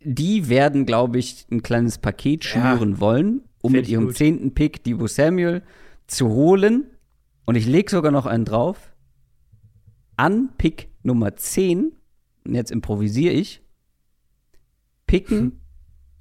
[0.00, 2.50] Die werden, glaube ich, ein kleines Paket Ja.
[2.50, 5.62] schnüren wollen, um Find mit ihrem zehnten Pick Debo Samuel
[6.06, 6.90] zu holen.
[7.44, 8.92] Und ich lege sogar noch einen drauf.
[10.16, 11.92] An Pick Nummer 10,
[12.44, 13.62] und jetzt improvisiere ich,
[15.06, 15.60] picken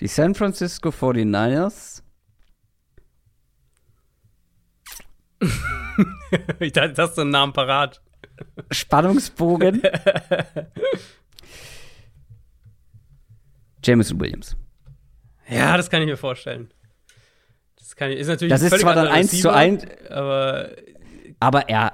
[0.02, 2.04] die San Francisco 49ers
[6.60, 8.02] ich dachte, das ist so ein Namen parat.
[8.72, 9.82] Spannungsbogen.
[13.84, 14.56] Jameson Williams.
[15.50, 16.70] Ja, das kann ich mir vorstellen.
[17.78, 20.70] Das kann ich, ist natürlich Das ist zwar dann 1 zu 1, aber
[21.40, 21.94] aber er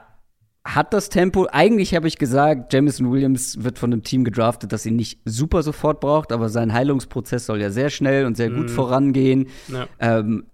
[0.63, 1.47] hat das Tempo.
[1.51, 5.63] Eigentlich habe ich gesagt, Jameson Williams wird von einem Team gedraftet, das ihn nicht super
[5.63, 8.69] sofort braucht, aber sein Heilungsprozess soll ja sehr schnell und sehr gut Mhm.
[8.69, 9.47] vorangehen.
[9.67, 9.87] ja.
[9.99, 10.45] Ähm,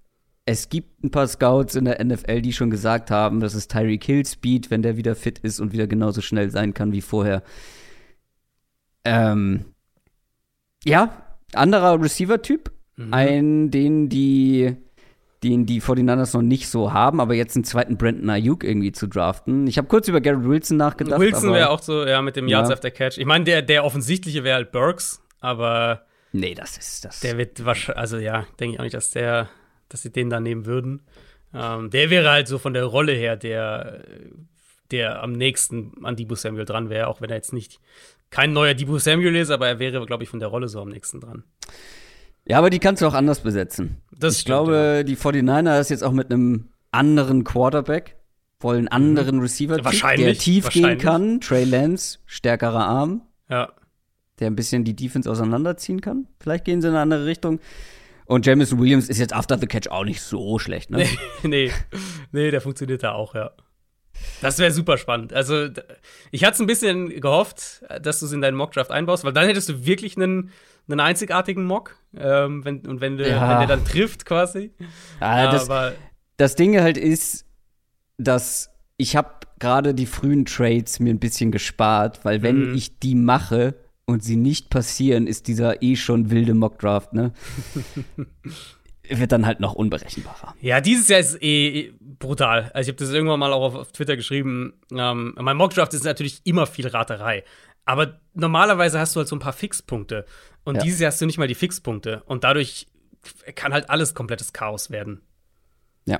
[0.49, 4.03] es gibt ein paar Scouts in der NFL, die schon gesagt haben, das ist Tyreek
[4.05, 7.43] Hill Speed, wenn der wieder fit ist und wieder genauso schnell sein kann wie vorher.
[9.03, 9.65] Ähm,
[10.85, 11.21] ja,
[11.53, 12.71] anderer Receiver-Typ.
[12.95, 13.13] Mhm.
[13.13, 14.75] Ein, den die,
[15.43, 19.07] den die 49ers noch nicht so haben, aber jetzt einen zweiten Brandon Ayuk irgendwie zu
[19.07, 19.67] draften.
[19.67, 21.19] Ich habe kurz über Garrett Wilson nachgedacht.
[21.19, 22.73] Wilson wäre auch so, ja, mit dem Yards Ja.
[22.75, 23.17] after Catch.
[23.17, 27.19] Ich meine, der, der offensichtliche wäre halt Burks, aber Nee, das ist das.
[27.19, 29.49] der wird wahrscheinlich, also ja, denke ich auch nicht, dass der,
[29.89, 31.01] dass sie den da nehmen würden.
[31.53, 34.03] Ähm, der wäre halt so von der Rolle her der,
[34.91, 37.79] der am nächsten an Debo Samuel dran wäre, auch wenn er jetzt nicht
[38.29, 40.89] kein neuer Debo Samuel ist, aber er wäre, glaube ich, von der Rolle so am
[40.89, 41.43] nächsten dran.
[42.45, 43.97] ja, aber die kannst du auch anders besetzen.
[44.17, 48.15] Das ich stimmt, glaube, die 49ers jetzt auch mit einem anderen Quarterback,
[48.59, 50.17] wollen anderen Receiver, Mhm.
[50.17, 51.39] Der tief gehen kann.
[51.41, 53.71] Trey Lance, stärkerer Arm, Ja.
[54.39, 56.27] der ein bisschen die Defense auseinanderziehen kann.
[56.41, 57.59] Vielleicht gehen sie in eine andere Richtung.
[58.27, 61.05] Und Jameson Williams ist jetzt after the catch auch nicht so schlecht, ne?
[61.43, 61.71] nee,
[62.31, 63.51] nee, der funktioniert da auch, ja.
[64.41, 65.31] Das wäre super spannend.
[65.31, 65.67] Also,
[66.31, 69.45] ich hatte es ein bisschen gehofft, dass du es in deinen Mockdraft einbaust, weil dann
[69.47, 70.51] hättest du wirklich einen,
[70.89, 71.95] einen einzigartigen Mock.
[72.17, 73.47] Ähm, wenn, und wenn, du, Ja.
[73.49, 74.71] wenn der dann trifft, quasi.
[75.19, 75.93] Ah, das, Aber
[76.37, 77.45] das Ding halt ist,
[78.17, 79.29] dass ich habe
[79.59, 82.75] gerade die frühen Trades mir ein bisschen gespart, weil wenn Mhm.
[82.75, 83.75] ich die mache
[84.07, 87.33] und sie nicht passieren, ist dieser eh schon wilde Mockdraft, ne?
[89.09, 90.53] Wird dann halt noch unberechenbarer.
[90.59, 92.71] ja, dieses Jahr ist eh brutal.
[92.73, 94.73] Also, ich habe das irgendwann mal auch auf, auf Twitter geschrieben.
[94.91, 97.45] Ähm, mein Mockdraft ist natürlich immer viel Raterei.
[97.85, 100.25] Aber normalerweise hast du halt so ein paar Fixpunkte.
[100.65, 100.81] Und Ja.
[100.83, 102.21] dieses Jahr hast du nicht mal die Fixpunkte.
[102.25, 102.87] Und dadurch
[103.55, 105.21] kann halt alles komplettes Chaos werden.
[106.05, 106.19] Ja.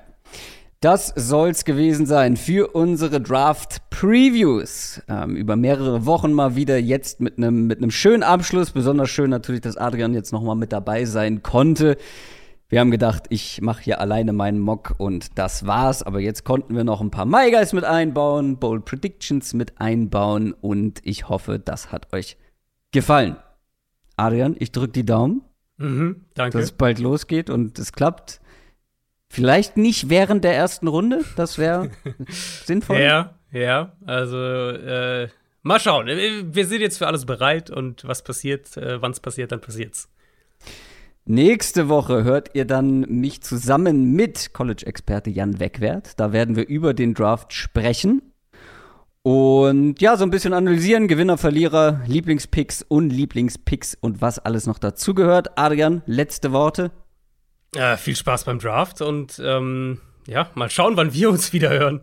[0.80, 5.02] Das soll's gewesen sein für unsere Draft-Previews.
[5.08, 8.72] Ähm, über mehrere Wochen mal wieder jetzt mit einem mit einem schönen Abschluss.
[8.72, 11.98] Besonders schön natürlich, dass Adrian jetzt noch mal mit dabei sein konnte.
[12.70, 16.04] Wir haben gedacht, ich mache hier alleine meinen Mock und das war's.
[16.04, 20.54] Aber jetzt konnten wir noch ein paar My Guys mit einbauen, Bold Predictions mit einbauen
[20.54, 22.38] und ich hoffe, das hat euch
[22.92, 23.38] gefallen.
[24.16, 25.42] Adrian, ich drück die Daumen
[25.78, 26.58] Mhm, danke.
[26.58, 28.42] dass es bald losgeht und es klappt.
[29.30, 31.92] Vielleicht nicht während der ersten Runde, das wäre
[32.66, 33.00] sinnvoll.
[33.00, 33.94] Ja, ja.
[34.06, 35.28] Also, äh,
[35.64, 36.08] mal schauen.
[36.08, 40.10] Wir sind jetzt für alles bereit und was passiert, äh, wann es passiert, dann passiert's.
[41.30, 46.18] Nächste Woche hört ihr dann mich zusammen mit College-Experte Jan Wegwert.
[46.22, 48.22] Da werden wir über den Draft sprechen.
[49.24, 54.80] Und ja, so ein bisschen analysieren, Gewinner, Verlierer, Lieblingspicks und Lieblingspicks und was alles noch
[54.80, 55.58] dazugehört.
[55.58, 56.92] Adrian, letzte Worte.
[57.76, 62.02] Äh, viel Spaß beim Draft und ähm, ja, mal schauen, wann wir uns wieder hören.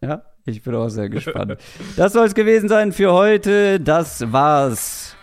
[0.00, 1.56] Ja, ich bin auch sehr gespannt.
[1.96, 3.80] das soll es gewesen sein für heute.
[3.80, 5.16] Das war's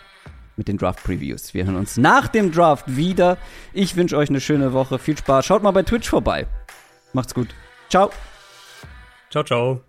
[0.59, 1.53] mit den Draft-Previews.
[1.53, 3.37] Wir hören uns nach dem Draft wieder.
[3.73, 4.99] Ich wünsche euch eine schöne Woche.
[4.99, 5.45] Viel Spaß.
[5.45, 6.47] Schaut mal bei Twitch vorbei.
[7.13, 7.49] Macht's gut.
[7.89, 8.11] Ciao.
[9.29, 9.88] Ciao, ciao.